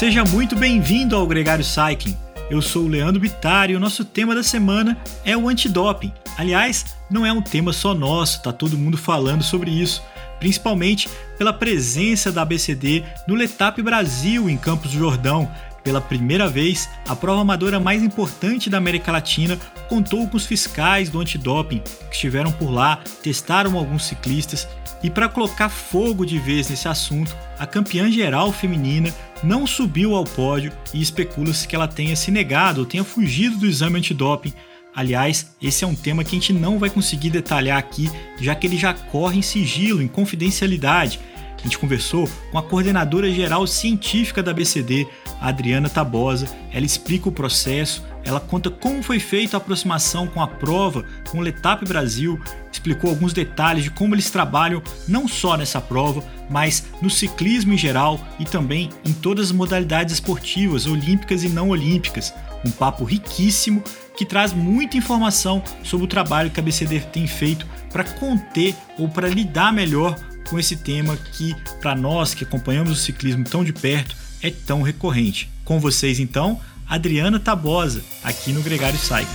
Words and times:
Seja 0.00 0.24
muito 0.24 0.56
bem-vindo 0.56 1.14
ao 1.14 1.26
Gregário 1.26 1.62
Cycling. 1.62 2.16
Eu 2.48 2.62
sou 2.62 2.84
o 2.84 2.88
Leandro 2.88 3.20
Bittar 3.20 3.70
e 3.70 3.76
o 3.76 3.78
nosso 3.78 4.02
tema 4.02 4.34
da 4.34 4.42
semana 4.42 4.96
é 5.26 5.36
o 5.36 5.46
antidoping. 5.46 6.10
Aliás, 6.38 6.96
não 7.10 7.26
é 7.26 7.30
um 7.30 7.42
tema 7.42 7.70
só 7.70 7.92
nosso, 7.92 8.42
tá 8.42 8.50
todo 8.50 8.78
mundo 8.78 8.96
falando 8.96 9.42
sobre 9.42 9.70
isso, 9.70 10.02
principalmente 10.38 11.06
pela 11.36 11.52
presença 11.52 12.32
da 12.32 12.40
ABCD 12.40 13.04
no 13.28 13.34
Letap 13.34 13.82
Brasil 13.82 14.48
em 14.48 14.56
Campos 14.56 14.92
do 14.92 14.98
Jordão. 14.98 15.50
Pela 15.84 16.00
primeira 16.00 16.48
vez, 16.48 16.88
a 17.06 17.14
prova 17.14 17.42
amadora 17.42 17.78
mais 17.78 18.02
importante 18.02 18.70
da 18.70 18.78
América 18.78 19.12
Latina 19.12 19.58
contou 19.86 20.26
com 20.26 20.36
os 20.38 20.46
fiscais 20.46 21.10
do 21.10 21.20
antidoping 21.20 21.80
que 22.08 22.14
estiveram 22.14 22.52
por 22.52 22.70
lá, 22.70 23.00
testaram 23.22 23.76
alguns 23.76 24.06
ciclistas 24.06 24.66
e 25.02 25.08
para 25.08 25.28
colocar 25.28 25.68
fogo 25.68 26.26
de 26.26 26.38
vez 26.38 26.68
nesse 26.68 26.86
assunto, 26.86 27.36
a 27.58 27.66
campeã 27.66 28.10
geral 28.10 28.52
feminina 28.52 29.14
não 29.42 29.66
subiu 29.66 30.14
ao 30.14 30.24
pódio 30.24 30.72
e 30.92 31.00
especula-se 31.00 31.66
que 31.66 31.74
ela 31.74 31.88
tenha 31.88 32.14
se 32.14 32.30
negado 32.30 32.80
ou 32.80 32.86
tenha 32.86 33.04
fugido 33.04 33.56
do 33.56 33.66
exame 33.66 33.98
antidoping. 33.98 34.52
Aliás, 34.94 35.54
esse 35.62 35.84
é 35.84 35.86
um 35.86 35.94
tema 35.94 36.24
que 36.24 36.30
a 36.30 36.38
gente 36.38 36.52
não 36.52 36.78
vai 36.78 36.90
conseguir 36.90 37.30
detalhar 37.30 37.78
aqui, 37.78 38.10
já 38.40 38.54
que 38.54 38.66
ele 38.66 38.76
já 38.76 38.92
corre 38.92 39.38
em 39.38 39.42
sigilo, 39.42 40.02
em 40.02 40.08
confidencialidade. 40.08 41.20
A 41.58 41.62
gente 41.62 41.78
conversou 41.78 42.28
com 42.50 42.58
a 42.58 42.62
coordenadora 42.62 43.30
geral 43.30 43.66
científica 43.66 44.42
da 44.42 44.52
BCD, 44.52 45.06
Adriana 45.40 45.88
Tabosa. 45.88 46.46
Ela 46.72 46.86
explica 46.86 47.28
o 47.28 47.32
processo, 47.32 48.04
ela 48.24 48.40
conta 48.40 48.70
como 48.70 49.02
foi 49.02 49.18
feita 49.18 49.56
a 49.56 49.58
aproximação 49.58 50.26
com 50.26 50.42
a 50.42 50.46
prova, 50.46 51.04
com 51.30 51.38
o 51.38 51.40
Letap 51.40 51.84
Brasil, 51.86 52.40
explicou 52.70 53.10
alguns 53.10 53.32
detalhes 53.32 53.84
de 53.84 53.90
como 53.90 54.14
eles 54.14 54.30
trabalham 54.30 54.82
não 55.08 55.26
só 55.26 55.56
nessa 55.56 55.80
prova, 55.80 56.22
mas 56.48 56.84
no 57.00 57.10
ciclismo 57.10 57.72
em 57.72 57.78
geral 57.78 58.20
e 58.38 58.44
também 58.44 58.90
em 59.04 59.12
todas 59.12 59.46
as 59.46 59.52
modalidades 59.52 60.14
esportivas, 60.14 60.86
olímpicas 60.86 61.42
e 61.42 61.48
não 61.48 61.70
olímpicas. 61.70 62.32
Um 62.64 62.70
papo 62.70 63.04
riquíssimo 63.04 63.82
que 64.16 64.26
traz 64.26 64.52
muita 64.52 64.96
informação 64.96 65.62
sobre 65.82 66.04
o 66.04 66.08
trabalho 66.08 66.50
que 66.50 66.60
a 66.60 66.62
BCD 66.62 67.00
tem 67.00 67.26
feito 67.26 67.66
para 67.90 68.04
conter 68.04 68.74
ou 68.98 69.08
para 69.08 69.28
lidar 69.28 69.72
melhor 69.72 70.14
com 70.48 70.58
esse 70.58 70.76
tema 70.76 71.16
que, 71.16 71.54
para 71.80 71.94
nós 71.94 72.34
que 72.34 72.44
acompanhamos 72.44 72.92
o 72.92 72.96
ciclismo 72.96 73.44
tão 73.44 73.64
de 73.64 73.72
perto, 73.72 74.16
é 74.42 74.50
tão 74.50 74.82
recorrente. 74.82 75.50
Com 75.64 75.78
vocês, 75.78 76.18
então, 76.18 76.60
Adriana 76.88 77.38
Tabosa, 77.38 78.02
aqui 78.24 78.52
no 78.52 78.62
Gregário 78.62 78.98
Cycling. 78.98 79.26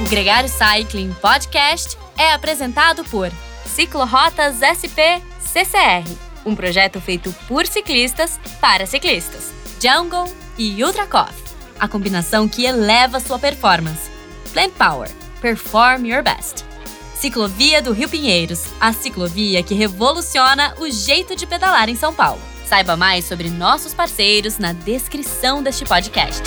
O 0.00 0.08
Gregário 0.08 0.48
Cycling 0.48 1.12
Podcast 1.20 1.96
é 2.16 2.32
apresentado 2.32 3.04
por 3.04 3.30
Ciclorotas 3.66 4.56
SP 4.60 5.22
CCR, 5.40 6.08
um 6.44 6.54
projeto 6.54 7.00
feito 7.00 7.34
por 7.48 7.66
ciclistas 7.66 8.38
para 8.60 8.86
ciclistas. 8.86 9.52
Jungle 9.80 10.32
e 10.58 10.82
Ultra 10.84 11.06
Coffee, 11.06 11.42
a 11.78 11.88
combinação 11.88 12.48
que 12.48 12.64
eleva 12.64 13.18
sua 13.18 13.38
performance. 13.38 14.10
Plant 14.52 14.72
Power, 14.72 15.08
perform 15.40 16.04
your 16.04 16.22
best. 16.22 16.64
Ciclovia 17.14 17.82
do 17.82 17.92
Rio 17.92 18.08
Pinheiros, 18.08 18.66
a 18.80 18.92
ciclovia 18.92 19.62
que 19.62 19.74
revoluciona 19.74 20.74
o 20.78 20.90
jeito 20.90 21.36
de 21.36 21.46
pedalar 21.46 21.88
em 21.88 21.96
São 21.96 22.14
Paulo. 22.14 22.40
Saiba 22.64 22.96
mais 22.96 23.24
sobre 23.24 23.50
nossos 23.50 23.92
parceiros 23.92 24.58
na 24.58 24.72
descrição 24.72 25.62
deste 25.62 25.84
podcast. 25.84 26.42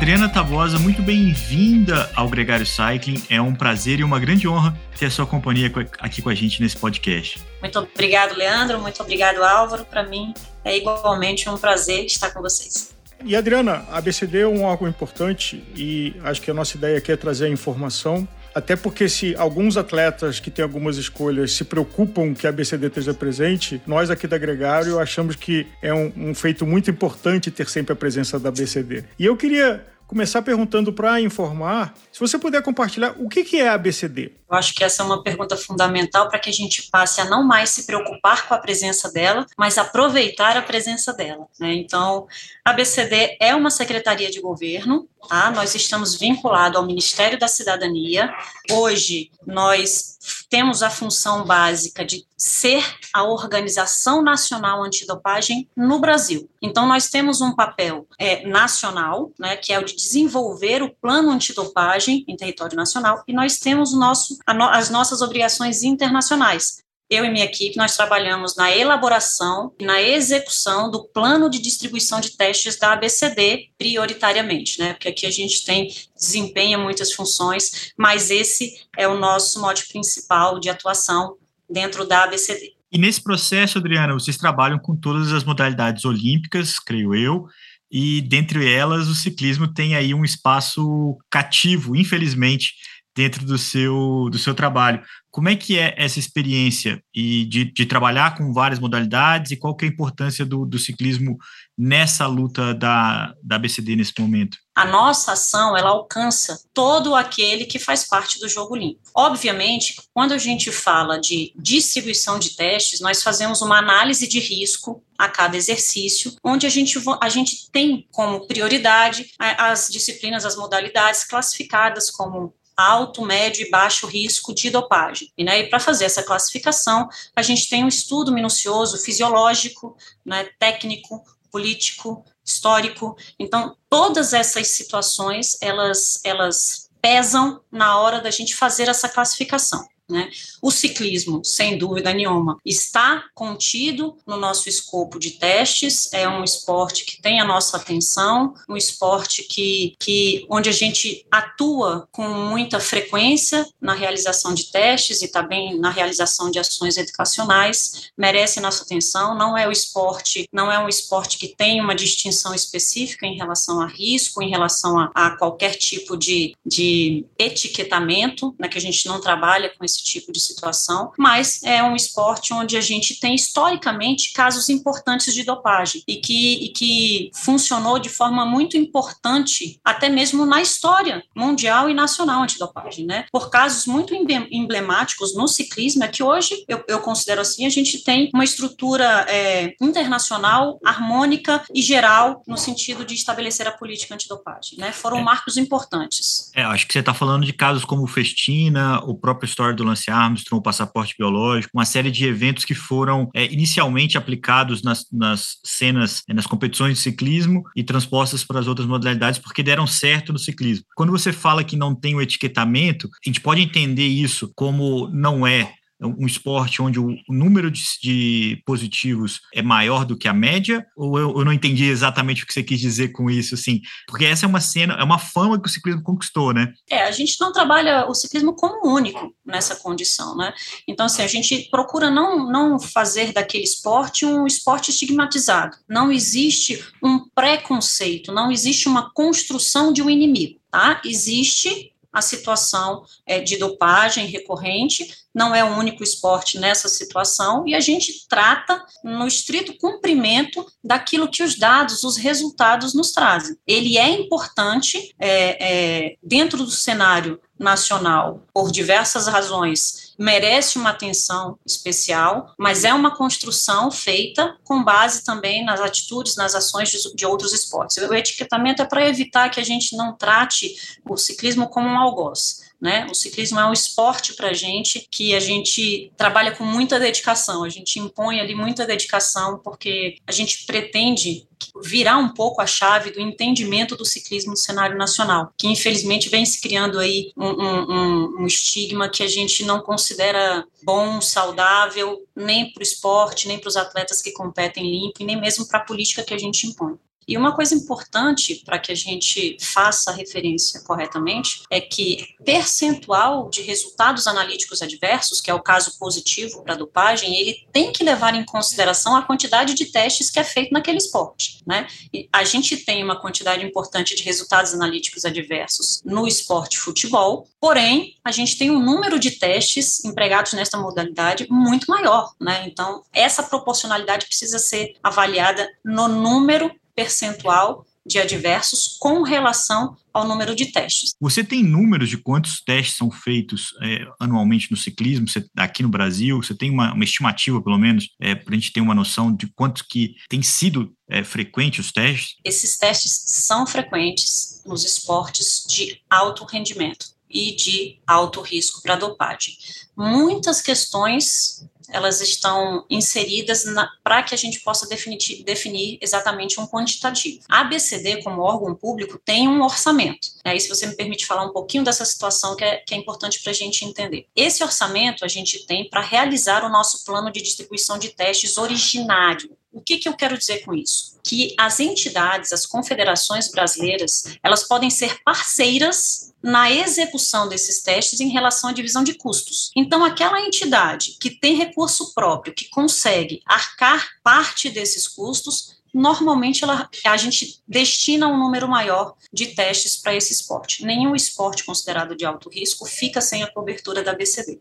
Adriana 0.00 0.30
Tabosa, 0.30 0.78
muito 0.78 1.02
bem-vinda 1.02 2.10
ao 2.16 2.26
Gregário 2.26 2.64
Cycling. 2.64 3.22
É 3.28 3.38
um 3.38 3.54
prazer 3.54 4.00
e 4.00 4.02
uma 4.02 4.18
grande 4.18 4.48
honra 4.48 4.74
ter 4.98 5.04
a 5.04 5.10
sua 5.10 5.26
companhia 5.26 5.70
aqui 5.98 6.22
com 6.22 6.30
a 6.30 6.34
gente 6.34 6.62
nesse 6.62 6.74
podcast. 6.74 7.38
Muito 7.60 7.78
obrigado, 7.78 8.34
Leandro. 8.34 8.80
Muito 8.80 9.02
obrigado, 9.02 9.44
Álvaro. 9.44 9.84
Para 9.84 10.02
mim 10.02 10.32
é 10.64 10.74
igualmente 10.74 11.50
um 11.50 11.58
prazer 11.58 12.06
estar 12.06 12.30
com 12.30 12.40
vocês. 12.40 12.94
E 13.22 13.36
Adriana, 13.36 13.84
a 13.90 13.98
ABCD 13.98 14.40
é 14.40 14.46
um 14.46 14.64
órgão 14.64 14.88
importante 14.88 15.62
e 15.76 16.16
acho 16.24 16.40
que 16.40 16.50
a 16.50 16.54
nossa 16.54 16.78
ideia 16.78 16.96
aqui 16.96 17.12
é 17.12 17.16
trazer 17.16 17.44
a 17.44 17.50
informação 17.50 18.26
até 18.60 18.76
porque 18.76 19.08
se 19.08 19.34
alguns 19.36 19.78
atletas 19.78 20.38
que 20.38 20.50
têm 20.50 20.62
algumas 20.62 20.98
escolhas 20.98 21.52
se 21.52 21.64
preocupam 21.64 22.34
que 22.34 22.46
a 22.46 22.52
BCD 22.52 22.88
esteja 22.88 23.14
presente, 23.14 23.80
nós 23.86 24.10
aqui 24.10 24.26
da 24.26 24.36
Gregário 24.36 24.98
achamos 24.98 25.34
que 25.34 25.66
é 25.80 25.94
um, 25.94 26.12
um 26.14 26.34
feito 26.34 26.66
muito 26.66 26.90
importante 26.90 27.50
ter 27.50 27.66
sempre 27.68 27.94
a 27.94 27.96
presença 27.96 28.38
da 28.38 28.50
BCD. 28.50 29.04
E 29.18 29.24
eu 29.24 29.34
queria 29.34 29.82
começar 30.10 30.42
perguntando 30.42 30.92
para 30.92 31.20
informar, 31.20 31.94
se 32.10 32.18
você 32.18 32.36
puder 32.36 32.60
compartilhar, 32.64 33.14
o 33.20 33.28
que, 33.28 33.44
que 33.44 33.60
é 33.60 33.68
a 33.68 33.74
ABCD? 33.74 34.32
Eu 34.50 34.56
acho 34.56 34.74
que 34.74 34.82
essa 34.82 35.04
é 35.04 35.06
uma 35.06 35.22
pergunta 35.22 35.56
fundamental 35.56 36.28
para 36.28 36.40
que 36.40 36.50
a 36.50 36.52
gente 36.52 36.90
passe 36.90 37.20
a 37.20 37.26
não 37.26 37.44
mais 37.44 37.70
se 37.70 37.86
preocupar 37.86 38.48
com 38.48 38.52
a 38.52 38.58
presença 38.58 39.12
dela, 39.12 39.46
mas 39.56 39.78
aproveitar 39.78 40.56
a 40.56 40.62
presença 40.62 41.12
dela. 41.12 41.46
Né? 41.60 41.74
Então, 41.74 42.26
a 42.64 42.70
ABCD 42.70 43.36
é 43.40 43.54
uma 43.54 43.70
secretaria 43.70 44.32
de 44.32 44.40
governo, 44.40 45.08
tá? 45.28 45.48
nós 45.52 45.76
estamos 45.76 46.16
vinculados 46.16 46.76
ao 46.76 46.84
Ministério 46.84 47.38
da 47.38 47.46
Cidadania. 47.46 48.34
Hoje, 48.72 49.30
nós 49.46 50.18
temos 50.48 50.82
a 50.82 50.90
função 50.90 51.44
básica 51.44 52.04
de 52.04 52.26
ser 52.36 52.84
a 53.12 53.22
organização 53.22 54.22
nacional 54.22 54.82
antidopagem 54.82 55.68
no 55.76 55.98
Brasil. 55.98 56.48
Então, 56.60 56.86
nós 56.86 57.08
temos 57.08 57.40
um 57.40 57.54
papel 57.54 58.06
é, 58.18 58.46
nacional, 58.46 59.30
né, 59.38 59.56
que 59.56 59.72
é 59.72 59.78
o 59.78 59.84
de 59.84 59.96
desenvolver 59.96 60.82
o 60.82 60.90
plano 60.90 61.30
antidopagem 61.30 62.24
em 62.28 62.36
território 62.36 62.76
nacional, 62.76 63.22
e 63.26 63.32
nós 63.32 63.58
temos 63.58 63.94
nosso, 63.94 64.38
no, 64.54 64.64
as 64.64 64.90
nossas 64.90 65.22
obrigações 65.22 65.82
internacionais, 65.82 66.82
eu 67.10 67.24
e 67.24 67.30
minha 67.30 67.44
equipe, 67.44 67.76
nós 67.76 67.96
trabalhamos 67.96 68.54
na 68.54 68.70
elaboração 68.70 69.74
e 69.80 69.84
na 69.84 70.00
execução 70.00 70.88
do 70.88 71.02
plano 71.08 71.50
de 71.50 71.58
distribuição 71.58 72.20
de 72.20 72.36
testes 72.36 72.78
da 72.78 72.92
ABCD, 72.92 73.70
prioritariamente, 73.76 74.78
né? 74.78 74.92
Porque 74.92 75.08
aqui 75.08 75.26
a 75.26 75.30
gente 75.30 75.64
tem, 75.64 75.92
desempenha 76.16 76.78
muitas 76.78 77.12
funções, 77.12 77.92
mas 77.98 78.30
esse 78.30 78.86
é 78.96 79.08
o 79.08 79.18
nosso 79.18 79.60
mote 79.60 79.88
principal 79.88 80.60
de 80.60 80.70
atuação 80.70 81.36
dentro 81.68 82.06
da 82.06 82.22
ABCD. 82.24 82.74
E 82.92 82.98
nesse 82.98 83.22
processo, 83.22 83.78
Adriana, 83.78 84.12
vocês 84.12 84.36
trabalham 84.36 84.78
com 84.78 84.94
todas 84.94 85.32
as 85.32 85.42
modalidades 85.42 86.04
olímpicas, 86.04 86.78
creio 86.78 87.14
eu, 87.14 87.46
e 87.90 88.20
dentre 88.20 88.72
elas 88.72 89.08
o 89.08 89.14
ciclismo 89.14 89.66
tem 89.66 89.96
aí 89.96 90.14
um 90.14 90.24
espaço 90.24 91.18
cativo, 91.28 91.96
infelizmente, 91.96 92.74
dentro 93.14 93.44
do 93.44 93.58
seu, 93.58 94.28
do 94.30 94.38
seu 94.38 94.54
trabalho. 94.54 95.02
Como 95.30 95.48
é 95.48 95.54
que 95.54 95.78
é 95.78 95.94
essa 95.96 96.18
experiência 96.18 97.02
e 97.14 97.44
de, 97.44 97.64
de 97.72 97.86
trabalhar 97.86 98.36
com 98.36 98.52
várias 98.52 98.80
modalidades 98.80 99.52
e 99.52 99.56
qual 99.56 99.76
que 99.76 99.84
é 99.84 99.88
a 99.88 99.92
importância 99.92 100.44
do, 100.44 100.66
do 100.66 100.78
ciclismo 100.78 101.38
nessa 101.78 102.26
luta 102.26 102.74
da, 102.74 103.32
da 103.42 103.56
ABCD 103.56 103.94
nesse 103.94 104.12
momento? 104.18 104.58
A 104.74 104.84
nossa 104.84 105.32
ação, 105.32 105.76
ela 105.76 105.90
alcança 105.90 106.60
todo 106.74 107.14
aquele 107.14 107.64
que 107.64 107.78
faz 107.78 108.08
parte 108.08 108.40
do 108.40 108.48
jogo 108.48 108.74
limpo. 108.74 109.00
Obviamente, 109.14 109.94
quando 110.12 110.32
a 110.32 110.38
gente 110.38 110.72
fala 110.72 111.20
de 111.20 111.52
distribuição 111.56 112.38
de 112.38 112.56
testes, 112.56 113.00
nós 113.00 113.22
fazemos 113.22 113.62
uma 113.62 113.78
análise 113.78 114.26
de 114.26 114.40
risco 114.40 115.04
a 115.18 115.28
cada 115.28 115.56
exercício, 115.56 116.34
onde 116.42 116.66
a 116.66 116.70
gente, 116.70 116.98
a 117.20 117.28
gente 117.28 117.70
tem 117.70 118.08
como 118.10 118.46
prioridade 118.46 119.26
as 119.38 119.88
disciplinas, 119.90 120.46
as 120.46 120.56
modalidades 120.56 121.24
classificadas 121.24 122.10
como 122.10 122.54
alto, 122.80 123.22
médio 123.22 123.66
e 123.66 123.70
baixo 123.70 124.06
risco 124.06 124.54
de 124.54 124.70
dopagem. 124.70 125.32
E, 125.36 125.44
né, 125.44 125.60
e 125.60 125.68
para 125.68 125.78
fazer 125.78 126.04
essa 126.04 126.22
classificação, 126.22 127.08
a 127.34 127.42
gente 127.42 127.68
tem 127.68 127.84
um 127.84 127.88
estudo 127.88 128.32
minucioso 128.32 128.98
fisiológico, 128.98 129.96
né, 130.24 130.48
técnico, 130.58 131.22
político, 131.50 132.24
histórico. 132.44 133.16
Então, 133.38 133.76
todas 133.88 134.32
essas 134.32 134.68
situações, 134.68 135.58
elas, 135.60 136.20
elas 136.24 136.88
pesam 137.00 137.60
na 137.70 137.98
hora 137.98 138.20
da 138.20 138.30
gente 138.30 138.54
fazer 138.54 138.88
essa 138.88 139.08
classificação. 139.08 139.86
Né? 140.10 140.28
O 140.60 140.70
ciclismo, 140.70 141.42
sem 141.44 141.78
dúvida 141.78 142.12
nenhuma, 142.12 142.58
está 142.64 143.24
contido 143.34 144.16
no 144.26 144.36
nosso 144.36 144.68
escopo 144.68 145.18
de 145.18 145.32
testes, 145.32 146.12
é 146.12 146.28
um 146.28 146.42
esporte 146.42 147.04
que 147.04 147.22
tem 147.22 147.40
a 147.40 147.44
nossa 147.44 147.76
atenção, 147.76 148.54
um 148.68 148.76
esporte 148.76 149.44
que, 149.44 149.94
que 149.98 150.44
onde 150.50 150.68
a 150.68 150.72
gente 150.72 151.24
atua 151.30 152.08
com 152.10 152.28
muita 152.28 152.80
frequência 152.80 153.66
na 153.80 153.94
realização 153.94 154.52
de 154.52 154.70
testes 154.70 155.22
e 155.22 155.28
também 155.28 155.78
na 155.78 155.90
realização 155.90 156.50
de 156.50 156.58
ações 156.58 156.96
educacionais, 156.96 158.10
merece 158.16 158.60
nossa 158.60 158.82
atenção, 158.82 159.36
não 159.36 159.56
é 159.56 159.68
o 159.68 159.72
esporte, 159.72 160.48
não 160.52 160.70
é 160.70 160.78
um 160.78 160.88
esporte 160.88 161.38
que 161.38 161.48
tem 161.48 161.80
uma 161.80 161.94
distinção 161.94 162.54
específica 162.54 163.26
em 163.26 163.36
relação 163.36 163.80
a 163.80 163.86
risco, 163.86 164.42
em 164.42 164.50
relação 164.50 164.98
a, 164.98 165.10
a 165.14 165.36
qualquer 165.36 165.74
tipo 165.74 166.16
de, 166.16 166.56
de 166.66 167.24
etiquetamento, 167.38 168.54
né, 168.58 168.68
que 168.68 168.78
a 168.78 168.80
gente 168.80 169.06
não 169.06 169.20
trabalha 169.20 169.70
com 169.76 169.84
esse 169.84 169.99
esse 170.00 170.04
tipo 170.04 170.32
de 170.32 170.40
situação, 170.40 171.12
mas 171.18 171.62
é 171.62 171.82
um 171.82 171.94
esporte 171.94 172.52
onde 172.52 172.76
a 172.76 172.80
gente 172.80 173.20
tem 173.20 173.34
historicamente 173.34 174.32
casos 174.32 174.68
importantes 174.68 175.34
de 175.34 175.44
dopagem 175.44 176.02
e 176.08 176.16
que, 176.16 176.64
e 176.64 176.68
que 176.70 177.30
funcionou 177.34 177.98
de 177.98 178.08
forma 178.08 178.44
muito 178.44 178.76
importante, 178.76 179.78
até 179.84 180.08
mesmo 180.08 180.46
na 180.46 180.60
história 180.60 181.22
mundial 181.36 181.88
e 181.88 181.94
nacional 181.94 182.42
antidopagem, 182.42 183.06
né? 183.06 183.26
Por 183.30 183.50
casos 183.50 183.86
muito 183.86 184.14
emblemáticos 184.14 185.36
no 185.36 185.46
ciclismo, 185.46 186.04
é 186.04 186.08
que 186.08 186.22
hoje, 186.22 186.64
eu, 186.66 186.82
eu 186.88 187.00
considero 187.00 187.40
assim, 187.40 187.66
a 187.66 187.70
gente 187.70 188.02
tem 188.02 188.30
uma 188.34 188.44
estrutura 188.44 189.26
é, 189.28 189.74
internacional, 189.80 190.78
harmônica 190.84 191.62
e 191.74 191.82
geral 191.82 192.42
no 192.46 192.56
sentido 192.56 193.04
de 193.04 193.14
estabelecer 193.14 193.66
a 193.66 193.72
política 193.72 194.14
antidopagem, 194.14 194.78
né? 194.78 194.92
Foram 194.92 195.18
é. 195.18 195.22
marcos 195.22 195.56
importantes. 195.56 196.50
É, 196.54 196.62
acho 196.62 196.86
que 196.86 196.92
você 196.92 197.00
está 197.00 197.12
falando 197.12 197.44
de 197.44 197.52
casos 197.52 197.84
como 197.84 198.04
o 198.04 198.06
Festina, 198.06 199.00
o 199.04 199.14
próprio 199.14 199.46
história 199.46 199.74
do 199.74 199.84
Lance 199.90 200.10
Armstrong, 200.10 200.60
o 200.60 200.62
passaporte 200.62 201.14
biológico, 201.18 201.76
uma 201.76 201.84
série 201.84 202.10
de 202.10 202.26
eventos 202.26 202.64
que 202.64 202.74
foram 202.74 203.28
é, 203.34 203.44
inicialmente 203.52 204.16
aplicados 204.16 204.82
nas, 204.82 205.06
nas 205.12 205.58
cenas, 205.64 206.22
é, 206.28 206.34
nas 206.34 206.46
competições 206.46 206.94
de 206.94 207.00
ciclismo 207.00 207.62
e 207.76 207.82
transpostas 207.82 208.44
para 208.44 208.60
as 208.60 208.66
outras 208.66 208.86
modalidades 208.86 209.38
porque 209.38 209.62
deram 209.62 209.86
certo 209.86 210.32
no 210.32 210.38
ciclismo. 210.38 210.84
Quando 210.94 211.12
você 211.12 211.32
fala 211.32 211.64
que 211.64 211.76
não 211.76 211.94
tem 211.94 212.14
o 212.14 212.22
etiquetamento, 212.22 213.08
a 213.08 213.28
gente 213.28 213.40
pode 213.40 213.60
entender 213.60 214.06
isso 214.06 214.50
como 214.54 215.08
não 215.08 215.46
é 215.46 215.74
um 216.02 216.26
esporte 216.26 216.80
onde 216.80 216.98
o 216.98 217.16
número 217.28 217.70
de, 217.70 217.82
de, 218.02 218.62
positivos 218.64 219.40
é 219.54 219.62
maior 219.62 220.04
do 220.04 220.16
que 220.16 220.28
a 220.28 220.32
média? 220.32 220.86
Ou 220.96 221.18
eu, 221.18 221.38
eu, 221.38 221.44
não 221.44 221.52
entendi 221.52 221.84
exatamente 221.84 222.42
o 222.42 222.46
que 222.46 222.52
você 222.52 222.62
quis 222.62 222.80
dizer 222.80 223.08
com 223.12 223.30
isso, 223.30 223.54
assim? 223.54 223.80
Porque 224.06 224.24
essa 224.24 224.46
é 224.46 224.48
uma 224.48 224.60
cena, 224.60 224.94
é 224.94 225.04
uma 225.04 225.18
fama 225.18 225.60
que 225.60 225.68
o 225.68 225.70
ciclismo 225.70 226.02
conquistou, 226.02 226.52
né? 226.52 226.72
É, 226.88 227.04
a 227.04 227.10
gente 227.10 227.36
não 227.40 227.52
trabalha 227.52 228.06
o 228.06 228.14
ciclismo 228.14 228.54
como 228.54 228.88
único 228.92 229.34
nessa 229.44 229.76
condição, 229.76 230.36
né? 230.36 230.52
Então, 230.88 231.06
assim, 231.06 231.22
a 231.22 231.26
gente 231.26 231.68
procura 231.70 232.10
não, 232.10 232.50
não 232.50 232.78
fazer 232.78 233.32
daquele 233.32 233.64
esporte 233.64 234.24
um 234.24 234.46
esporte 234.46 234.90
estigmatizado. 234.90 235.76
Não 235.88 236.10
existe 236.10 236.84
um 237.02 237.28
preconceito, 237.34 238.32
não 238.32 238.50
existe 238.50 238.88
uma 238.88 239.10
construção 239.12 239.92
de 239.92 240.02
um 240.02 240.10
inimigo, 240.10 240.58
tá? 240.70 241.00
Existe 241.04 241.89
a 242.12 242.20
situação 242.20 243.04
é, 243.26 243.40
de 243.40 243.56
dopagem 243.56 244.26
recorrente, 244.26 245.14
não 245.34 245.54
é 245.54 245.62
o 245.62 245.76
único 245.76 246.02
esporte 246.02 246.58
nessa 246.58 246.88
situação, 246.88 247.66
e 247.66 247.74
a 247.74 247.80
gente 247.80 248.26
trata 248.28 248.84
no 249.04 249.26
estrito 249.26 249.76
cumprimento 249.78 250.66
daquilo 250.82 251.30
que 251.30 251.42
os 251.42 251.56
dados, 251.56 252.02
os 252.02 252.16
resultados 252.16 252.94
nos 252.94 253.12
trazem. 253.12 253.56
Ele 253.66 253.96
é 253.96 254.08
importante 254.08 255.14
é, 255.18 256.08
é, 256.08 256.16
dentro 256.22 256.64
do 256.64 256.70
cenário 256.70 257.40
nacional, 257.58 258.42
por 258.52 258.72
diversas 258.72 259.26
razões, 259.26 260.09
merece 260.20 260.78
uma 260.78 260.90
atenção 260.90 261.58
especial, 261.64 262.52
mas 262.58 262.84
é 262.84 262.92
uma 262.92 263.16
construção 263.16 263.90
feita 263.90 264.54
com 264.64 264.84
base 264.84 265.24
também 265.24 265.64
nas 265.64 265.80
atitudes, 265.80 266.36
nas 266.36 266.54
ações 266.54 266.90
de, 266.90 266.98
de 267.14 267.24
outros 267.24 267.54
esportes. 267.54 267.96
O 267.96 268.12
etiquetamento 268.12 268.82
é 268.82 268.84
para 268.84 269.08
evitar 269.08 269.48
que 269.48 269.58
a 269.58 269.64
gente 269.64 269.96
não 269.96 270.14
trate 270.14 271.00
o 271.08 271.16
ciclismo 271.16 271.70
como 271.70 271.88
um 271.88 271.98
algoz. 271.98 272.69
Né? 272.80 273.06
O 273.10 273.14
ciclismo 273.14 273.60
é 273.60 273.66
um 273.66 273.74
esporte 273.74 274.32
para 274.32 274.54
gente 274.54 275.06
que 275.10 275.34
a 275.34 275.40
gente 275.40 276.10
trabalha 276.16 276.52
com 276.52 276.64
muita 276.64 276.98
dedicação, 276.98 277.62
a 277.62 277.68
gente 277.68 277.98
impõe 277.98 278.40
ali 278.40 278.54
muita 278.54 278.86
dedicação 278.86 279.58
porque 279.62 280.16
a 280.26 280.32
gente 280.32 280.64
pretende 280.64 281.46
virar 281.82 282.16
um 282.16 282.30
pouco 282.30 282.62
a 282.62 282.66
chave 282.66 283.10
do 283.10 283.20
entendimento 283.20 283.94
do 283.94 284.04
ciclismo 284.04 284.52
no 284.52 284.56
cenário 284.56 284.96
nacional, 284.96 285.52
que 285.58 285.68
infelizmente 285.68 286.30
vem 286.30 286.46
se 286.46 286.58
criando 286.58 286.98
aí 286.98 287.32
um, 287.36 287.48
um, 287.48 288.40
um 288.40 288.46
estigma 288.46 289.10
que 289.10 289.22
a 289.22 289.28
gente 289.28 289.62
não 289.64 289.80
considera 289.80 290.64
bom, 290.82 291.20
saudável, 291.20 292.26
nem 292.34 292.72
para 292.72 292.80
o 292.80 292.82
esporte, 292.82 293.46
nem 293.46 293.58
para 293.58 293.68
os 293.68 293.76
atletas 293.76 294.22
que 294.22 294.32
competem 294.32 294.90
limpo, 294.90 295.20
e 295.20 295.24
nem 295.24 295.38
mesmo 295.38 295.66
para 295.68 295.80
a 295.80 295.84
política 295.84 296.22
que 296.22 296.32
a 296.32 296.38
gente 296.38 296.66
impõe. 296.66 296.98
E 297.26 297.36
uma 297.36 297.54
coisa 297.54 297.74
importante 297.74 298.62
para 298.64 298.78
que 298.78 298.90
a 298.90 298.94
gente 298.94 299.56
faça 299.60 300.10
a 300.10 300.14
referência 300.14 300.80
corretamente 300.80 301.62
é 301.70 301.80
que 301.80 302.34
percentual 302.44 303.48
de 303.48 303.62
resultados 303.62 304.26
analíticos 304.26 304.82
adversos, 304.82 305.40
que 305.40 305.50
é 305.50 305.54
o 305.54 305.62
caso 305.62 305.98
positivo 305.98 306.62
para 306.62 306.74
a 306.74 306.76
dopagem, 306.76 307.36
ele 307.36 307.66
tem 307.72 307.92
que 307.92 308.02
levar 308.02 308.34
em 308.34 308.44
consideração 308.44 309.14
a 309.14 309.22
quantidade 309.22 309.74
de 309.74 309.86
testes 309.86 310.30
que 310.30 310.40
é 310.40 310.44
feito 310.44 310.72
naquele 310.72 310.98
esporte. 310.98 311.60
Né? 311.66 311.86
E 312.12 312.28
a 312.32 312.42
gente 312.44 312.76
tem 312.78 313.04
uma 313.04 313.20
quantidade 313.20 313.64
importante 313.64 314.16
de 314.16 314.22
resultados 314.22 314.74
analíticos 314.74 315.24
adversos 315.24 316.00
no 316.04 316.26
esporte 316.26 316.78
futebol, 316.78 317.46
porém, 317.60 318.16
a 318.24 318.32
gente 318.32 318.56
tem 318.56 318.70
um 318.70 318.80
número 318.80 319.18
de 319.18 319.32
testes 319.32 320.04
empregados 320.04 320.52
nesta 320.52 320.78
modalidade 320.78 321.46
muito 321.50 321.90
maior. 321.90 322.32
Né? 322.40 322.64
Então, 322.66 323.02
essa 323.12 323.42
proporcionalidade 323.42 324.26
precisa 324.26 324.58
ser 324.58 324.96
avaliada 325.02 325.68
no 325.84 326.08
número 326.08 326.74
percentual 327.00 327.86
de 328.04 328.18
adversos 328.18 328.96
com 328.98 329.22
relação 329.22 329.96
ao 330.12 330.26
número 330.26 330.54
de 330.54 330.66
testes. 330.66 331.12
Você 331.20 331.42
tem 331.42 331.62
números 331.62 332.08
de 332.08 332.18
quantos 332.18 332.60
testes 332.60 332.96
são 332.96 333.10
feitos 333.10 333.74
é, 333.82 334.06
anualmente 334.18 334.70
no 334.70 334.76
ciclismo, 334.76 335.28
você, 335.28 335.46
aqui 335.56 335.82
no 335.82 335.88
Brasil? 335.88 336.42
Você 336.42 336.54
tem 336.54 336.70
uma, 336.70 336.92
uma 336.92 337.04
estimativa, 337.04 337.62
pelo 337.62 337.78
menos, 337.78 338.08
é, 338.20 338.34
para 338.34 338.54
a 338.54 338.58
gente 338.58 338.72
ter 338.72 338.80
uma 338.80 338.94
noção 338.94 339.34
de 339.34 339.46
quanto 339.54 339.86
que 339.88 340.16
tem 340.28 340.42
sido 340.42 340.92
é, 341.08 341.22
frequente 341.22 341.80
os 341.80 341.92
testes? 341.92 342.36
Esses 342.44 342.76
testes 342.76 343.24
são 343.26 343.66
frequentes 343.66 344.62
nos 344.66 344.84
esportes 344.84 345.64
de 345.68 346.00
alto 346.08 346.44
rendimento 346.44 347.06
e 347.30 347.54
de 347.54 347.98
alto 348.06 348.40
risco 348.40 348.82
para 348.82 348.96
dopagem. 348.96 349.56
Muitas 349.96 350.60
questões 350.60 351.64
elas 351.92 352.20
estão 352.20 352.84
inseridas 352.88 353.64
para 354.02 354.22
que 354.22 354.34
a 354.34 354.38
gente 354.38 354.60
possa 354.60 354.88
definir, 354.88 355.98
exatamente 356.00 356.60
um 356.60 356.66
quantitativo. 356.66 357.40
A 357.48 357.60
ABCD, 357.60 358.22
como 358.22 358.42
órgão 358.42 358.74
público, 358.74 359.20
tem 359.24 359.48
um 359.48 359.62
orçamento. 359.62 360.28
Aí, 360.44 360.60
se 360.60 360.68
você 360.68 360.86
me 360.86 360.96
permite 360.96 361.26
falar 361.26 361.44
um 361.44 361.52
pouquinho 361.52 361.84
dessa 361.84 362.04
situação 362.04 362.56
que 362.56 362.64
é, 362.64 362.76
que 362.78 362.94
é 362.94 362.96
importante 362.96 363.42
para 363.42 363.50
a 363.50 363.54
gente 363.54 363.84
entender. 363.84 364.26
Esse 364.34 364.62
orçamento 364.62 365.24
a 365.24 365.28
gente 365.28 365.66
tem 365.66 365.88
para 365.88 366.00
realizar 366.00 366.64
o 366.64 366.68
nosso 366.68 367.04
plano 367.04 367.30
de 367.30 367.42
distribuição 367.42 367.98
de 367.98 368.10
testes 368.10 368.56
originário. 368.56 369.56
O 369.72 369.80
que, 369.80 369.98
que 369.98 370.08
eu 370.08 370.14
quero 370.14 370.36
dizer 370.36 370.64
com 370.64 370.74
isso? 370.74 371.18
Que 371.22 371.54
as 371.58 371.78
entidades, 371.78 372.52
as 372.52 372.66
confederações 372.66 373.50
brasileiras, 373.50 374.24
elas 374.42 374.64
podem 374.64 374.90
ser 374.90 375.22
parceiras 375.22 376.32
na 376.42 376.70
execução 376.70 377.48
desses 377.48 377.82
testes 377.82 378.20
em 378.20 378.28
relação 378.28 378.70
à 378.70 378.72
divisão 378.72 379.04
de 379.04 379.14
custos. 379.14 379.70
Então, 379.76 380.04
aquela 380.04 380.40
entidade 380.40 381.16
que 381.20 381.30
tem 381.30 381.54
recurso 381.54 382.12
próprio, 382.14 382.54
que 382.54 382.68
consegue 382.70 383.42
arcar 383.46 384.08
parte 384.22 384.70
desses 384.70 385.06
custos, 385.06 385.76
normalmente 385.92 386.64
ela, 386.64 386.88
a 387.04 387.16
gente 387.16 387.60
destina 387.66 388.26
um 388.26 388.38
número 388.38 388.68
maior 388.68 389.14
de 389.32 389.48
testes 389.48 389.96
para 389.96 390.14
esse 390.14 390.32
esporte. 390.32 390.84
Nenhum 390.84 391.14
esporte 391.14 391.64
considerado 391.64 392.16
de 392.16 392.24
alto 392.24 392.48
risco 392.48 392.86
fica 392.86 393.20
sem 393.20 393.42
a 393.42 393.52
cobertura 393.52 394.02
da 394.02 394.14
BCD. 394.14 394.60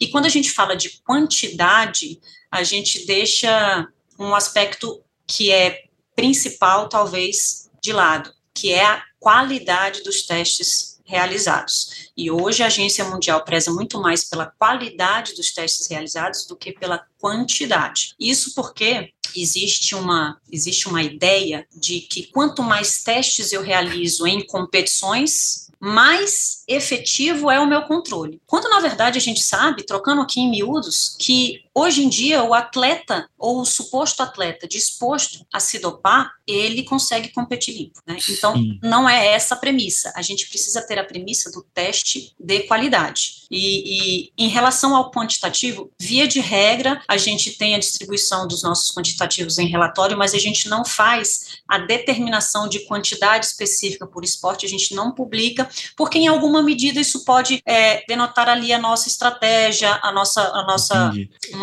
E 0.00 0.08
quando 0.08 0.26
a 0.26 0.30
gente 0.30 0.50
fala 0.50 0.76
de 0.76 1.00
quantidade, 1.02 2.20
a 2.50 2.62
gente 2.62 3.04
deixa 3.06 3.86
um 4.18 4.34
aspecto 4.34 5.02
que 5.26 5.50
é 5.52 5.84
principal, 6.16 6.88
talvez, 6.88 7.70
de 7.82 7.92
lado, 7.92 8.32
que 8.52 8.72
é 8.72 8.84
a 8.84 9.02
qualidade 9.20 10.02
dos 10.02 10.22
testes 10.22 10.98
realizados. 11.04 12.10
E 12.16 12.30
hoje 12.30 12.62
a 12.62 12.66
Agência 12.66 13.04
Mundial 13.04 13.42
preza 13.42 13.72
muito 13.72 14.00
mais 14.00 14.24
pela 14.24 14.46
qualidade 14.46 15.34
dos 15.34 15.52
testes 15.52 15.88
realizados 15.88 16.46
do 16.46 16.56
que 16.56 16.72
pela 16.72 17.02
quantidade. 17.18 18.14
Isso 18.20 18.54
porque 18.54 19.12
existe 19.34 19.94
uma, 19.94 20.38
existe 20.50 20.88
uma 20.88 21.02
ideia 21.02 21.66
de 21.74 22.00
que 22.00 22.24
quanto 22.24 22.62
mais 22.62 23.02
testes 23.02 23.52
eu 23.52 23.62
realizo 23.62 24.26
em 24.26 24.46
competições, 24.46 25.68
mais 25.80 26.64
efetivo 26.66 27.50
é 27.50 27.60
o 27.60 27.66
meu 27.66 27.82
controle. 27.82 28.40
Quando 28.46 28.68
na 28.68 28.80
verdade 28.80 29.16
a 29.16 29.20
gente 29.20 29.42
sabe, 29.42 29.84
trocando 29.84 30.20
aqui 30.20 30.40
em 30.40 30.50
miúdos, 30.50 31.16
que 31.18 31.64
hoje 31.78 32.04
em 32.04 32.08
dia 32.08 32.42
o 32.42 32.54
atleta 32.54 33.28
ou 33.38 33.60
o 33.60 33.64
suposto 33.64 34.22
atleta 34.22 34.66
disposto 34.66 35.46
a 35.52 35.60
se 35.60 35.78
dopar, 35.78 36.32
ele 36.46 36.82
consegue 36.82 37.28
competir 37.28 37.76
limpo. 37.76 38.00
Né? 38.06 38.16
Então 38.28 38.54
não 38.82 39.08
é 39.08 39.28
essa 39.28 39.54
a 39.54 39.58
premissa. 39.58 40.12
A 40.16 40.22
gente 40.22 40.48
precisa 40.48 40.80
ter 40.86 40.98
a 40.98 41.04
premissa 41.04 41.50
do 41.50 41.62
teste 41.74 42.34
de 42.38 42.60
qualidade. 42.60 43.46
E, 43.50 44.28
e 44.28 44.32
em 44.36 44.48
relação 44.48 44.94
ao 44.94 45.10
quantitativo, 45.10 45.90
via 45.98 46.28
de 46.28 46.40
regra, 46.40 47.02
a 47.08 47.16
gente 47.16 47.56
tem 47.56 47.74
a 47.74 47.78
distribuição 47.78 48.46
dos 48.46 48.62
nossos 48.62 48.94
quantitativos 48.94 49.58
em 49.58 49.66
relatório, 49.66 50.18
mas 50.18 50.34
a 50.34 50.38
gente 50.38 50.68
não 50.68 50.84
faz 50.84 51.58
a 51.66 51.78
determinação 51.78 52.68
de 52.68 52.80
quantidade 52.80 53.46
específica 53.46 54.06
por 54.06 54.24
esporte, 54.24 54.66
a 54.66 54.68
gente 54.68 54.94
não 54.94 55.12
publica 55.12 55.68
porque 55.96 56.18
em 56.18 56.28
alguma 56.28 56.62
medida 56.62 57.00
isso 57.00 57.24
pode 57.24 57.62
é, 57.64 58.04
denotar 58.06 58.48
ali 58.48 58.72
a 58.72 58.78
nossa 58.78 59.08
estratégia, 59.08 59.98
a 60.02 60.12
nossa, 60.12 60.42
a 60.42 60.62
nossa, 60.64 61.12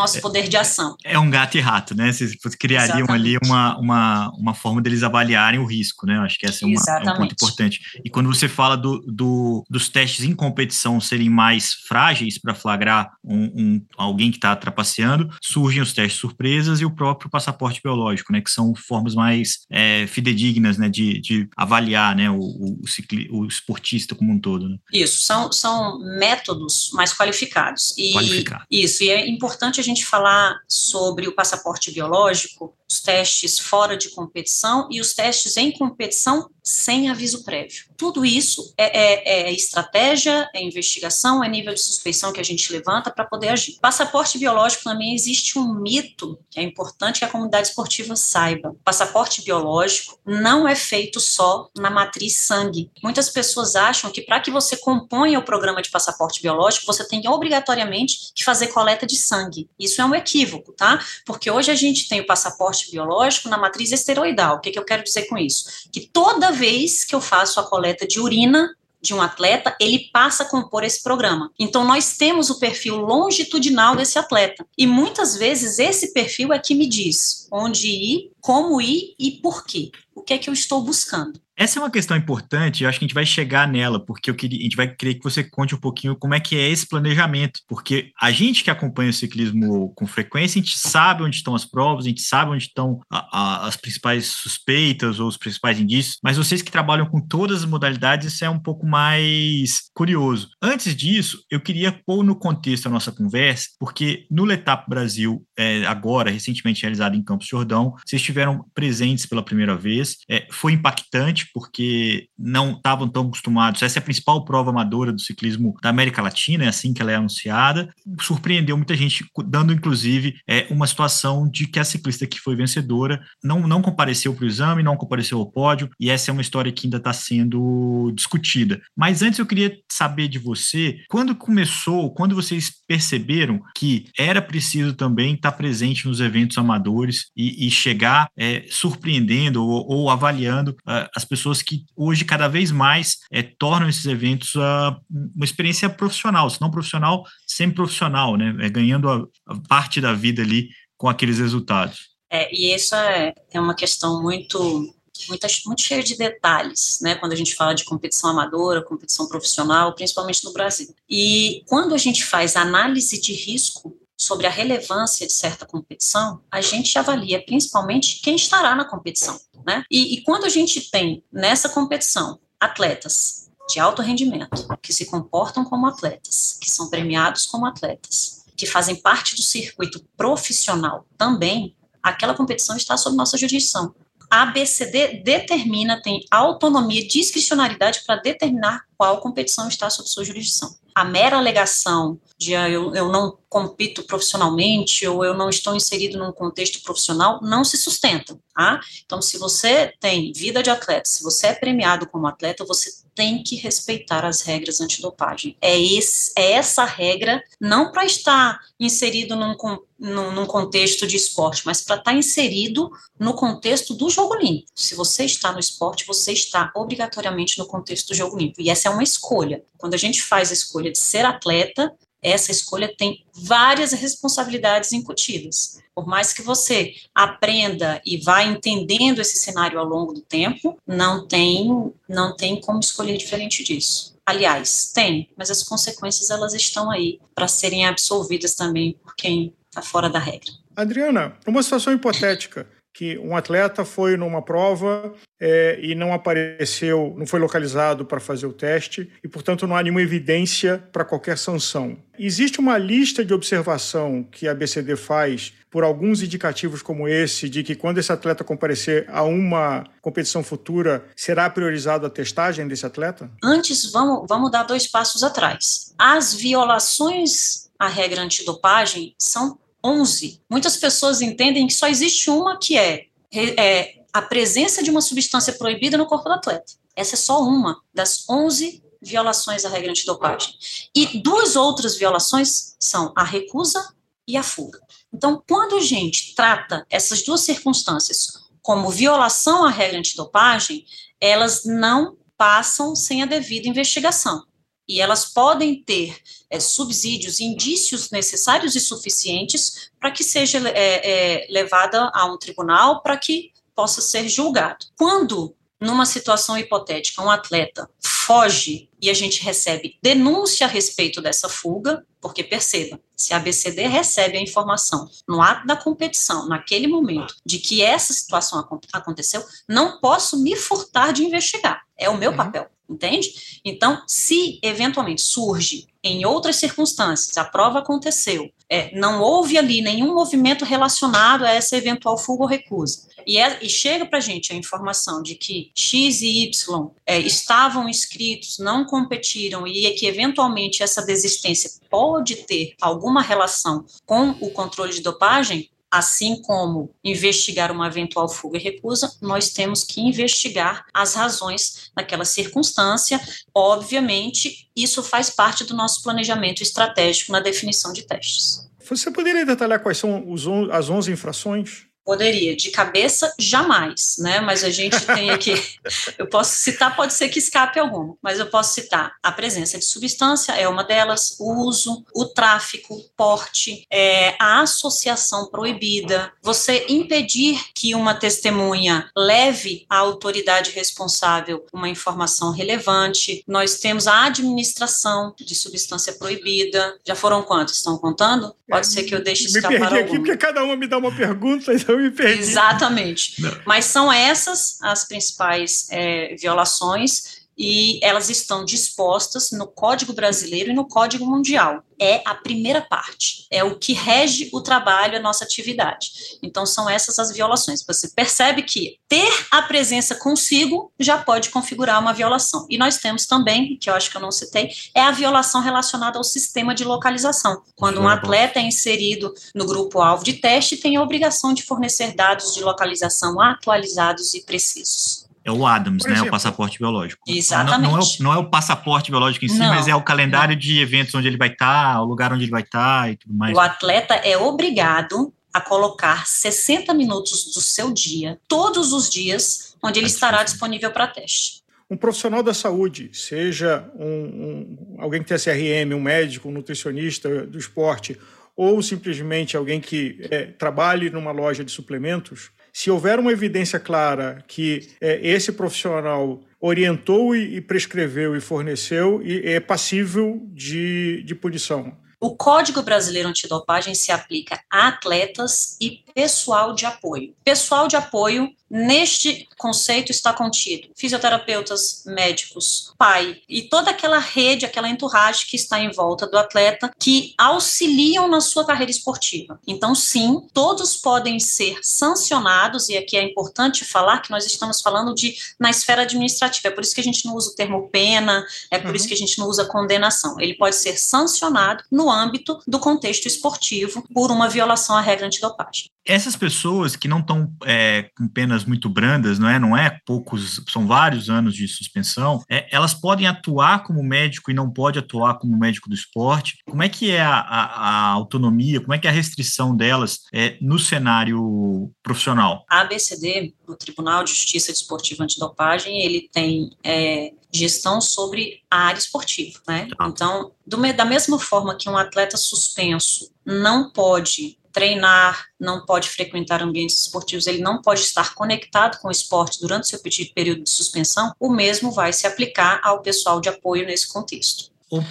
nosso 0.06 0.22
poder 0.22 0.48
de 0.48 0.58
ação. 0.58 0.96
É 1.04 1.18
um 1.18 1.30
gato 1.30 1.58
e 1.58 1.62
rato, 1.62 1.96
né? 1.96 2.12
Você 2.12 2.36
criariam 2.60 3.08
ali 3.10 3.38
uma, 3.44 3.78
uma, 3.78 4.32
uma 4.38 4.54
forma 4.54 4.82
deles 4.82 5.04
avaliarem 5.04 5.60
o 5.60 5.66
risco, 5.66 6.06
né? 6.06 6.18
Acho 6.20 6.38
que 6.38 6.46
essa 6.46 6.66
é, 6.66 6.68
uma, 6.68 7.10
é 7.10 7.14
um 7.14 7.18
ponto 7.18 7.34
importante. 7.34 7.82
E 8.04 8.10
quando 8.10 8.28
você 8.28 8.48
fala 8.48 8.76
do, 8.76 9.00
do, 9.08 9.64
dos 9.70 9.90
testes 9.90 10.26
em 10.26 10.36
competição 10.36 11.00
serem 11.00 11.30
mais 11.30 11.74
frágeis 11.88 12.38
para 12.38 12.54
flagrar 12.54 13.12
um, 13.24 13.44
um, 13.46 13.86
alguém 13.98 14.32
que 14.32 14.38
está 14.38 14.56
trapaceando, 14.56 15.30
surgem 15.42 15.82
os 15.82 15.94
testes 15.94 16.20
surpresas 16.20 16.82
e 16.82 16.86
o 16.86 16.92
próprio 16.92 17.30
passaporte 17.30 17.82
biológico, 17.84 18.32
né? 18.32 18.42
Que 18.42 18.52
são 18.52 18.74
formas 18.76 19.16
mais 19.16 19.60
é, 19.72 20.06
fidedignas, 20.08 20.78
né? 20.78 20.90
De, 20.90 21.20
de 21.20 21.50
avaliar, 21.56 22.16
né? 22.16 22.30
O, 22.30 22.40
o, 22.40 22.80
o, 22.82 23.40
o 23.40 23.46
esportista 23.46 24.16
como 24.16 24.32
um 24.32 24.40
todo. 24.40 24.70
Né? 24.70 24.78
Isso, 24.94 25.22
são, 25.22 25.52
são 25.52 26.00
métodos 26.00 26.90
mais 26.94 27.14
qualificados. 27.14 27.94
E, 27.98 28.14
Qualificado. 28.14 28.66
Isso, 28.70 29.04
e 29.04 29.10
é 29.10 29.28
importante 29.28 29.80
a 29.80 29.84
gente 29.84 29.95
falar 30.04 30.60
sobre 30.68 31.28
o 31.28 31.36
passaporte 31.36 31.92
biológico, 31.92 32.76
os 32.90 33.00
testes 33.00 33.60
fora 33.60 33.96
de 33.96 34.10
competição 34.10 34.88
e 34.92 35.00
os 35.00 35.14
testes 35.14 35.56
em 35.58 35.72
competição 35.72 36.50
sem 36.66 37.10
aviso 37.10 37.44
prévio. 37.44 37.86
Tudo 37.96 38.26
isso 38.26 38.74
é, 38.76 38.86
é, 38.86 39.50
é, 39.50 39.54
estratégia, 39.54 40.50
é 40.54 40.62
investigação, 40.64 41.44
é 41.44 41.48
nível 41.48 41.74
de 41.74 41.80
suspeição 41.80 42.34
que 42.34 42.40
a 42.40 42.44
gente 42.44 42.72
levanta 42.74 43.12
para 43.12 43.24
poder 43.24 43.50
agir. 43.50 43.78
Passaporte 43.80 44.40
biológico 44.40 44.84
também 44.84 45.14
existe 45.14 45.60
um 45.60 45.76
mito 45.76 46.40
que 46.50 46.60
é 46.60 46.64
importante 46.64 47.20
que 47.20 47.26
a 47.26 47.30
comunidade 47.30 47.68
esportiva 47.68 48.16
saiba. 48.16 48.76
Passaporte 48.84 49.44
biológico 49.44 50.20
não 50.26 50.68
é 50.68 50.76
feito 50.76 51.20
só 51.20 51.70
na 51.78 51.92
matriz 51.92 52.38
sangue. 52.38 52.90
Muitas 53.04 53.30
pessoas 53.30 53.76
acham 53.76 54.12
que 54.12 54.22
para 54.22 54.40
que 54.40 54.50
você 54.50 54.76
componha 54.78 55.38
o 55.38 55.46
programa 55.46 55.82
de 55.82 55.92
passaporte 55.92 56.42
biológico, 56.42 56.88
você 56.88 57.08
tem 57.08 57.28
obrigatoriamente 57.28 58.32
que 58.34 58.44
fazer 58.44 58.68
coleta 58.68 59.06
de 59.06 59.16
sangue. 59.16 59.70
Isso 59.80 60.02
é 60.02 60.06
um 60.06 60.16
equívoco, 60.16 60.72
tá? 60.74 61.00
Porque 61.26 61.52
hoje 61.52 61.70
a 61.70 61.76
gente 61.76 62.10
tem 62.10 62.22
o 62.22 62.26
passaporte 62.26 62.90
biológico 62.90 63.50
na 63.50 63.58
matriz 63.58 63.92
esteroidal. 63.92 64.56
O 64.56 64.60
que, 64.60 64.72
que 64.72 64.80
eu 64.80 64.86
quero 64.86 65.04
dizer 65.04 65.28
com 65.28 65.38
isso? 65.38 65.66
Que 65.92 66.02
toda 66.02 66.55
vez 66.56 67.04
que 67.04 67.14
eu 67.14 67.22
faço 67.22 67.60
a 67.60 67.64
coleta 67.64 68.08
de 68.08 68.20
urina 68.20 68.74
de 69.02 69.14
um 69.14 69.22
atleta, 69.22 69.76
ele 69.80 70.10
passa 70.12 70.44
a 70.44 70.50
compor 70.50 70.84
esse 70.84 71.04
programa. 71.04 71.52
Então, 71.60 71.86
nós 71.86 72.18
temos 72.18 72.50
o 72.50 72.60
perfil 72.60 72.96
longitudinal 72.96 73.96
desse 73.96 74.18
atleta. 74.18 74.66
E 74.76 74.88
muitas 74.88 75.38
vezes 75.38 75.78
esse 75.78 76.12
perfil 76.12 76.52
é 76.52 76.58
que 76.58 76.74
me 76.74 76.88
diz 76.88 77.48
onde 77.52 77.88
ir, 77.88 78.32
como 78.42 78.82
ir 78.82 79.14
e 79.20 79.32
por 79.32 79.64
quê. 79.64 79.92
O 80.16 80.22
que 80.22 80.34
é 80.34 80.38
que 80.40 80.50
eu 80.50 80.54
estou 80.54 80.82
buscando. 80.82 81.40
Essa 81.58 81.80
é 81.80 81.82
uma 81.82 81.92
questão 81.92 82.18
importante, 82.18 82.84
eu 82.84 82.90
acho 82.90 83.00
que 83.00 83.06
a 83.06 83.08
gente 83.08 83.16
vai 83.16 83.26
chegar 83.26 83.66
nela, 83.66 84.04
porque 84.04 84.30
eu 84.30 84.36
queria, 84.36 84.60
a 84.60 84.64
gente 84.64 84.76
vai 84.76 84.94
querer 84.94 85.16
que 85.16 85.24
você 85.24 85.42
conte 85.42 85.74
um 85.74 85.80
pouquinho 85.80 86.16
como 86.16 86.34
é 86.34 86.40
que 86.40 86.56
é 86.58 86.70
esse 86.70 86.86
planejamento, 86.86 87.62
porque 87.68 88.12
a 88.22 88.30
gente 88.30 88.62
que 88.62 88.70
acompanha 88.70 89.10
o 89.10 89.14
ciclismo 89.14 89.94
com 89.96 90.06
frequência, 90.06 90.60
a 90.60 90.64
gente 90.64 90.78
sabe 90.78 91.24
onde 91.24 91.38
estão 91.38 91.56
as 91.56 91.64
provas, 91.64 92.06
a 92.06 92.10
gente 92.10 92.22
sabe 92.22 92.52
onde 92.52 92.66
estão 92.66 93.00
a, 93.10 93.40
a, 93.40 93.68
as 93.68 93.78
principais 93.78 94.26
suspeitas 94.26 95.20
ou 95.20 95.30
os 95.30 95.38
principais 95.38 95.80
indícios, 95.80 96.18
mas 96.22 96.36
vocês 96.36 96.62
que 96.62 96.72
trabalham 96.72 97.06
com 97.06 97.22
todas 97.22 97.60
as 97.64 97.70
modalidades, 97.70 98.34
isso 98.34 98.44
é 98.44 98.50
um 98.50 98.60
pouco 98.60 98.86
mais 98.86 99.84
curioso. 99.94 100.50
Antes 100.62 100.94
disso, 100.94 101.42
eu 101.50 101.62
queria 101.62 101.92
pôr 102.06 102.22
no 102.22 102.36
contexto 102.36 102.88
a 102.88 102.92
nossa 102.92 103.14
conversa, 103.14 103.70
porque 103.80 104.26
no 104.30 104.44
Letap 104.44 104.90
Brasil, 104.90 105.46
é, 105.58 105.86
agora, 105.86 106.30
recentemente 106.30 106.82
realizado 106.82 107.16
em 107.16 107.24
Campos 107.24 107.48
Jordão, 107.48 107.94
vocês 108.06 108.22
estiveram 108.22 108.66
presentes 108.74 109.26
pela 109.26 109.44
primeira 109.44 109.78
vez, 109.78 110.18
é, 110.30 110.48
foi 110.52 110.74
impactante, 110.74 111.45
porque 111.54 112.28
não 112.38 112.74
estavam 112.74 113.08
tão 113.08 113.28
acostumados. 113.28 113.82
Essa 113.82 114.00
é 114.00 114.02
a 114.02 114.04
principal 114.04 114.44
prova 114.46 114.70
amadora 114.70 115.12
do 115.12 115.22
ciclismo 115.22 115.76
da 115.82 115.90
América 115.90 116.22
Latina, 116.22 116.66
é 116.66 116.68
assim 116.68 116.94
que 116.94 117.02
ela 117.02 117.12
é 117.12 117.16
anunciada. 117.16 117.94
Surpreendeu 118.22 118.78
muita 118.78 118.96
gente, 118.96 119.26
dando 119.46 119.74
inclusive 119.74 120.36
é, 120.48 120.68
uma 120.70 120.88
situação 120.88 121.50
de 121.50 121.68
que 121.68 121.80
a 121.80 121.84
ciclista 121.84 122.28
que 122.28 122.40
foi 122.40 122.56
vencedora 122.56 123.22
não, 123.44 123.68
não 123.68 123.82
compareceu 123.82 124.34
para 124.34 124.46
o 124.46 124.48
exame, 124.48 124.84
não 124.84 124.98
compareceu 124.98 125.40
ao 125.40 125.52
pódio, 125.52 125.90
e 126.00 126.10
essa 126.10 126.32
é 126.32 126.34
uma 126.34 126.42
história 126.42 126.72
que 126.72 126.88
ainda 126.88 126.98
está 126.98 127.14
sendo 127.14 128.12
discutida. 128.16 128.82
Mas 128.96 129.22
antes 129.22 129.40
eu 129.40 129.46
queria 129.46 129.78
saber 129.92 130.28
de 130.28 130.40
você, 130.40 131.00
quando 131.10 131.36
começou, 131.36 132.14
quando 132.14 132.36
vocês 132.36 132.72
perceberam 132.88 133.62
que 133.76 134.06
era 134.18 134.42
preciso 134.42 134.94
também 134.94 135.34
estar 135.36 135.52
presente 135.52 136.08
nos 136.08 136.20
eventos 136.20 136.58
amadores 136.58 137.28
e, 137.36 137.68
e 137.68 137.72
chegar 137.72 138.30
é, 138.38 138.66
surpreendendo 138.70 139.66
ou, 139.66 139.86
ou 139.88 140.10
avaliando 140.10 140.72
uh, 140.72 141.10
as 141.16 141.26
pessoas 141.26 141.35
pessoas 141.36 141.62
que 141.62 141.86
hoje 141.96 142.24
cada 142.24 142.48
vez 142.48 142.72
mais 142.72 143.18
é, 143.30 143.44
tornam 143.44 143.90
esses 143.90 144.06
eventos 144.06 144.56
uh, 144.56 144.96
uma 145.36 145.44
experiência 145.44 145.90
profissional, 145.90 146.50
se 146.50 146.62
não 146.62 146.72
profissional, 146.72 147.26
sempre 147.46 147.76
profissional, 147.76 148.38
né? 148.38 148.56
É, 148.62 148.70
ganhando 148.70 149.10
a, 149.10 149.28
a 149.48 149.60
parte 149.68 150.00
da 150.00 150.14
vida 150.14 150.42
ali 150.42 150.70
com 150.98 151.10
aqueles 151.10 151.40
resultados. 151.40 152.16
É, 152.32 152.50
e 152.54 152.74
isso 152.74 152.96
é, 152.96 153.34
é 153.52 153.60
uma 153.60 153.76
questão 153.76 154.22
muito 154.22 154.94
muito, 155.30 155.48
muito 155.66 155.82
cheia 155.82 156.04
de 156.04 156.18
detalhes, 156.18 157.00
né, 157.02 157.16
quando 157.16 157.32
a 157.32 157.38
gente 157.38 157.56
fala 157.56 157.74
de 157.74 157.86
competição 157.86 158.32
amadora, 158.32 158.84
competição 158.84 159.30
profissional, 159.30 159.96
principalmente 159.96 160.44
no 160.44 160.52
Brasil. 160.52 160.94
E 161.10 161.64
quando 161.68 161.96
a 161.96 161.98
gente 161.98 162.26
faz 162.26 162.58
análise 162.58 163.22
de 163.22 163.32
risco 163.32 163.98
sobre 164.18 164.46
a 164.46 164.50
relevância 164.50 165.26
de 165.26 165.32
certa 165.32 165.66
competição, 165.66 166.42
a 166.52 166.60
gente 166.60 167.00
avalia 167.00 167.42
principalmente 167.46 168.20
quem 168.22 168.36
estará 168.36 168.76
na 168.76 168.84
competição 168.84 169.40
né? 169.66 169.84
E, 169.90 170.16
e 170.16 170.22
quando 170.24 170.46
a 170.46 170.50
gente 170.50 170.90
tem 170.92 171.24
nessa 171.32 171.70
competição 171.70 172.40
atletas 172.60 173.50
de 173.70 173.80
alto 173.80 174.02
rendimento, 174.02 174.68
que 174.82 174.94
se 174.94 175.06
comportam 175.06 175.66
como 175.66 175.88
atletas, 175.88 176.58
que 176.62 176.70
são 176.70 176.90
premiados 176.90 177.46
como 177.46 177.66
atletas, 177.66 178.46
que 178.56 178.66
fazem 178.66 178.96
parte 178.96 179.36
do 179.36 179.42
circuito 179.42 180.06
profissional 180.16 181.06
também, 181.18 181.76
aquela 182.02 182.36
competição 182.36 182.78
está 182.78 182.96
sob 182.96 183.18
nossa 183.18 183.38
jurisdição. 183.38 183.94
A 184.30 184.44
ABCD 184.44 185.22
determina, 185.24 186.02
tem 186.02 186.26
autonomia, 186.32 187.08
discricionariedade 187.08 188.04
para 188.06 188.22
determinar 188.22 188.84
qual 188.98 189.20
competição 189.20 189.68
está 189.68 189.90
sob 189.90 190.08
sua 190.08 190.24
jurisdição. 190.24 190.76
A 190.94 191.04
mera 191.04 191.38
alegação 191.38 192.20
de 192.38 192.56
ah, 192.56 192.70
eu, 192.70 192.94
eu 192.94 193.10
não 193.10 193.38
compito 193.48 194.04
profissionalmente 194.04 195.08
ou 195.08 195.24
eu 195.24 195.34
não 195.34 195.50
estou 195.50 195.76
inserido 195.76 196.18
num 196.18 196.32
contexto 196.32 196.82
profissional 196.84 197.40
não 197.42 197.64
se 197.64 197.78
sustenta, 197.78 198.38
tá? 198.54 198.82
Então, 199.06 199.22
se 199.22 199.38
você 199.38 199.94
tem 200.00 200.34
vida 200.34 200.62
de 200.62 200.70
atleta, 200.70 201.08
se 201.08 201.24
você 201.24 201.48
é 201.48 201.54
premiado 201.54 202.08
como 202.08 202.28
atleta, 202.28 202.66
você 202.66 202.92
tem 203.16 203.42
que 203.42 203.56
respeitar 203.56 204.26
as 204.26 204.42
regras 204.42 204.82
antidopagem. 204.82 205.56
É, 205.62 205.80
esse, 205.80 206.34
é 206.38 206.52
essa 206.52 206.84
regra, 206.84 207.42
não 207.60 207.94
para 207.94 208.06
estar 208.06 208.60
inserido 208.78 209.38
num, 209.38 209.56
num, 209.98 210.32
num, 210.34 210.46
contexto 210.46 211.08
de 211.08 211.16
esporte, 211.16 211.62
mas 211.66 211.82
para 211.82 211.96
estar 211.96 212.14
inserido 212.14 212.92
no 213.18 213.34
contexto 213.34 213.94
do 213.94 214.10
jogo 214.10 214.36
limpo. 214.36 214.66
Se 214.76 214.96
você 214.96 215.24
está 215.24 215.54
no 215.54 215.60
esporte, 215.60 216.06
você 216.06 216.34
está 216.34 216.74
obrigatoriamente 216.76 217.58
no 217.58 217.66
contexto 217.66 218.10
do 218.10 218.16
jogo 218.16 218.38
limpo. 218.38 218.62
E 218.62 218.70
essa 218.70 218.90
é 218.90 218.92
uma 218.92 219.04
escolha. 219.04 219.64
Quando 219.78 219.94
a 219.94 219.98
gente 219.98 220.22
faz 220.22 220.50
a 220.50 220.54
escolha 220.54 220.92
de 220.92 221.00
ser 221.00 221.24
atleta, 221.24 221.96
essa 222.26 222.52
escolha 222.52 222.94
tem 222.98 223.24
várias 223.34 223.92
responsabilidades 223.94 224.92
incutidas. 224.92 225.80
Por 225.94 226.08
mais 226.08 226.34
que 226.34 226.42
você 226.42 226.94
aprenda 227.14 228.02
e 228.06 228.18
vá 228.18 228.44
entendendo 228.44 229.20
esse 229.20 229.38
cenário 229.38 229.80
ao 229.80 229.86
longo 229.86 230.12
do 230.12 230.22
tempo, 230.22 230.78
não 230.88 231.28
tem, 231.28 231.94
não 232.10 232.36
tem 232.36 232.60
como 232.60 232.80
escolher 232.80 233.16
diferente 233.18 233.64
disso. 233.64 234.16
Aliás, 234.26 234.92
tem, 234.92 235.30
mas 235.38 235.52
as 235.52 235.62
consequências 235.62 236.32
elas 236.32 236.54
estão 236.56 236.90
aí 236.90 237.20
para 237.36 237.48
serem 237.48 237.86
absolvidas 237.86 238.56
também 238.56 238.94
por 239.04 239.16
quem 239.16 239.54
está 239.70 239.84
fora 239.84 240.10
da 240.10 240.18
regra. 240.18 240.52
Adriana, 240.76 241.38
uma 241.46 241.62
situação 241.62 241.94
hipotética 241.94 242.68
que 242.92 243.18
um 243.20 243.36
atleta 243.36 243.86
foi 243.86 244.18
numa 244.18 244.42
prova 244.42 245.14
é, 245.40 245.80
e 245.82 245.96
não 245.96 246.14
apareceu, 246.14 247.14
não 247.18 247.26
foi 247.26 247.40
localizado 247.40 248.06
para 248.06 248.20
fazer 248.20 248.46
o 248.46 248.54
teste 248.54 249.10
e, 249.24 249.28
portanto, 249.28 249.68
não 249.68 249.76
há 249.76 249.84
nenhuma 249.84 250.02
evidência 250.02 250.84
para 250.92 251.04
qualquer 251.04 251.38
sanção. 251.38 251.98
Existe 252.18 252.60
uma 252.60 252.78
lista 252.78 253.24
de 253.26 253.34
observação 253.34 254.24
que 254.24 254.48
a 254.48 254.54
BCD 254.54 254.96
faz 254.96 255.54
por 255.70 255.84
alguns 255.84 256.22
indicativos 256.22 256.82
como 256.82 257.06
esse, 257.06 257.50
de 257.50 257.62
que 257.62 257.76
quando 257.76 257.98
esse 257.98 258.10
atleta 258.10 258.46
comparecer 258.46 259.06
a 259.10 259.24
uma 259.24 259.84
competição 260.02 260.42
futura, 260.42 261.06
será 261.16 261.50
priorizado 261.50 262.06
a 262.06 262.10
testagem 262.10 262.66
desse 262.66 262.86
atleta? 262.86 263.30
Antes, 263.44 263.92
vamos, 263.92 264.26
vamos 264.30 264.50
dar 264.50 264.64
dois 264.64 264.88
passos 264.88 265.22
atrás. 265.22 265.94
As 265.98 266.34
violações 266.34 267.70
à 267.78 267.90
regra 267.90 268.22
antidopagem 268.22 269.14
são 269.20 269.60
11. 269.84 270.40
Muitas 270.50 270.78
pessoas 270.78 271.22
entendem 271.22 271.68
que 271.68 271.74
só 271.74 271.88
existe 271.88 272.30
uma 272.30 272.58
que 272.58 272.78
é, 272.78 273.08
é 273.34 273.96
a 274.16 274.22
presença 274.22 274.82
de 274.82 274.90
uma 274.90 275.02
substância 275.02 275.52
proibida 275.52 275.98
no 275.98 276.06
corpo 276.06 276.30
do 276.30 276.36
atleta. 276.36 276.72
Essa 276.96 277.16
é 277.16 277.18
só 277.18 277.44
uma 277.44 277.82
das 277.94 278.24
11 278.30 278.82
violações 279.02 279.66
à 279.66 279.70
regra 279.70 279.90
antidopagem. 279.92 280.54
E 280.96 281.22
duas 281.22 281.58
outras 281.58 281.98
violações 281.98 282.78
são 282.80 283.12
a 283.14 283.26
recusa 283.26 283.94
e 284.26 284.38
a 284.38 284.42
fuga. 284.42 284.80
Então, 285.14 285.44
quando 285.46 285.76
a 285.76 285.82
gente 285.82 286.34
trata 286.34 286.88
essas 286.90 287.24
duas 287.24 287.42
circunstâncias 287.42 288.46
como 288.62 288.90
violação 288.90 289.66
à 289.66 289.70
regra 289.70 290.00
antidopagem, 290.00 290.86
elas 291.20 291.66
não 291.66 292.16
passam 292.38 292.96
sem 292.96 293.22
a 293.22 293.26
devida 293.26 293.68
investigação. 293.68 294.46
e 294.88 295.02
elas 295.02 295.26
podem 295.26 295.84
ter 295.84 296.16
é, 296.48 296.60
subsídios, 296.60 297.40
indícios 297.40 298.12
necessários 298.12 298.76
e 298.76 298.80
suficientes 298.80 299.90
para 300.00 300.12
que 300.12 300.24
seja 300.24 300.60
é, 300.70 301.44
é, 301.44 301.48
levada 301.50 302.12
a 302.14 302.32
um 302.32 302.38
tribunal 302.38 303.02
para 303.02 303.18
que 303.18 303.52
possa 303.76 304.02
ser 304.02 304.28
julgado. 304.30 304.86
Quando 304.96 305.56
numa 305.80 306.06
situação 306.06 306.58
hipotética, 306.58 307.22
um 307.22 307.30
atleta 307.30 307.90
foge 308.02 308.90
e 309.00 309.10
a 309.10 309.14
gente 309.14 309.44
recebe 309.44 309.98
denúncia 310.02 310.66
a 310.66 310.70
respeito 310.70 311.22
dessa 311.22 311.48
fuga, 311.48 312.04
porque 312.20 312.44
perceba, 312.44 313.00
se 313.16 313.34
a 313.34 313.40
BCD 313.40 313.86
recebe 313.88 314.38
a 314.38 314.42
informação 314.42 315.08
no 315.28 315.42
ato 315.42 315.68
da 315.68 315.76
competição, 315.76 316.48
naquele 316.48 316.88
momento, 316.88 317.36
de 317.46 317.60
que 317.60 317.84
essa 317.84 318.14
situação 318.14 318.68
aconteceu, 318.94 319.44
não 319.70 320.00
posso 320.00 320.42
me 320.42 320.56
furtar 320.56 321.12
de 321.12 321.24
investigar. 321.24 321.84
É 321.98 322.10
o 322.10 322.18
meu 322.18 322.32
uhum. 322.32 322.38
papel, 322.38 322.68
entende? 322.90 323.62
Então, 323.64 324.02
se 324.08 324.60
eventualmente 324.62 325.22
surge 325.22 325.88
em 326.04 326.24
outras 326.26 326.58
circunstâncias, 326.58 327.36
a 327.36 327.44
prova 327.44 327.80
aconteceu, 327.80 328.52
é, 328.70 328.96
não 328.98 329.22
houve 329.22 329.58
ali 329.58 329.82
nenhum 329.82 330.14
movimento 330.14 330.64
relacionado 330.64 331.44
a 331.44 331.52
essa 331.52 331.76
eventual 331.76 332.18
fuga 332.18 332.44
ou 332.44 332.50
recusa, 332.50 333.08
e, 333.26 333.40
é, 333.40 333.58
e 333.62 333.68
chega 333.68 334.06
para 334.06 334.20
a 334.20 334.22
gente 334.22 334.54
a 334.54 334.56
informação 334.56 335.24
de 335.24 335.34
que 335.34 335.72
X 335.76 336.22
e 336.22 336.44
Y 336.44 336.92
é, 337.08 337.20
estavam 337.20 337.90
inscritos, 337.90 338.60
não 338.60 338.86
competiram, 338.86 339.66
e 339.66 339.88
é 339.88 339.92
que 339.92 340.06
eventualmente 340.06 340.84
essa 340.84 341.04
desistência 341.04 341.72
pode 341.90 342.36
ter 342.36 342.76
alguma 342.80 343.22
relação 343.22 343.84
com 344.06 344.30
o 344.42 344.52
controle 344.52 344.94
de 344.94 345.02
dopagem, 345.02 345.70
assim 345.92 346.42
como 346.42 346.94
investigar 347.04 347.72
uma 347.72 347.88
eventual 347.88 348.28
fuga 348.28 348.58
e 348.58 348.62
recusa, 348.62 349.12
nós 349.22 349.50
temos 349.50 349.84
que 349.84 350.02
investigar 350.02 350.86
as 350.94 351.16
razões 351.16 351.92
daquela 351.96 352.26
circunstância. 352.26 353.20
Obviamente, 353.54 354.70
isso 354.76 355.02
faz 355.02 355.30
parte 355.30 355.64
do 355.64 355.76
nosso 355.76 356.04
planejamento 356.04 356.62
estratégico 356.62 357.32
na 357.32 357.40
definição 357.40 357.94
de 357.94 358.04
testes. 358.04 358.70
Você 358.88 359.10
poderia 359.10 359.46
detalhar 359.46 359.82
quais 359.82 359.98
são 359.98 360.26
as 360.72 360.90
11 360.90 361.12
infrações? 361.12 361.88
Poderia, 362.06 362.56
de 362.56 362.70
cabeça, 362.70 363.34
jamais, 363.40 364.18
né? 364.20 364.40
Mas 364.40 364.64
a 364.64 364.70
gente 364.70 365.00
tem 365.08 365.32
aqui, 365.32 365.56
eu 366.18 366.28
posso 366.28 366.56
citar, 366.58 366.96
pode 366.96 367.14
ser 367.14 367.30
que 367.30 367.40
escape 367.40 367.80
alguma, 367.80 368.16
mas 368.22 368.40
eu 368.40 368.46
posso 368.46 368.76
citar 368.76 369.14
a 369.24 369.32
presença 369.32 369.78
de 369.78 369.86
substância, 369.86 370.54
é 370.54 370.68
uma 370.68 370.84
delas, 370.84 371.36
o 371.40 371.66
uso, 371.66 372.06
o 372.14 372.26
tráfico, 372.26 373.04
porte, 373.18 373.86
é, 373.92 374.36
a 374.40 374.62
associação 374.62 375.50
proibida, 375.50 376.32
você 376.42 376.86
impedir 376.88 377.60
que 377.74 377.96
uma 377.96 378.14
testemunha 378.14 379.10
leve 379.18 379.86
à 379.90 379.98
autoridade 379.98 380.72
responsável 380.72 381.66
uma 381.74 381.90
informação 381.90 382.52
relevante. 382.52 383.44
Nós 383.48 383.80
temos 383.80 384.08
a 384.08 384.26
administração 384.26 385.34
de 385.38 385.56
substância 385.56 386.14
proibida. 386.14 386.98
Já 387.06 387.16
foram 387.16 387.44
quantos? 387.44 387.78
Estão 387.78 387.98
contando? 387.98 388.56
Pode 388.68 388.88
ser 388.88 389.04
que 389.04 389.14
eu 389.14 389.24
deixe 389.24 389.46
escapar 389.46 389.72
Me 389.72 389.80
perdi 389.80 389.96
alguma. 389.96 390.10
aqui 390.10 390.18
porque 390.18 390.38
cada 390.38 390.64
uma 390.64 390.76
me 390.76 390.88
dá 390.88 390.98
uma 390.98 391.16
pergunta, 391.16 391.74
então 391.74 391.95
eu 391.96 392.04
me 392.04 392.12
perdi. 392.12 392.40
Exatamente. 392.40 393.42
Não. 393.42 393.52
Mas 393.66 393.86
são 393.86 394.12
essas 394.12 394.78
as 394.82 395.06
principais 395.06 395.88
é, 395.90 396.36
violações 396.36 397.45
e 397.58 398.00
elas 398.04 398.30
estão 398.30 398.66
dispostas 398.66 399.52
no 399.52 399.68
Código 399.68 400.14
Brasileiro 400.14 400.72
e 400.72 400.74
no 400.74 400.88
Código 400.88 401.26
Mundial. 401.26 401.84
É 401.98 402.22
a 402.26 402.36
primeira 402.36 402.82
parte, 402.82 403.48
é 403.50 403.64
o 403.64 403.80
que 403.80 403.94
rege 403.94 404.50
o 404.52 404.60
trabalho, 404.60 405.18
a 405.18 405.22
nossa 405.22 405.46
atividade. 405.46 406.38
Então, 406.44 406.66
são 406.66 406.90
essas 406.90 407.18
as 407.18 407.32
violações. 407.32 407.86
Você 407.88 408.10
percebe 408.10 408.64
que 408.64 408.98
ter 409.08 409.32
a 409.50 409.62
presença 409.62 410.14
consigo 410.16 410.92
já 411.00 411.18
pode 411.18 411.50
configurar 411.50 412.02
uma 412.02 412.12
violação. 412.12 412.66
E 412.70 412.78
nós 412.78 412.98
temos 412.98 413.26
também, 413.26 413.78
que 413.78 413.90
eu 413.90 413.94
acho 413.94 414.12
que 414.12 414.18
eu 414.18 414.22
não 414.22 414.32
citei, 414.32 414.72
é 414.94 415.00
a 415.00 415.12
violação 415.12 415.62
relacionada 415.62 416.18
ao 416.18 416.24
sistema 416.24 416.76
de 416.76 416.84
localização. 416.84 417.62
Quando 417.78 418.02
um 418.02 418.10
atleta 418.10 418.60
é 418.60 418.64
inserido 418.64 419.34
no 419.54 419.66
grupo-alvo 419.66 420.24
de 420.26 420.34
teste, 420.34 420.76
tem 420.76 420.98
a 420.98 421.02
obrigação 421.02 421.54
de 421.54 421.64
fornecer 421.64 422.14
dados 422.14 422.54
de 422.54 422.62
localização 422.62 423.40
atualizados 423.40 424.34
e 424.34 424.44
precisos. 424.44 425.25
É 425.46 425.52
o 425.52 425.66
Adams, 425.66 426.04
né? 426.06 426.24
o 426.24 426.30
passaporte 426.32 426.80
biológico. 426.80 427.22
Exatamente. 427.28 427.82
Não, 427.84 427.92
não, 427.92 428.00
é 428.00 428.04
o, 428.04 428.24
não, 428.24 428.34
é 428.34 428.38
o, 428.38 428.50
passaporte 428.50 429.12
biológico 429.12 429.46
em 429.46 429.48
si, 429.48 429.60
não, 429.60 429.68
mas 429.68 429.88
é 429.88 429.96
o 429.96 430.02
calendário 430.02 430.56
não. 430.56 430.60
de 430.60 430.82
eventos 430.82 431.14
onde 431.14 431.28
ele 431.28 431.38
vai 431.38 431.50
estar, 431.50 431.94
tá, 431.94 432.02
o 432.02 432.06
lugar 432.06 432.34
onde 432.34 432.46
ele 432.46 432.52
vai 432.52 432.64
estar 432.64 433.04
tá 433.04 433.12
e 433.12 433.16
tudo 433.16 433.36
mais. 433.36 433.56
O 433.56 433.60
atleta 433.60 434.16
é 434.16 434.36
obrigado 434.36 435.32
a 435.54 435.62
colocar 435.62 436.28
60 436.28 436.94
minutos 436.96 437.54
do 437.54 437.62
seu 437.62 437.94
dia, 437.94 438.40
todos 438.48 438.92
os 438.92 439.08
dias, 439.08 439.78
onde 439.84 440.00
ele 440.00 440.08
é 440.08 440.10
estará 440.10 440.44
disponível 440.44 440.92
para 440.92 441.08
teste. 441.08 441.64
Um 441.88 441.96
profissional 441.96 442.42
da 442.42 442.54
saúde, 442.54 443.12
seja 443.14 443.88
um, 443.96 444.06
um, 444.06 444.96
alguém 444.98 445.22
que 445.22 445.30
tem 445.30 445.38
CRM, 445.38 445.94
um 445.94 446.02
médico, 446.02 446.50
um 446.50 446.52
nutricionista 446.52 447.46
do 447.46 447.60
esporte, 447.60 448.20
ou 448.56 448.82
simplesmente 448.82 449.56
alguém 449.56 449.80
que 449.80 450.28
é, 450.32 450.46
trabalhe 450.46 451.10
numa 451.12 451.32
loja 451.32 451.64
de 451.64 451.72
suplementos, 451.72 452.50
se 452.76 452.92
houver 452.92 453.20
uma 453.20 453.32
evidência 453.32 453.80
clara 453.80 454.44
que 454.50 454.90
é, 455.00 455.26
esse 455.26 455.54
profissional 455.54 456.42
orientou 456.60 457.34
e, 457.34 457.56
e, 457.56 457.62
prescreveu 457.62 458.36
e 458.36 458.42
forneceu, 458.42 459.22
e 459.24 459.48
é 459.48 459.62
passível 459.62 460.42
de, 460.48 461.24
de 461.24 461.34
punição. 461.34 461.96
O 462.20 462.36
Código 462.36 462.82
Brasileiro 462.82 463.30
Antidopagem 463.30 463.96
se 463.96 464.12
aplica 464.12 464.62
a 464.70 464.90
atletas 464.90 465.78
e 465.80 466.04
pessoal 466.16 466.74
de 466.74 466.86
apoio. 466.86 467.36
Pessoal 467.44 467.88
de 467.90 467.98
apoio 467.98 468.50
Neste 468.70 469.48
conceito 469.58 470.12
está 470.12 470.34
contido 470.34 470.90
fisioterapeutas, 470.96 472.04
médicos, 472.06 472.92
pai 472.98 473.38
e 473.48 473.62
toda 473.62 473.92
aquela 473.92 474.18
rede, 474.18 474.66
aquela 474.66 474.90
entourage 474.90 475.46
que 475.46 475.56
está 475.56 475.80
em 475.80 475.92
volta 475.92 476.26
do 476.26 476.38
atleta 476.38 476.92
que 477.00 477.36
auxiliam 477.38 478.28
na 478.28 478.42
sua 478.42 478.66
carreira 478.66 478.90
esportiva. 478.90 479.60
Então, 479.68 479.94
sim, 479.94 480.48
todos 480.52 480.98
podem 480.98 481.40
ser 481.40 481.78
sancionados, 481.84 482.90
e 482.90 482.98
aqui 482.98 483.16
é 483.16 483.24
importante 483.24 483.86
falar 483.86 484.20
que 484.20 484.32
nós 484.32 484.46
estamos 484.46 484.82
falando 484.82 485.14
de 485.14 485.36
na 485.60 485.70
esfera 485.70 486.02
administrativa, 486.02 486.68
é 486.68 486.72
por 486.72 486.84
isso 486.84 486.96
que 486.96 487.02
a 487.02 487.04
gente 487.04 487.26
não 487.26 487.36
usa 487.36 487.52
o 487.52 487.56
termo 487.56 487.88
pena, 487.90 488.46
é 488.72 488.80
por 488.80 488.90
uhum. 488.90 488.96
isso 488.96 489.08
que 489.08 489.14
a 489.14 489.18
gente 489.18 489.38
não 489.38 489.48
usa 489.48 489.66
condenação. 489.66 490.40
Ele 490.40 490.56
pode 490.56 490.76
ser 490.76 490.98
sancionado 490.98 491.84
no 491.92 492.10
âmbito 492.10 492.60
do 492.68 492.80
contexto 492.80 493.28
esportivo 493.28 494.04
por 494.14 494.32
uma 494.32 494.50
violação 494.50 494.96
à 494.96 495.02
regra 495.02 495.28
antidopagem. 495.28 495.92
Essas 496.06 496.36
pessoas 496.36 496.96
que 496.96 497.08
não 497.08 497.20
estão 497.20 497.52
é, 497.66 498.10
com 498.18 498.28
penas 498.28 498.64
muito 498.64 498.88
brandas, 498.90 499.40
não 499.40 499.50
é? 499.50 499.58
Não 499.58 499.76
é 499.76 500.00
poucos, 500.06 500.62
são 500.70 500.86
vários 500.86 501.30
anos 501.30 501.56
de 501.56 501.68
suspensão. 501.68 502.44
É, 502.50 502.68
elas 502.74 502.94
podem 502.94 503.28
atuar 503.28 503.84
como 503.84 504.04
médico 504.04 504.52
e 504.52 504.54
não 504.54 504.70
pode 504.70 505.00
atuar 505.00 505.40
como 505.40 505.58
médico 505.58 505.90
do 505.90 505.96
esporte. 505.96 506.58
Como 506.66 506.84
é 506.84 506.90
que 506.90 507.12
é 507.12 507.22
a, 507.22 507.40
a, 507.40 507.90
a 507.90 508.08
autonomia? 508.12 508.80
Como 508.80 508.94
é 508.94 509.00
que 509.00 509.08
é 509.08 509.10
a 509.10 509.14
restrição 509.14 509.76
delas 509.76 510.20
é, 510.34 510.58
no 510.62 510.78
cenário 510.78 511.92
profissional? 512.04 512.66
A 512.70 512.82
ABCD, 512.82 513.54
o 513.68 513.76
Tribunal 513.76 514.24
de 514.24 514.32
Justiça 514.32 514.72
Desportiva 514.72 515.24
Antidopagem, 515.24 516.02
ele 516.02 516.30
tem 516.32 516.70
é, 516.84 517.32
gestão 517.52 518.00
sobre 518.02 518.62
a 518.70 518.88
área 518.88 519.00
esportiva, 519.00 519.60
né? 519.68 519.88
Tá. 519.98 520.08
Então, 520.08 520.52
do, 520.66 520.78
da 520.94 521.06
mesma 521.06 521.40
forma 521.40 521.76
que 521.76 521.90
um 521.90 521.98
atleta 521.98 522.38
suspenso 522.38 523.32
não 523.46 523.92
pode 523.92 524.58
treinar, 524.76 525.46
não 525.58 525.86
pode 525.86 526.10
frequentar 526.10 526.62
ambientes 526.62 527.02
esportivos, 527.02 527.48
ele 527.48 527.62
não 527.62 527.82
pode 527.82 528.02
estar 528.02 528.36
conectado 528.36 529.00
com 529.00 529.08
o 529.08 529.12
esporte 529.12 529.62
durante 529.62 529.88
seu 529.88 530.00
período 530.36 530.64
de 530.64 530.70
suspensão, 530.70 531.32
o 531.40 531.50
mesmo 531.50 531.92
vai 531.92 532.12
se 532.12 532.28
aplicar 532.28 532.82
ao 532.84 533.02
pessoal 533.02 533.40
de 533.40 533.48
apoio 533.48 533.86
nesse 533.86 534.08
contexto. 534.08 534.76
Uh, 534.92 535.04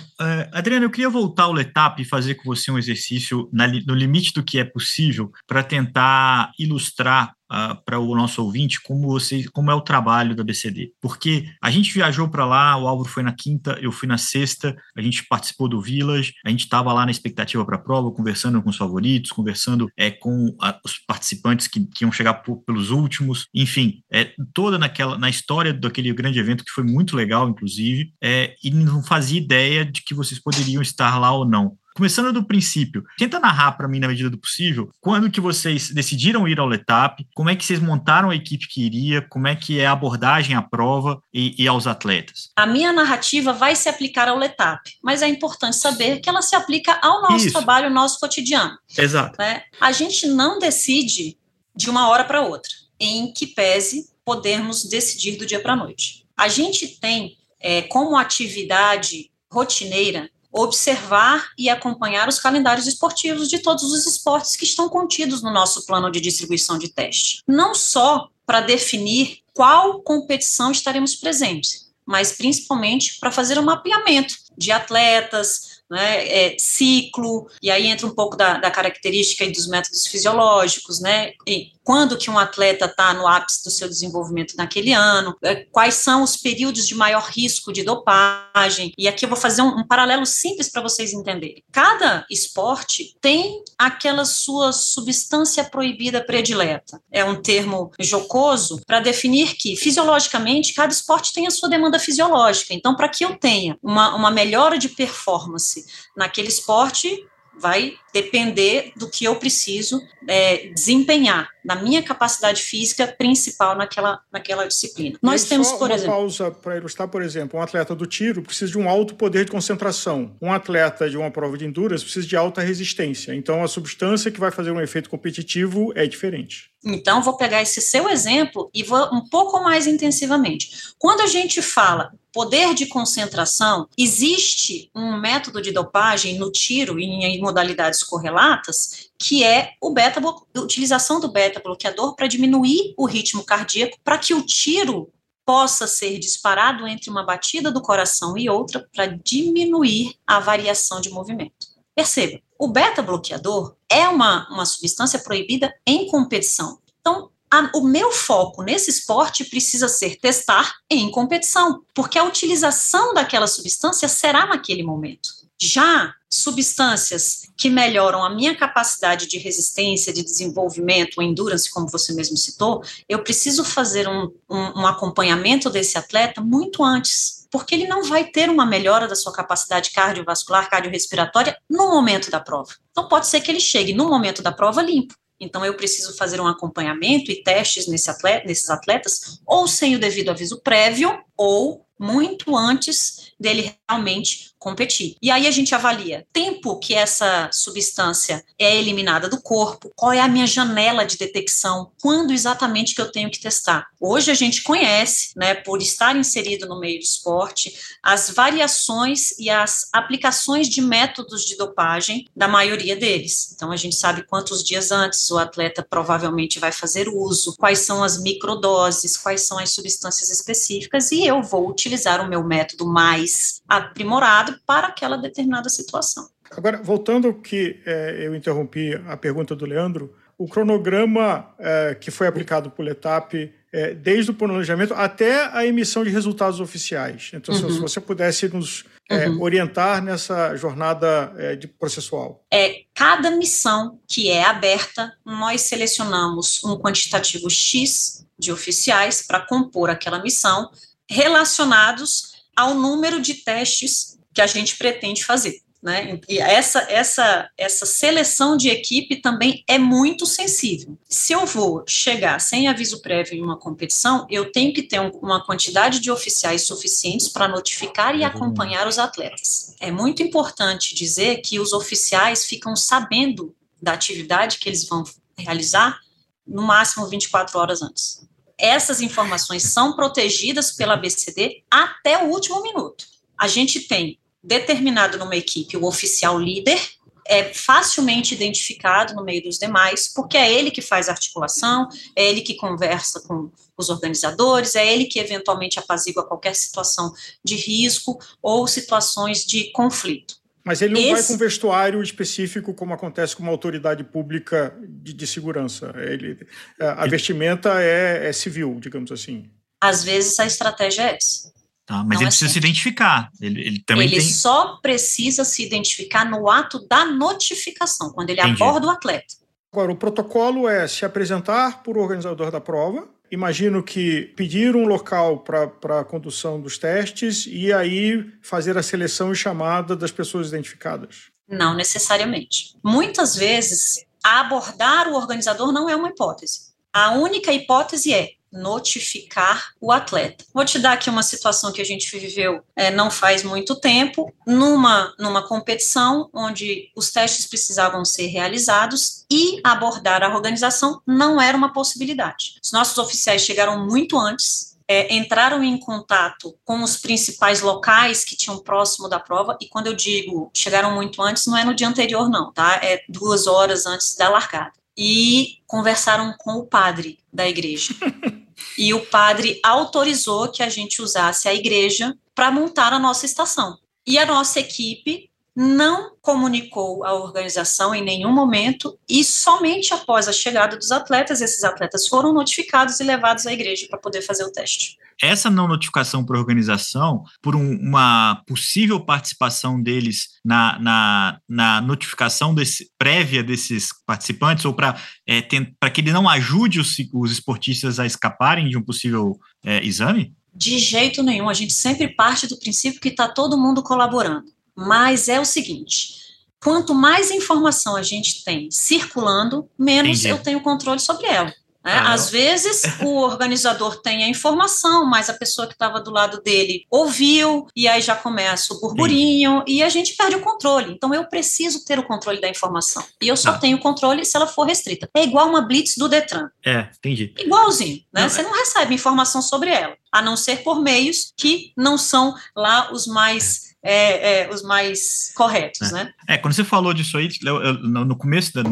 Adriana, 0.53 0.85
eu 0.85 0.91
queria 0.91 1.11
voltar 1.11 1.45
ao 1.45 1.53
Letap 1.53 2.01
e 2.01 2.05
fazer 2.05 2.37
com 2.37 2.45
você 2.45 2.71
um 2.71 2.79
exercício 2.79 3.49
na, 3.53 3.67
no 3.67 3.95
limite 3.95 4.33
do 4.33 4.45
que 4.45 4.59
é 4.59 4.65
possível 4.65 5.33
para 5.47 5.63
tentar 5.63 6.53
ilustrar 6.59 7.35
uh, 7.51 7.83
para 7.85 7.99
o 7.99 8.15
nosso 8.15 8.43
ouvinte 8.43 8.81
como, 8.83 9.09
você, 9.09 9.45
como 9.53 9.71
é 9.71 9.75
o 9.75 9.81
trabalho 9.81 10.35
da 10.35 10.45
BCD. 10.45 10.93
Porque 11.01 11.47
a 11.63 11.71
gente 11.71 11.93
viajou 11.93 12.29
para 12.29 12.45
lá, 12.45 12.77
o 12.77 12.87
Álvaro 12.87 13.09
foi 13.09 13.23
na 13.23 13.33
quinta, 13.33 13.79
eu 13.81 13.93
fui 13.93 14.09
na 14.09 14.19
sexta, 14.19 14.77
a 14.97 15.03
gente 15.03 15.27
participou 15.27 15.69
do 15.69 15.81
Village, 15.81 16.35
a 16.45 16.51
gente 16.51 16.65
estava 16.65 16.93
lá 16.93 17.05
na 17.05 17.11
expectativa 17.11 17.65
para 17.65 17.77
a 17.77 17.81
prova, 17.81 18.11
conversando 18.11 18.63
com 18.63 18.71
os 18.71 18.77
favoritos, 18.77 19.31
conversando 19.31 19.91
é, 19.97 20.11
com 20.11 20.55
a, 20.61 20.79
os 20.85 20.99
participantes 21.07 21.67
que, 21.67 21.87
que 21.87 22.05
iam 22.05 22.13
chegar 22.13 22.35
por, 22.35 22.63
pelos 22.65 22.91
últimos, 22.91 23.47
enfim, 23.55 24.03
é, 24.13 24.33
toda 24.53 24.79
naquela, 24.79 25.19
na 25.19 25.29
história 25.29 25.73
daquele 25.73 26.13
grande 26.13 26.39
evento 26.39 26.65
que 26.65 26.71
foi 26.71 26.85
muito 26.85 27.17
legal, 27.17 27.49
inclusive, 27.49 28.13
é, 28.23 28.55
e 28.63 28.71
não 28.71 29.03
fazia 29.03 29.41
ideia 29.41 29.85
de 29.85 30.03
que 30.03 30.15
vocês 30.15 30.41
poderiam 30.41 30.83
estar 30.83 31.19
lá 31.19 31.33
ou 31.33 31.45
não. 31.45 31.77
Começando 31.95 32.33
do 32.33 32.45
princípio, 32.45 33.05
tenta 33.17 33.39
narrar 33.39 33.73
para 33.73 33.87
mim 33.87 34.01
na 34.01 34.09
medida 34.09 34.29
do 34.29 34.37
possível, 34.37 34.91
quando 35.01 35.31
que 35.31 35.41
vocês 35.41 35.91
decidiram 35.91 36.49
ir 36.49 36.59
ao 36.59 36.67
Letap, 36.67 37.25
como 37.33 37.51
é 37.51 37.55
que 37.55 37.65
vocês 37.65 37.79
montaram 37.79 38.31
a 38.31 38.35
equipe 38.35 38.67
que 38.67 38.85
iria, 38.85 39.23
como 39.23 39.47
é 39.47 39.55
que 39.55 39.79
é 39.79 39.87
a 39.87 39.93
abordagem 39.93 40.57
à 40.57 40.63
prova 40.63 41.23
e, 41.33 41.55
e 41.57 41.69
aos 41.69 41.87
atletas. 41.87 42.51
A 42.57 42.67
minha 42.67 42.93
narrativa 42.93 43.53
vai 43.53 43.77
se 43.77 43.89
aplicar 43.89 44.27
ao 44.27 44.37
Letap, 44.37 44.91
mas 45.01 45.23
é 45.23 45.29
importante 45.29 45.77
saber 45.77 46.19
que 46.19 46.29
ela 46.29 46.43
se 46.43 46.57
aplica 46.57 46.99
ao 47.01 47.23
nosso 47.23 47.47
Isso. 47.47 47.53
trabalho, 47.53 47.87
ao 47.87 47.93
nosso 47.93 48.19
cotidiano. 48.19 48.77
Exato. 48.99 49.37
Né? 49.39 49.63
A 49.81 49.93
gente 49.93 50.27
não 50.27 50.59
decide 50.59 51.39
de 51.77 51.89
uma 51.89 52.09
hora 52.09 52.25
para 52.25 52.43
outra, 52.43 52.73
em 52.99 53.33
que 53.33 53.47
pese 53.47 54.11
podermos 54.25 54.85
decidir 54.89 55.37
do 55.37 55.47
dia 55.47 55.61
para 55.61 55.75
a 55.75 55.77
noite. 55.77 56.27
A 56.37 56.49
gente 56.49 56.99
tem 56.99 57.37
é, 57.61 57.83
como 57.83 58.17
atividade 58.17 59.31
rotineira 59.49 60.29
observar 60.55 61.51
e 61.59 61.69
acompanhar 61.69 62.29
os 62.29 62.39
calendários 62.39 62.87
esportivos 62.87 63.49
de 63.49 63.59
todos 63.59 63.83
os 63.85 64.07
esportes 64.07 64.55
que 64.55 64.65
estão 64.65 64.89
contidos 64.89 65.43
no 65.43 65.53
nosso 65.53 65.85
plano 65.85 66.11
de 66.11 66.21
distribuição 66.21 66.79
de 66.79 66.89
teste. 66.89 67.43
Não 67.47 67.75
só 67.75 68.29
para 68.47 68.61
definir 68.61 69.41
qual 69.53 70.01
competição 70.03 70.71
estaremos 70.71 71.17
presentes, 71.17 71.91
mas 72.07 72.33
principalmente 72.33 73.19
para 73.19 73.33
fazer 73.33 73.59
um 73.59 73.65
mapeamento 73.65 74.35
de 74.57 74.71
atletas, 74.71 75.83
né, 75.91 76.27
é, 76.27 76.57
ciclo, 76.59 77.49
e 77.63 77.71
aí 77.71 77.87
entra 77.87 78.07
um 78.07 78.15
pouco 78.15 78.37
da, 78.37 78.59
da 78.59 78.71
característica 78.71 79.47
dos 79.51 79.67
métodos 79.67 80.07
fisiológicos, 80.07 81.01
né, 81.01 81.33
e 81.47 81.73
quando 81.85 82.17
que 82.17 82.31
um 82.31 82.39
atleta 82.39 82.87
está 82.87 83.13
no 83.13 83.29
ápice 83.29 83.63
do 83.63 83.71
seu 83.71 83.87
desenvolvimento 83.87 84.57
naquele 84.57 84.93
ano, 84.93 85.37
é, 85.43 85.57
quais 85.71 85.95
são 85.95 86.23
os 86.23 86.37
períodos 86.37 86.89
de 86.89 86.95
maior 86.95 87.25
risco 87.25 87.73
de 87.73 87.83
dopagem, 87.83 88.93
e 88.97 89.07
aqui 89.07 89.27
eu 89.27 89.29
vou 89.29 89.37
fazer 89.37 89.61
um, 89.61 89.81
um 89.81 89.87
paralelo 89.87 90.25
simples 90.25 90.71
para 90.71 90.81
vocês 90.81 91.13
entenderem. 91.13 91.63
Cada 91.71 92.25
esporte 92.31 93.17
tem 93.21 93.63
aquela 93.79 94.25
sua 94.25 94.73
substância 94.73 95.63
proibida 95.63 96.25
predileta. 96.25 97.01
É 97.13 97.25
um 97.25 97.41
termo 97.41 97.93
jocoso 98.01 98.81
para 98.87 99.01
definir 99.01 99.55
que, 99.57 99.77
fisiologicamente, 99.77 100.73
cada 100.73 100.93
esporte 100.93 101.33
tem 101.33 101.47
a 101.47 101.51
sua 101.51 101.69
demanda 101.69 101.99
fisiológica. 101.99 102.73
Então, 102.73 102.97
para 102.97 103.09
que 103.09 103.25
eu 103.25 103.37
tenha 103.37 103.79
uma, 103.83 104.15
uma 104.15 104.31
melhora 104.31 104.79
de 104.79 104.89
performance 104.89 105.85
naquele 106.17 106.49
esporte, 106.49 107.27
vai 107.59 107.97
depender 108.15 108.93
do 108.97 109.11
que 109.11 109.25
eu 109.25 109.35
preciso 109.35 110.01
é, 110.29 110.69
desempenhar 110.69 111.49
na 111.65 111.75
minha 111.75 112.01
capacidade 112.01 112.63
física 112.63 113.09
principal 113.09 113.77
naquela, 113.77 114.21
naquela 114.31 114.67
disciplina. 114.67 115.19
Nós 115.21 115.45
temos, 115.45 115.73
por 115.73 115.89
uma 115.89 115.95
exemplo. 115.95 116.15
pausa 116.15 116.51
para 116.51 116.77
ilustrar, 116.77 117.09
por 117.09 117.23
exemplo, 117.23 117.59
um 117.59 117.63
atleta 117.63 117.95
do 117.95 118.07
tiro 118.07 118.43
precisa 118.43 118.71
de 118.71 118.79
um 118.79 118.89
alto 118.89 119.17
poder 119.17 119.45
de 119.45 119.51
concentração. 119.51 120.37
Um 120.41 120.53
atleta 120.53 121.11
de 121.11 121.17
uma 121.17 121.31
prova 121.31 121.59
de 121.59 121.65
endurance 121.65 122.05
precisa 122.05 122.27
de 122.27 122.37
alta 122.37 122.61
resistência. 122.61 123.35
Então, 123.35 123.65
a 123.65 123.69
substância 123.69 124.31
que 124.31 124.39
vai 124.39 124.53
fazer 124.53 124.71
um 124.71 124.81
efeito 124.81 125.11
competitivo 125.11 125.93
é 125.97 126.07
diferente. 126.07 126.71
Então, 126.85 127.23
vou 127.23 127.37
pegar 127.37 127.63
esse 127.63 127.81
seu 127.81 128.09
exemplo 128.11 128.71
e 128.73 128.83
vou 128.83 129.09
um 129.13 129.27
pouco 129.29 129.61
mais 129.63 129.87
intensivamente. 129.87 130.71
Quando 130.99 131.23
a 131.23 131.27
gente 131.27 131.63
fala 131.63 132.13
poder 132.31 132.75
de 132.75 132.87
concentração, 132.87 133.89
existe 133.97 134.91
um 134.95 135.19
método 135.19 135.63
de 135.63 135.71
dopagem 135.71 136.37
no 136.37 136.51
tiro 136.51 136.99
e 136.99 137.05
em 137.05 137.41
modalidades 137.41 138.03
correlatas, 138.05 139.09
que 139.19 139.43
é 139.43 139.73
o 139.81 139.91
beta, 139.91 140.21
a 140.21 140.61
utilização 140.61 141.19
do 141.21 141.33
beta-bloqueador 141.33 142.15
para 142.15 142.27
diminuir 142.27 142.95
o 142.97 143.07
ritmo 143.07 143.45
cardíaco, 143.45 143.99
para 144.05 144.19
que 144.19 144.35
o 144.35 144.45
tiro 144.45 145.11
possa 145.45 145.87
ser 145.87 146.19
disparado 146.19 146.87
entre 146.87 147.11
uma 147.11 147.25
batida 147.25 147.71
do 147.71 147.83
coração 147.83 148.37
e 148.37 148.49
outra 148.49 148.89
para 148.95 149.07
diminuir 149.07 150.15
a 150.27 150.41
variação 150.41 151.01
de 151.01 151.11
movimento. 151.11 151.75
Perceba, 151.95 152.41
o 152.59 152.69
beta-bloqueador 152.69 153.77
é 153.89 154.09
uma, 154.09 154.49
uma 154.51 154.67
substância 154.67 155.19
proibida 155.19 155.73
em 155.87 156.07
competição. 156.09 156.79
Então, 157.01 157.31
a, 157.53 157.71
o 157.75 157.83
meu 157.83 158.11
foco 158.11 158.63
nesse 158.63 158.91
esporte 158.91 159.45
precisa 159.45 159.87
ser 159.87 160.17
testar 160.17 160.75
em 160.91 161.11
competição, 161.11 161.85
porque 161.95 162.19
a 162.19 162.25
utilização 162.25 163.15
daquela 163.15 163.47
substância 163.47 164.09
será 164.09 164.47
naquele 164.47 164.83
momento. 164.83 165.29
Já 165.61 166.13
substâncias 166.35 167.49
que 167.57 167.71
melhoram 167.71 168.25
a 168.25 168.31
minha 168.31 168.55
capacidade 168.57 169.27
de 169.27 169.39
resistência, 169.39 170.13
de 170.13 170.23
desenvolvimento, 170.23 171.23
endurance, 171.23 171.71
como 171.71 171.89
você 171.89 172.13
mesmo 172.13 172.37
citou, 172.37 172.83
eu 173.09 173.23
preciso 173.23 173.65
fazer 173.65 174.09
um, 174.09 174.31
um, 174.51 174.81
um 174.81 174.87
acompanhamento 174.87 175.71
desse 175.71 175.97
atleta 175.97 176.41
muito 176.41 176.83
antes, 176.83 177.47
porque 177.51 177.75
ele 177.75 177.87
não 177.87 178.05
vai 178.05 178.25
ter 178.25 178.51
uma 178.51 178.67
melhora 178.67 179.07
da 179.07 179.15
sua 179.15 179.33
capacidade 179.33 179.93
cardiovascular, 179.93 180.69
cardiorrespiratória 180.69 181.57
no 181.71 181.89
momento 181.91 182.31
da 182.31 182.41
prova. 182.41 182.73
Então, 182.91 183.09
pode 183.09 183.27
ser 183.27 183.41
que 183.41 183.51
ele 183.51 183.61
chegue 183.61 183.93
no 183.93 184.09
momento 184.09 184.43
da 184.43 184.51
prova 184.51 184.83
limpo, 184.83 185.15
então, 185.41 185.65
eu 185.65 185.75
preciso 185.75 186.17
fazer 186.17 186.41
um 186.41 186.47
acompanhamento 186.47 187.31
e 187.31 187.43
testes 187.43 187.87
nesse 187.87 188.09
atleta, 188.11 188.47
nesses 188.47 188.71
atletas, 188.71 189.41
ou 189.45 189.67
sem 189.67 189.95
o 189.97 189.99
devido 189.99 190.31
aviso 190.31 190.61
prévio, 190.61 191.21
ou 191.37 191.85
muito 191.99 192.57
antes 192.57 193.33
dele 193.39 193.75
realmente 193.89 194.55
competir. 194.59 195.17
E 195.21 195.31
aí 195.31 195.47
a 195.47 195.51
gente 195.51 195.75
avalia 195.75 196.27
tempo 196.33 196.79
que 196.79 196.95
essa 196.95 197.51
substância 197.53 198.43
é 198.59 198.77
eliminada 198.79 199.29
do 199.29 199.43
corpo, 199.43 199.93
qual 199.95 200.11
é 200.11 200.21
a 200.21 200.29
minha 200.29 200.47
janela 200.47 201.05
de 201.05 201.19
detecção, 201.19 201.93
quando 202.01 202.33
exatamente 202.33 202.95
que 202.95 203.01
eu 203.01 203.13
tenho 203.13 203.31
que 203.31 203.41
testar. 203.41 203.87
Hoje 204.01 204.31
a 204.31 204.35
gente 204.35 204.63
conhece, 204.63 205.33
né, 205.37 205.55
por 205.55 205.83
estar 205.83 206.17
inserido 206.17 206.67
no 206.67 206.81
meio 206.81 206.99
do 206.99 207.03
esporte, 207.03 207.75
as 208.03 208.31
variações 208.31 209.39
e 209.39 209.51
as 209.51 209.87
aplicações 209.93 210.67
de 210.67 210.81
métodos 210.81 211.45
de 211.45 211.57
dopagem 211.57 212.27
da 212.35 212.49
maioria 212.49 212.97
deles. 212.97 213.53
Então 213.55 213.71
a 213.71 213.77
gente 213.77 213.97
sabe 213.97 214.23
quantos 214.23 214.65
dias 214.65 214.91
antes 214.91 215.31
o 215.31 215.37
atleta 215.37 215.87
provavelmente 215.89 216.59
vai 216.59 216.73
fazer 216.73 217.07
uso, 217.09 217.55
quais 217.59 217.81
são 217.81 218.03
as 218.03 218.19
microdoses, 218.19 219.19
quais 219.19 219.43
são 219.43 219.59
as 219.59 219.73
substâncias 219.73 220.31
específicas 220.31 221.13
e 221.13 221.27
eu 221.27 221.43
vou 221.43 221.69
utilizar 221.69 222.25
o 222.25 222.29
meu 222.29 222.43
método 222.43 222.87
mais 222.87 223.61
aprimorado 223.85 224.57
para 224.67 224.89
aquela 224.89 225.17
determinada 225.17 225.69
situação. 225.69 226.29
Agora, 226.51 226.81
voltando 226.83 227.29
ao 227.29 227.35
que 227.35 227.81
é, 227.85 228.27
eu 228.27 228.35
interrompi 228.35 228.95
a 229.09 229.17
pergunta 229.17 229.57
do 229.57 229.67
Leandro, 229.67 230.15
o 230.37 230.49
cronograma 230.49 231.55
é, 231.59 231.95
que 231.95 232.11
foi 232.11 232.27
aplicado 232.27 232.71
por 232.71 232.85
Letap 232.85 233.53
é, 233.73 233.95
desde 233.95 234.31
o 234.31 234.35
planejamento 234.35 234.95
até 234.95 235.47
a 235.53 235.67
emissão 235.67 236.05
de 236.05 236.11
resultados 236.11 236.61
oficiais. 236.61 237.31
Então, 237.35 237.55
uhum. 237.55 237.71
se 237.71 237.81
você 237.81 238.01
pudesse 238.01 238.49
nos 238.49 238.85
uhum. 239.11 239.43
orientar 239.43 240.03
nessa 240.03 240.55
jornada 240.57 241.33
de 241.59 241.67
processual. 241.67 242.45
É, 242.53 242.83
cada 242.95 243.31
missão 243.33 244.01
que 244.09 244.31
é 244.31 244.45
aberta, 244.45 245.13
nós 245.25 245.63
selecionamos 245.63 246.63
um 246.65 246.77
quantitativo 246.77 247.51
X 247.51 248.25
de 248.39 248.53
oficiais 248.53 249.23
para 249.27 249.41
compor 249.41 249.91
aquela 249.91 250.21
missão, 250.21 250.71
relacionados 251.09 252.34
ao 252.57 252.75
número 252.75 253.21
de 253.21 253.35
testes 253.35 254.19
que 254.33 254.41
a 254.41 254.47
gente 254.47 254.77
pretende 254.77 255.25
fazer. 255.25 255.65
Né? 255.85 256.19
E 256.27 256.39
essa, 256.39 256.79
essa, 256.89 257.51
essa 257.59 257.85
seleção 257.85 258.57
de 258.57 258.71
equipe 258.71 259.17
também 259.17 259.63
é 259.69 259.79
muito 259.79 260.25
sensível. 260.25 260.97
Se 261.07 261.35
eu 261.35 261.45
vou 261.45 261.85
chegar 261.87 262.41
sem 262.41 262.67
aviso 262.69 263.03
prévio 263.03 263.35
em 263.35 263.43
uma 263.43 263.59
competição, 263.59 264.27
eu 264.31 264.51
tenho 264.51 264.73
que 264.73 264.83
ter 264.83 264.99
um, 264.99 265.11
uma 265.21 265.45
quantidade 265.45 266.01
de 266.01 266.11
oficiais 266.11 266.67
suficientes 266.67 267.29
para 267.29 267.47
notificar 267.47 268.17
e 268.17 268.21
uhum. 268.21 268.27
acompanhar 268.27 268.89
os 268.89 268.99
atletas. 268.99 269.77
É 269.79 269.91
muito 269.91 270.23
importante 270.23 270.95
dizer 270.95 271.43
que 271.43 271.61
os 271.61 271.75
oficiais 271.75 272.47
ficam 272.47 272.75
sabendo 272.75 273.55
da 273.83 273.93
atividade 273.93 274.57
que 274.59 274.71
eles 274.71 274.89
vão 274.89 275.05
realizar 275.37 276.01
no 276.47 276.63
máximo 276.63 277.07
24 277.07 277.59
horas 277.59 277.83
antes. 277.83 278.27
Essas 278.65 279.03
informações 279.03 279.65
são 279.65 279.93
protegidas 279.93 280.73
pela 280.73 280.97
BCD 280.97 281.63
até 281.71 282.25
o 282.25 282.31
último 282.31 282.63
minuto. 282.63 283.05
A 283.37 283.47
gente 283.47 283.81
tem 283.81 284.19
determinado 284.43 285.19
numa 285.19 285.37
equipe 285.37 285.77
o 285.77 285.85
oficial 285.85 286.41
líder, 286.41 286.81
é 287.27 287.53
facilmente 287.53 288.33
identificado 288.33 289.15
no 289.15 289.23
meio 289.23 289.43
dos 289.43 289.59
demais, 289.59 290.09
porque 290.09 290.39
é 290.39 290.51
ele 290.51 290.71
que 290.71 290.81
faz 290.81 291.11
a 291.11 291.13
articulação, 291.13 291.87
é 292.17 292.27
ele 292.27 292.41
que 292.41 292.55
conversa 292.55 293.21
com 293.29 293.51
os 293.77 293.91
organizadores, 293.91 294.75
é 294.75 294.91
ele 294.91 295.05
que 295.05 295.19
eventualmente 295.19 295.79
apazigua 295.79 296.27
qualquer 296.27 296.57
situação 296.57 297.13
de 297.45 297.57
risco 297.57 298.19
ou 298.41 298.67
situações 298.67 299.45
de 299.45 299.73
conflito. 299.73 300.37
Mas 300.65 300.81
ele 300.81 300.95
não 300.95 301.01
Esse... 301.01 301.13
vai 301.13 301.23
com 301.25 301.37
vestuário 301.37 302.03
específico, 302.03 302.73
como 302.73 302.95
acontece 302.95 303.37
com 303.37 303.43
uma 303.43 303.53
autoridade 303.53 304.03
pública 304.03 304.75
de, 304.81 305.13
de 305.13 305.27
segurança. 305.27 305.93
Ele, 305.97 306.39
a, 306.81 307.05
a 307.05 307.07
vestimenta 307.07 307.83
é, 307.83 308.29
é 308.29 308.33
civil, 308.33 308.79
digamos 308.81 309.13
assim. 309.13 309.51
Às 309.81 310.03
vezes 310.03 310.41
a 310.41 310.47
estratégia 310.47 311.03
é 311.03 311.17
essa. 311.17 311.53
Tá, 311.87 311.97
mas 311.97 312.15
não 312.15 312.17
ele 312.17 312.25
é 312.25 312.29
precisa 312.29 312.51
se 312.51 312.59
identificar. 312.59 313.31
Ele, 313.39 313.61
ele 313.61 313.85
também 313.85 314.07
ele 314.07 314.17
tem... 314.17 314.27
só 314.27 314.79
precisa 314.81 315.45
se 315.45 315.63
identificar 315.63 316.25
no 316.25 316.49
ato 316.49 316.87
da 316.89 317.05
notificação, 317.05 318.11
quando 318.11 318.31
ele 318.31 318.41
Entendi. 318.41 318.63
aborda 318.63 318.87
o 318.87 318.91
atleta. 318.91 319.35
Agora, 319.71 319.93
o 319.93 319.97
protocolo 319.97 320.67
é 320.67 320.89
se 320.89 321.05
apresentar 321.05 321.83
por 321.83 321.99
organizador 321.99 322.51
da 322.51 322.61
prova. 322.61 323.07
Imagino 323.35 323.83
que 323.83 324.33
pedir 324.37 324.77
um 324.77 324.87
local 324.87 325.41
para 325.41 326.01
a 326.01 326.05
condução 326.05 326.61
dos 326.61 326.79
testes 326.79 327.47
e 327.49 327.73
aí 327.73 328.33
fazer 328.41 328.79
a 328.79 328.83
seleção 328.83 329.33
e 329.33 329.35
chamada 329.35 329.97
das 329.97 330.13
pessoas 330.13 330.49
identificadas. 330.49 331.33
Não 331.49 331.75
necessariamente. 331.75 332.77
Muitas 332.81 333.35
vezes, 333.35 334.07
abordar 334.23 335.09
o 335.09 335.17
organizador 335.17 335.73
não 335.73 335.91
é 335.91 335.97
uma 335.97 336.11
hipótese. 336.11 336.73
A 336.93 337.11
única 337.17 337.53
hipótese 337.53 338.15
é 338.15 338.31
notificar 338.55 339.73
o 339.81 339.91
atleta. 339.93 340.45
Vou 340.55 340.65
te 340.65 340.79
dar 340.79 340.93
aqui 340.93 341.11
uma 341.11 341.23
situação 341.23 341.73
que 341.73 341.83
a 341.83 341.85
gente 341.85 342.17
viveu 342.19 342.63
é, 342.77 342.91
não 342.91 343.11
faz 343.11 343.43
muito 343.43 343.75
tempo, 343.75 344.33
numa, 344.47 345.13
numa 345.19 345.47
competição 345.47 346.31
onde 346.33 346.91
os 346.97 347.11
testes 347.11 347.47
precisavam 347.47 348.05
ser 348.05 348.27
realizados 348.27 349.25
e 349.31 349.61
abordar 349.65 350.23
a 350.23 350.35
organização 350.35 351.03
não 351.07 351.41
era 351.41 351.57
uma 351.57 351.73
possibilidade. 351.73 352.55
Os 352.63 352.73
nossos 352.73 352.97
oficiais 352.97 353.43
chegaram 353.43 353.85
muito 353.85 354.17
antes 354.17 354.75
é, 354.87 355.15
entraram 355.15 355.63
em 355.63 355.79
contato 355.79 356.57
com 356.65 356.83
os 356.83 356.97
principais 356.97 357.61
locais 357.61 358.25
que 358.25 358.37
tinham 358.37 358.59
próximo 358.59 359.09
da 359.09 359.19
prova, 359.19 359.57
e 359.61 359.69
quando 359.69 359.87
eu 359.87 359.95
digo 359.95 360.51
chegaram 360.55 360.95
muito 360.95 361.23
antes, 361.23 361.47
não 361.47 361.57
é 361.57 361.65
no 361.65 361.75
dia 361.75 361.89
anterior, 361.89 362.29
não, 362.29 362.53
tá? 362.53 362.81
É 362.83 363.03
duas 363.09 363.47
horas 363.47 363.87
antes 363.87 364.15
da 364.17 364.29
largada. 364.29 364.73
E 364.97 365.59
conversaram 365.67 366.35
com 366.39 366.53
o 366.53 366.67
padre 366.67 367.19
da 367.33 367.49
igreja. 367.49 367.95
e 368.79 368.93
o 368.93 369.05
padre 369.07 369.61
autorizou 369.63 370.51
que 370.51 370.63
a 370.63 370.69
gente 370.69 371.01
usasse 371.01 371.49
a 371.49 371.55
igreja 371.55 372.17
para 372.35 372.51
montar 372.51 372.93
a 372.93 372.99
nossa 372.99 373.27
estação. 373.27 373.79
E 374.07 374.19
a 374.19 374.27
nossa 374.27 374.61
equipe 374.61 375.31
não 375.57 376.17
comunicou 376.21 377.05
à 377.05 377.15
organização 377.15 377.95
em 377.95 378.03
nenhum 378.03 378.33
momento 378.33 378.99
e 379.09 379.23
somente 379.23 379.95
após 379.95 380.27
a 380.27 380.33
chegada 380.33 380.77
dos 380.77 380.91
atletas, 380.91 381.41
esses 381.41 381.63
atletas 381.63 382.09
foram 382.09 382.33
notificados 382.33 382.99
e 382.99 383.05
levados 383.05 383.47
à 383.47 383.53
igreja 383.53 383.87
para 383.89 383.99
poder 383.99 384.23
fazer 384.23 384.45
o 384.45 384.51
teste. 384.51 384.99
Essa 385.23 385.51
não 385.51 385.69
notificação 385.69 386.25
para 386.25 386.37
a 386.37 386.41
organização, 386.41 387.25
por 387.43 387.55
um, 387.55 387.77
uma 387.79 388.43
possível 388.47 389.01
participação 389.01 389.83
deles 389.83 390.29
na, 390.45 390.79
na, 390.79 391.39
na 391.49 391.81
notificação 391.81 392.55
desse, 392.55 392.91
prévia 392.99 393.43
desses 393.43 393.89
participantes, 394.07 394.65
ou 394.65 394.73
para 394.73 394.97
é, 395.27 395.43
que 395.43 396.01
ele 396.01 396.13
não 396.13 396.29
ajude 396.29 396.81
os, 396.81 396.97
os 397.13 397.33
esportistas 397.33 397.99
a 397.99 398.07
escaparem 398.07 398.69
de 398.69 398.77
um 398.77 398.83
possível 398.83 399.39
é, 399.65 399.85
exame? 399.85 400.35
De 400.55 400.79
jeito 400.79 401.23
nenhum, 401.23 401.49
a 401.49 401.55
gente 401.55 401.73
sempre 401.73 402.09
parte 402.09 402.47
do 402.47 402.59
princípio 402.59 403.01
que 403.01 403.09
está 403.09 403.29
todo 403.29 403.59
mundo 403.59 403.83
colaborando. 403.83 404.45
Mas 404.77 405.29
é 405.29 405.41
o 405.41 405.45
seguinte: 405.45 406.15
quanto 406.63 406.95
mais 406.95 407.31
informação 407.31 407.97
a 407.97 408.03
gente 408.03 408.45
tem 408.45 408.71
circulando, 408.71 409.69
menos 409.79 410.21
Entendi. 410.21 410.29
eu 410.29 410.43
tenho 410.43 410.61
controle 410.61 411.01
sobre 411.01 411.27
ela. 411.27 411.53
Ah, 411.85 412.15
Às 412.15 412.31
vezes 412.31 412.83
o 413.03 413.19
organizador 413.19 414.01
tem 414.01 414.25
a 414.25 414.29
informação, 414.29 415.05
mas 415.05 415.29
a 415.29 415.35
pessoa 415.35 415.67
que 415.67 415.75
estava 415.75 416.01
do 416.01 416.11
lado 416.11 416.41
dele 416.41 416.87
ouviu, 416.91 417.67
e 417.77 417.87
aí 417.87 418.01
já 418.01 418.17
começa 418.17 418.73
o 418.73 418.81
burburinho, 418.81 419.59
Sim. 419.59 419.65
e 419.67 419.83
a 419.83 419.89
gente 419.91 420.17
perde 420.17 420.37
o 420.37 420.41
controle. 420.41 420.93
Então 420.93 421.13
eu 421.13 421.27
preciso 421.27 421.85
ter 421.85 421.99
o 421.99 422.07
controle 422.07 422.41
da 422.41 422.49
informação. 422.49 423.05
E 423.21 423.29
eu 423.29 423.37
só 423.37 423.51
ah. 423.51 423.59
tenho 423.59 423.79
controle 423.79 424.25
se 424.25 424.37
ela 424.37 424.47
for 424.47 424.65
restrita. 424.65 425.09
É 425.15 425.23
igual 425.23 425.49
uma 425.49 425.61
blitz 425.61 425.97
do 425.97 426.09
Detran. 426.09 426.49
É, 426.65 426.89
entendi. 426.97 427.35
Igualzinho, 427.39 428.03
né? 428.13 428.23
Não, 428.23 428.29
Você 428.31 428.41
é... 428.41 428.45
não 428.45 428.53
recebe 428.53 428.95
informação 428.95 429.43
sobre 429.43 429.71
ela, 429.71 429.95
a 430.11 430.23
não 430.23 430.37
ser 430.37 430.63
por 430.63 430.81
meios 430.81 431.33
que 431.37 431.73
não 431.77 431.99
são 431.99 432.35
lá 432.57 432.91
os 432.93 433.07
mais 433.07 433.75
é, 433.85 434.45
é, 434.45 434.51
os 434.51 434.63
mais 434.63 435.31
corretos, 435.37 435.93
é. 435.93 435.95
né? 435.95 436.13
É, 436.29 436.39
quando 436.39 436.55
você 436.55 436.65
falou 436.65 436.95
disso 436.95 437.17
aí, 437.17 437.29
eu, 437.45 437.75
no 437.83 438.17
começo 438.17 438.53
da, 438.55 438.63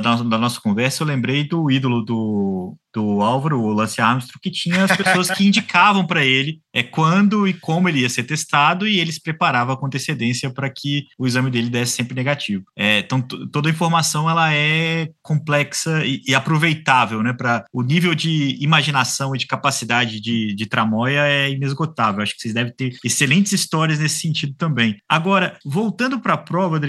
da, 0.00 0.16
da, 0.16 0.38
nossa 0.38 0.60
conversa, 0.60 1.02
eu 1.02 1.06
lembrei 1.06 1.44
do 1.44 1.70
ídolo 1.70 2.02
do, 2.04 2.76
do 2.94 3.22
Álvaro, 3.22 3.60
o 3.60 3.72
Lance 3.72 4.00
Armstrong, 4.00 4.40
que 4.42 4.50
tinha 4.50 4.84
as 4.84 4.96
pessoas 4.96 5.30
que 5.30 5.44
indicavam 5.46 6.06
para 6.06 6.24
ele 6.24 6.60
é, 6.72 6.82
quando 6.82 7.46
e 7.46 7.52
como 7.52 7.88
ele 7.88 8.00
ia 8.00 8.08
ser 8.08 8.24
testado 8.24 8.86
e 8.86 8.98
eles 8.98 9.18
preparavam 9.18 9.76
com 9.76 9.86
antecedência 9.86 10.50
para 10.50 10.70
que 10.70 11.06
o 11.18 11.26
exame 11.26 11.50
dele 11.50 11.70
desse 11.70 11.92
sempre 11.92 12.14
negativo. 12.14 12.64
É, 12.76 13.00
então, 13.00 13.20
toda 13.20 13.68
a 13.68 13.72
informação 13.72 14.28
ela 14.28 14.52
é 14.52 15.08
complexa 15.22 16.04
e, 16.04 16.22
e 16.26 16.34
aproveitável, 16.34 17.22
né? 17.22 17.32
Para 17.32 17.64
o 17.72 17.82
nível 17.82 18.14
de 18.14 18.56
imaginação 18.60 19.34
e 19.34 19.38
de 19.38 19.46
capacidade 19.46 20.20
de, 20.20 20.54
de 20.54 20.66
tramóia 20.66 21.26
é 21.26 21.50
inesgotável. 21.50 22.22
Acho 22.22 22.34
que 22.34 22.42
vocês 22.42 22.54
devem 22.54 22.72
ter 22.72 22.96
excelentes 23.04 23.52
histórias 23.52 23.98
nesse 23.98 24.20
sentido 24.20 24.54
também. 24.54 24.96
Agora, 25.08 25.58
voltando 25.64 26.20
para 26.20 26.34
a 26.34 26.38
prova, 26.38 26.80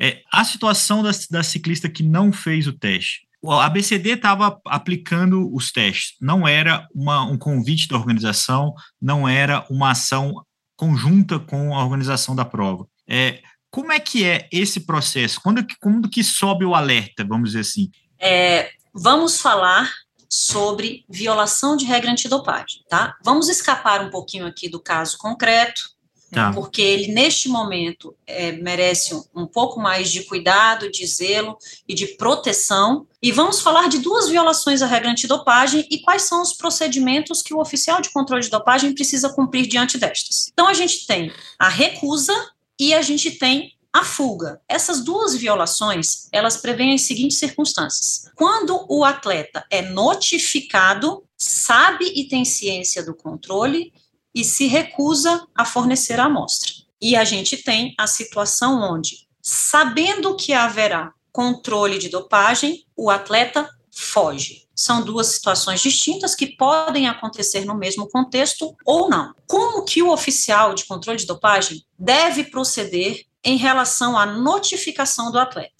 É, 0.00 0.22
a 0.32 0.44
situação 0.44 1.02
da, 1.02 1.10
da 1.30 1.42
ciclista 1.42 1.88
que 1.88 2.02
não 2.02 2.32
fez 2.32 2.66
o 2.66 2.72
teste 2.72 3.26
a 3.52 3.68
BCD 3.68 4.10
estava 4.12 4.60
aplicando 4.66 5.54
os 5.54 5.70
testes, 5.70 6.16
não 6.20 6.48
era 6.48 6.88
uma, 6.94 7.22
um 7.22 7.38
convite 7.38 7.88
da 7.88 7.96
organização, 7.96 8.74
não 9.00 9.28
era 9.28 9.64
uma 9.70 9.90
ação 9.90 10.44
conjunta 10.74 11.38
com 11.38 11.74
a 11.74 11.82
organização 11.82 12.34
da 12.34 12.44
prova. 12.44 12.86
É, 13.08 13.40
como 13.70 13.92
é 13.92 14.00
que 14.00 14.24
é 14.24 14.48
esse 14.50 14.80
processo? 14.80 15.40
Quando, 15.40 15.64
quando 15.80 16.08
que 16.08 16.24
sobe 16.24 16.64
o 16.64 16.74
alerta, 16.74 17.24
vamos 17.24 17.50
dizer 17.50 17.60
assim? 17.60 17.90
É, 18.18 18.70
vamos 18.92 19.40
falar 19.40 19.90
sobre 20.28 21.04
violação 21.08 21.76
de 21.76 21.84
regra 21.84 22.10
antidopagem, 22.10 22.82
tá? 22.88 23.16
Vamos 23.24 23.48
escapar 23.48 24.02
um 24.02 24.10
pouquinho 24.10 24.46
aqui 24.46 24.68
do 24.68 24.80
caso 24.80 25.16
concreto, 25.18 25.95
Tá. 26.30 26.52
Porque 26.52 26.82
ele, 26.82 27.12
neste 27.12 27.48
momento, 27.48 28.14
é, 28.26 28.52
merece 28.52 29.14
um, 29.14 29.22
um, 29.34 29.46
pouco 29.46 29.78
mais 29.78 30.10
de 30.10 30.24
cuidado, 30.24 30.90
de 30.90 31.06
zelo 31.06 31.56
e 31.88 31.94
de 31.94 32.08
proteção. 32.16 33.06
E 33.22 33.30
vamos 33.30 33.60
falar 33.60 33.88
de 33.88 33.98
duas 33.98 34.28
violações 34.28 34.82
à 34.82 34.86
regra 34.86 35.10
antidopagem 35.10 35.86
e 35.90 35.98
quais 36.00 36.22
são 36.22 36.42
os 36.42 36.52
procedimentos 36.52 37.42
que 37.42 37.54
o 37.54 37.60
oficial 37.60 38.00
de 38.00 38.10
controle 38.10 38.42
de 38.42 38.50
dopagem 38.50 38.92
precisa 38.92 39.28
cumprir 39.28 39.66
diante 39.66 39.98
destas. 39.98 40.48
Então, 40.52 40.66
a 40.66 40.74
gente 40.74 41.06
tem 41.06 41.32
a 41.58 41.68
recusa 41.68 42.34
e 42.78 42.92
a 42.92 43.02
gente 43.02 43.30
tem 43.32 43.72
a 43.92 44.04
fuga. 44.04 44.60
Essas 44.68 45.02
duas 45.02 45.34
violações, 45.34 46.28
elas 46.30 46.58
prevêem 46.58 46.94
as 46.94 47.02
seguintes 47.02 47.38
circunstâncias. 47.38 48.30
Quando 48.34 48.84
o 48.90 49.04
atleta 49.04 49.64
é 49.70 49.80
notificado, 49.80 51.24
sabe 51.34 52.12
e 52.14 52.28
tem 52.28 52.44
ciência 52.44 53.02
do 53.02 53.14
controle 53.14 53.92
e 54.36 54.44
se 54.44 54.66
recusa 54.66 55.48
a 55.54 55.64
fornecer 55.64 56.20
a 56.20 56.26
amostra. 56.26 56.70
E 57.00 57.16
a 57.16 57.24
gente 57.24 57.56
tem 57.56 57.94
a 57.96 58.06
situação 58.06 58.82
onde, 58.82 59.26
sabendo 59.40 60.36
que 60.36 60.52
haverá 60.52 61.10
controle 61.32 61.98
de 61.98 62.10
dopagem, 62.10 62.84
o 62.94 63.08
atleta 63.08 63.66
foge. 63.90 64.66
São 64.74 65.02
duas 65.02 65.28
situações 65.28 65.80
distintas 65.80 66.34
que 66.34 66.54
podem 66.54 67.08
acontecer 67.08 67.64
no 67.64 67.74
mesmo 67.74 68.06
contexto 68.10 68.76
ou 68.84 69.08
não. 69.08 69.34
Como 69.46 69.86
que 69.86 70.02
o 70.02 70.12
oficial 70.12 70.74
de 70.74 70.84
controle 70.84 71.18
de 71.18 71.24
dopagem 71.24 71.82
deve 71.98 72.44
proceder 72.44 73.24
em 73.42 73.56
relação 73.56 74.18
à 74.18 74.26
notificação 74.26 75.32
do 75.32 75.38
atleta? 75.38 75.72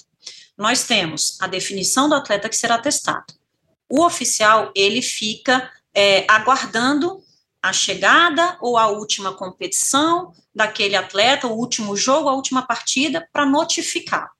Nós 0.56 0.84
temos 0.84 1.36
a 1.42 1.46
definição 1.46 2.08
do 2.08 2.14
atleta 2.14 2.48
que 2.48 2.56
será 2.56 2.78
testado. 2.78 3.34
O 3.86 4.02
oficial, 4.02 4.72
ele 4.74 5.02
fica 5.02 5.70
é, 5.94 6.24
aguardando 6.26 7.22
a 7.62 7.72
chegada 7.72 8.56
ou 8.60 8.76
a 8.76 8.88
última 8.88 9.32
competição 9.32 10.32
daquele 10.54 10.96
atleta, 10.96 11.46
o 11.46 11.56
último 11.56 11.96
jogo, 11.96 12.28
a 12.28 12.34
última 12.34 12.62
partida, 12.62 13.28
para 13.32 13.46
notificar. 13.46 14.30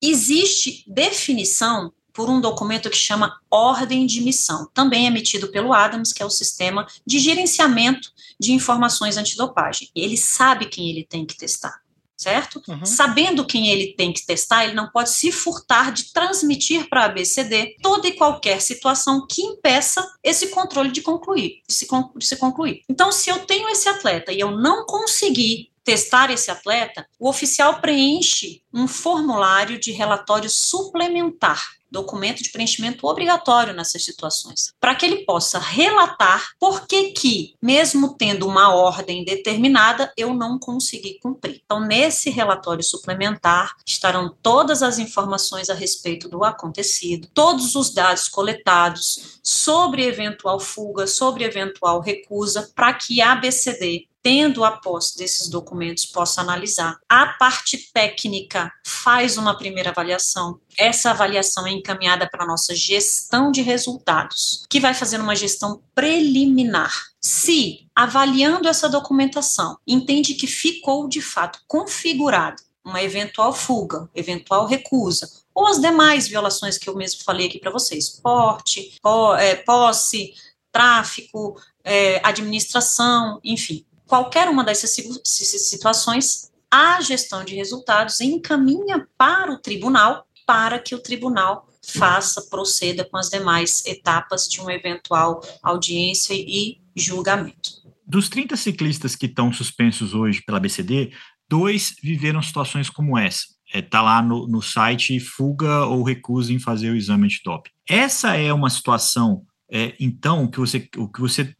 Existe 0.00 0.84
definição 0.86 1.92
por 2.12 2.28
um 2.28 2.40
documento 2.40 2.90
que 2.90 2.96
chama 2.96 3.40
Ordem 3.50 4.04
de 4.04 4.20
Missão, 4.20 4.68
também 4.74 5.06
emitido 5.06 5.48
pelo 5.50 5.72
Adams, 5.72 6.12
que 6.12 6.22
é 6.22 6.26
o 6.26 6.30
sistema 6.30 6.86
de 7.06 7.18
gerenciamento 7.18 8.10
de 8.38 8.52
informações 8.52 9.16
antidopagem. 9.16 9.88
Ele 9.94 10.16
sabe 10.16 10.66
quem 10.66 10.90
ele 10.90 11.04
tem 11.04 11.24
que 11.24 11.36
testar 11.36 11.81
certo? 12.22 12.62
Uhum. 12.68 12.84
Sabendo 12.84 13.44
quem 13.44 13.68
ele 13.68 13.94
tem 13.94 14.12
que 14.12 14.24
testar, 14.24 14.64
ele 14.64 14.74
não 14.74 14.88
pode 14.88 15.10
se 15.10 15.32
furtar 15.32 15.92
de 15.92 16.12
transmitir 16.12 16.88
para 16.88 17.02
a 17.02 17.04
ABCD 17.06 17.76
toda 17.82 18.08
e 18.08 18.12
qualquer 18.12 18.60
situação 18.60 19.26
que 19.26 19.42
impeça 19.42 20.08
esse 20.22 20.48
controle 20.48 20.90
de 20.90 21.02
concluir, 21.02 21.62
de 21.66 21.74
se, 21.74 21.86
de 22.16 22.26
se 22.26 22.36
concluir. 22.36 22.82
Então, 22.88 23.10
se 23.10 23.30
eu 23.30 23.40
tenho 23.40 23.68
esse 23.68 23.88
atleta 23.88 24.32
e 24.32 24.40
eu 24.40 24.50
não 24.52 24.86
conseguir 24.86 25.70
testar 25.84 26.30
esse 26.30 26.50
atleta, 26.50 27.06
o 27.18 27.28
oficial 27.28 27.80
preenche 27.80 28.62
um 28.72 28.86
formulário 28.86 29.80
de 29.80 29.90
relatório 29.90 30.48
suplementar 30.48 31.81
documento 31.92 32.42
de 32.42 32.50
preenchimento 32.50 33.06
obrigatório 33.06 33.74
nessas 33.74 34.02
situações, 34.04 34.72
para 34.80 34.94
que 34.94 35.06
ele 35.06 35.24
possa 35.24 35.58
relatar 35.58 36.50
por 36.58 36.86
que 36.86 37.10
que, 37.10 37.54
mesmo 37.62 38.16
tendo 38.16 38.48
uma 38.48 38.74
ordem 38.74 39.24
determinada, 39.24 40.12
eu 40.16 40.34
não 40.34 40.58
consegui 40.58 41.18
cumprir. 41.20 41.60
Então, 41.64 41.80
nesse 41.80 42.30
relatório 42.30 42.82
suplementar 42.82 43.76
estarão 43.86 44.34
todas 44.42 44.82
as 44.82 44.98
informações 44.98 45.68
a 45.68 45.74
respeito 45.74 46.28
do 46.28 46.42
acontecido, 46.42 47.28
todos 47.34 47.76
os 47.76 47.92
dados 47.92 48.28
coletados 48.28 49.38
sobre 49.42 50.04
eventual 50.04 50.58
fuga, 50.58 51.06
sobre 51.06 51.44
eventual 51.44 52.00
recusa, 52.00 52.70
para 52.74 52.94
que 52.94 53.20
a 53.20 53.32
ABCD 53.32 54.08
tendo 54.22 54.64
a 54.64 54.70
posse 54.70 55.18
desses 55.18 55.48
documentos, 55.48 56.06
possa 56.06 56.40
analisar. 56.40 56.98
A 57.08 57.26
parte 57.26 57.90
técnica 57.92 58.72
faz 58.86 59.36
uma 59.36 59.56
primeira 59.56 59.90
avaliação. 59.90 60.60
Essa 60.78 61.10
avaliação 61.10 61.66
é 61.66 61.72
encaminhada 61.72 62.28
para 62.30 62.44
a 62.44 62.46
nossa 62.46 62.74
gestão 62.74 63.50
de 63.50 63.60
resultados, 63.62 64.64
que 64.70 64.78
vai 64.78 64.94
fazer 64.94 65.20
uma 65.20 65.34
gestão 65.34 65.82
preliminar. 65.94 66.92
Se, 67.20 67.86
avaliando 67.94 68.68
essa 68.68 68.88
documentação, 68.88 69.76
entende 69.86 70.34
que 70.34 70.46
ficou 70.46 71.08
de 71.08 71.20
fato 71.20 71.60
configurado 71.66 72.62
uma 72.84 73.02
eventual 73.02 73.52
fuga, 73.52 74.10
eventual 74.14 74.66
recusa, 74.66 75.30
ou 75.54 75.66
as 75.66 75.80
demais 75.80 76.26
violações 76.26 76.78
que 76.78 76.88
eu 76.88 76.96
mesmo 76.96 77.22
falei 77.22 77.46
aqui 77.46 77.58
para 77.58 77.70
vocês, 77.70 78.10
porte, 78.10 78.98
é, 79.38 79.54
posse, 79.54 80.34
tráfico, 80.72 81.60
é, 81.84 82.20
administração, 82.24 83.38
enfim, 83.44 83.84
qualquer 84.06 84.48
uma 84.48 84.64
dessas 84.64 84.94
situações, 85.24 86.50
a 86.70 87.00
gestão 87.00 87.44
de 87.44 87.54
resultados 87.54 88.20
encaminha 88.20 89.06
para 89.16 89.52
o 89.52 89.58
tribunal 89.58 90.26
para 90.46 90.78
que 90.78 90.94
o 90.94 90.98
tribunal 90.98 91.68
faça, 91.84 92.42
proceda 92.42 93.04
com 93.04 93.16
as 93.16 93.28
demais 93.28 93.84
etapas 93.86 94.46
de 94.48 94.60
uma 94.60 94.72
eventual 94.72 95.40
audiência 95.62 96.34
e 96.34 96.78
julgamento. 96.96 97.82
Dos 98.06 98.28
30 98.28 98.56
ciclistas 98.56 99.16
que 99.16 99.26
estão 99.26 99.52
suspensos 99.52 100.14
hoje 100.14 100.42
pela 100.44 100.60
BCD, 100.60 101.12
dois 101.48 101.94
viveram 102.02 102.42
situações 102.42 102.90
como 102.90 103.18
essa. 103.18 103.46
Está 103.66 103.78
é, 103.78 103.82
tá 103.82 104.02
lá 104.02 104.22
no, 104.22 104.46
no 104.46 104.60
site 104.60 105.18
fuga 105.18 105.86
ou 105.86 106.02
recusa 106.02 106.52
em 106.52 106.58
fazer 106.58 106.90
o 106.90 106.96
exame 106.96 107.24
antidoping. 107.24 107.70
Essa 107.88 108.36
é 108.36 108.52
uma 108.52 108.68
situação 108.68 109.44
é, 109.74 109.94
então, 109.98 110.44
o 110.44 110.50
que 110.50 110.58
você, 110.58 110.86
o 110.98 111.08
que 111.08 111.18
você, 111.18 111.56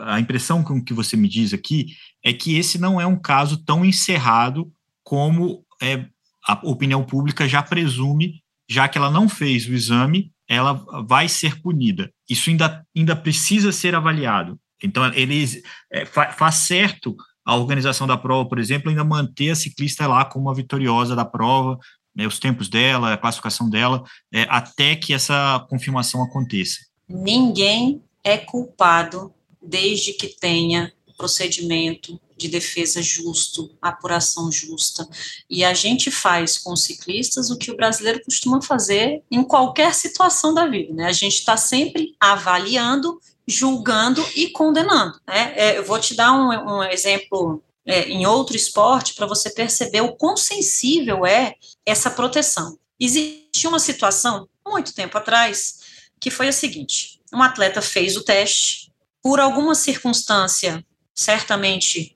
a 0.00 0.20
impressão 0.20 0.62
com 0.62 0.84
que 0.84 0.92
você 0.92 1.16
me 1.16 1.26
diz 1.26 1.54
aqui 1.54 1.86
é 2.22 2.30
que 2.30 2.58
esse 2.58 2.78
não 2.78 3.00
é 3.00 3.06
um 3.06 3.18
caso 3.18 3.56
tão 3.64 3.82
encerrado 3.82 4.70
como 5.02 5.64
é, 5.80 6.04
a 6.46 6.60
opinião 6.64 7.02
pública 7.02 7.48
já 7.48 7.62
presume, 7.62 8.42
já 8.68 8.86
que 8.86 8.98
ela 8.98 9.10
não 9.10 9.30
fez 9.30 9.66
o 9.66 9.72
exame, 9.72 10.30
ela 10.46 10.74
vai 11.08 11.26
ser 11.26 11.58
punida. 11.62 12.12
Isso 12.28 12.50
ainda, 12.50 12.86
ainda 12.94 13.16
precisa 13.16 13.72
ser 13.72 13.94
avaliado. 13.94 14.60
Então, 14.82 15.06
eles 15.14 15.62
é, 15.90 16.04
faz 16.04 16.56
certo 16.56 17.16
a 17.46 17.56
organização 17.56 18.06
da 18.06 18.18
prova, 18.18 18.46
por 18.46 18.58
exemplo, 18.58 18.90
ainda 18.90 19.04
manter 19.04 19.50
a 19.50 19.56
ciclista 19.56 20.06
lá 20.06 20.26
como 20.26 20.50
a 20.50 20.54
vitoriosa 20.54 21.16
da 21.16 21.24
prova, 21.24 21.78
né, 22.14 22.26
os 22.26 22.38
tempos 22.38 22.68
dela, 22.68 23.14
a 23.14 23.18
classificação 23.18 23.70
dela, 23.70 24.02
é, 24.30 24.42
até 24.50 24.94
que 24.94 25.14
essa 25.14 25.66
confirmação 25.70 26.22
aconteça 26.22 26.92
ninguém 27.14 28.02
é 28.24 28.36
culpado 28.36 29.32
desde 29.62 30.12
que 30.12 30.28
tenha 30.28 30.92
procedimento 31.16 32.20
de 32.36 32.48
defesa 32.48 33.00
justo, 33.00 33.70
apuração 33.80 34.50
justa. 34.50 35.08
E 35.48 35.64
a 35.64 35.72
gente 35.72 36.10
faz 36.10 36.58
com 36.58 36.72
os 36.72 36.82
ciclistas 36.82 37.50
o 37.50 37.56
que 37.56 37.70
o 37.70 37.76
brasileiro 37.76 38.20
costuma 38.24 38.60
fazer 38.60 39.22
em 39.30 39.44
qualquer 39.44 39.94
situação 39.94 40.52
da 40.52 40.66
vida, 40.66 40.92
né? 40.92 41.06
A 41.06 41.12
gente 41.12 41.34
está 41.34 41.56
sempre 41.56 42.16
avaliando, 42.18 43.20
julgando 43.46 44.24
e 44.34 44.48
condenando, 44.48 45.20
né? 45.26 45.54
É, 45.56 45.78
eu 45.78 45.84
vou 45.84 46.00
te 46.00 46.14
dar 46.14 46.32
um, 46.32 46.78
um 46.78 46.82
exemplo 46.82 47.62
é, 47.86 48.08
em 48.08 48.26
outro 48.26 48.56
esporte 48.56 49.14
para 49.14 49.26
você 49.26 49.50
perceber 49.50 50.00
o 50.00 50.16
quão 50.16 50.36
sensível 50.36 51.24
é 51.24 51.54
essa 51.86 52.10
proteção. 52.10 52.76
Existe 52.98 53.68
uma 53.68 53.78
situação, 53.78 54.48
muito 54.66 54.92
tempo 54.94 55.16
atrás, 55.16 55.83
que 56.20 56.30
foi 56.30 56.48
a 56.48 56.52
seguinte: 56.52 57.20
um 57.32 57.42
atleta 57.42 57.82
fez 57.82 58.16
o 58.16 58.24
teste, 58.24 58.92
por 59.22 59.40
alguma 59.40 59.74
circunstância, 59.74 60.84
certamente 61.14 62.14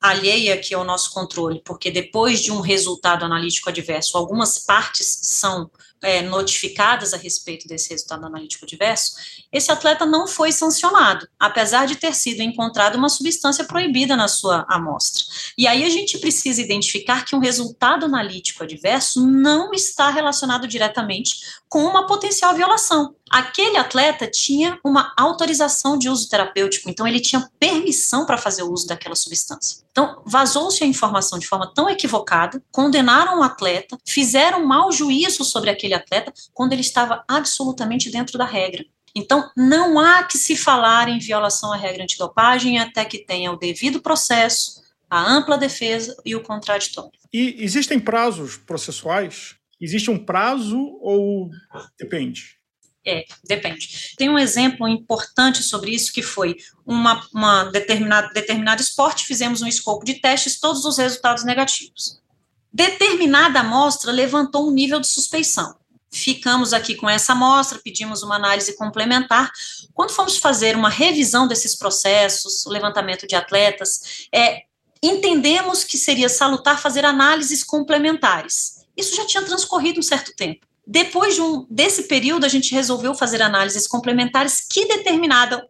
alheia 0.00 0.54
aqui 0.54 0.74
ao 0.74 0.84
nosso 0.84 1.10
controle, 1.10 1.62
porque 1.64 1.90
depois 1.90 2.40
de 2.40 2.50
um 2.50 2.60
resultado 2.60 3.24
analítico 3.24 3.68
adverso, 3.68 4.16
algumas 4.16 4.58
partes 4.58 5.20
são 5.22 5.70
é, 6.02 6.22
notificadas 6.22 7.12
a 7.12 7.16
respeito 7.16 7.68
desse 7.68 7.90
resultado 7.90 8.24
analítico 8.26 8.64
adverso, 8.64 9.12
esse 9.52 9.70
atleta 9.70 10.06
não 10.06 10.26
foi 10.26 10.52
sancionado, 10.52 11.28
apesar 11.38 11.86
de 11.86 11.96
ter 11.96 12.14
sido 12.14 12.42
encontrada 12.42 12.96
uma 12.96 13.08
substância 13.08 13.64
proibida 13.64 14.16
na 14.16 14.28
sua 14.28 14.64
amostra. 14.68 15.24
E 15.56 15.66
aí 15.66 15.84
a 15.84 15.90
gente 15.90 16.18
precisa 16.18 16.62
identificar 16.62 17.24
que 17.24 17.36
um 17.36 17.40
resultado 17.40 18.06
analítico 18.06 18.62
adverso 18.62 19.26
não 19.26 19.72
está 19.72 20.10
relacionado 20.10 20.66
diretamente 20.66 21.60
com 21.68 21.84
uma 21.84 22.06
potencial 22.06 22.54
violação. 22.54 23.14
Aquele 23.30 23.76
atleta 23.76 24.26
tinha 24.26 24.76
uma 24.84 25.12
autorização 25.16 25.96
de 25.96 26.08
uso 26.08 26.28
terapêutico, 26.28 26.90
então 26.90 27.06
ele 27.06 27.20
tinha 27.20 27.48
permissão 27.60 28.26
para 28.26 28.36
fazer 28.36 28.64
o 28.64 28.72
uso 28.72 28.88
daquela 28.88 29.14
substância. 29.14 29.84
Então, 29.92 30.20
vazou-se 30.26 30.82
a 30.82 30.86
informação 30.86 31.38
de 31.38 31.46
forma 31.46 31.72
tão 31.72 31.88
equivocada, 31.88 32.60
condenaram 32.72 33.38
o 33.38 33.42
atleta, 33.42 33.96
fizeram 34.04 34.66
mau 34.66 34.90
juízo 34.90 35.44
sobre 35.44 35.70
aquele 35.70 35.89
atleta 35.94 36.32
quando 36.52 36.72
ele 36.72 36.80
estava 36.80 37.24
absolutamente 37.28 38.10
dentro 38.10 38.38
da 38.38 38.44
regra. 38.44 38.84
Então, 39.14 39.50
não 39.56 39.98
há 39.98 40.22
que 40.22 40.38
se 40.38 40.56
falar 40.56 41.08
em 41.08 41.18
violação 41.18 41.72
à 41.72 41.76
regra 41.76 42.04
antidopagem 42.04 42.78
até 42.78 43.04
que 43.04 43.18
tenha 43.18 43.50
o 43.50 43.56
devido 43.56 44.00
processo, 44.00 44.80
a 45.08 45.20
ampla 45.20 45.58
defesa 45.58 46.16
e 46.24 46.36
o 46.36 46.42
contraditório. 46.42 47.10
E 47.32 47.56
existem 47.58 47.98
prazos 47.98 48.56
processuais 48.56 49.60
Existe 49.80 50.10
um 50.10 50.22
prazo 50.22 50.78
ou 51.00 51.50
depende? 51.98 52.58
É, 53.06 53.24
depende. 53.42 54.14
Tem 54.18 54.28
um 54.28 54.38
exemplo 54.38 54.86
importante 54.86 55.62
sobre 55.62 55.90
isso 55.90 56.12
que 56.12 56.20
foi 56.20 56.56
uma, 56.84 57.26
uma 57.32 57.64
determinada, 57.64 58.28
determinado 58.34 58.82
esporte, 58.82 59.24
fizemos 59.24 59.62
um 59.62 59.66
escopo 59.66 60.04
de 60.04 60.20
testes, 60.20 60.60
todos 60.60 60.84
os 60.84 60.98
resultados 60.98 61.44
negativos. 61.44 62.20
Determinada 62.70 63.60
amostra 63.60 64.12
levantou 64.12 64.68
um 64.68 64.70
nível 64.70 65.00
de 65.00 65.06
suspeição. 65.06 65.74
Ficamos 66.12 66.72
aqui 66.72 66.94
com 66.94 67.08
essa 67.08 67.32
amostra, 67.32 67.80
pedimos 67.82 68.22
uma 68.22 68.36
análise 68.36 68.76
complementar. 68.76 69.50
Quando 69.94 70.10
fomos 70.10 70.36
fazer 70.38 70.76
uma 70.76 70.88
revisão 70.88 71.46
desses 71.46 71.76
processos, 71.76 72.66
o 72.66 72.70
levantamento 72.70 73.26
de 73.26 73.36
atletas, 73.36 74.28
é, 74.34 74.62
entendemos 75.02 75.84
que 75.84 75.96
seria 75.96 76.28
salutar 76.28 76.80
fazer 76.80 77.04
análises 77.04 77.62
complementares 77.62 78.80
isso 79.00 79.16
já 79.16 79.26
tinha 79.26 79.42
transcorrido 79.42 79.98
um 79.98 80.02
certo 80.02 80.34
tempo. 80.36 80.66
Depois 80.92 81.36
de 81.36 81.40
um, 81.40 81.64
desse 81.70 82.08
período, 82.08 82.44
a 82.44 82.48
gente 82.48 82.74
resolveu 82.74 83.14
fazer 83.14 83.40
análises 83.40 83.86
complementares 83.86 84.60
que 84.68 84.88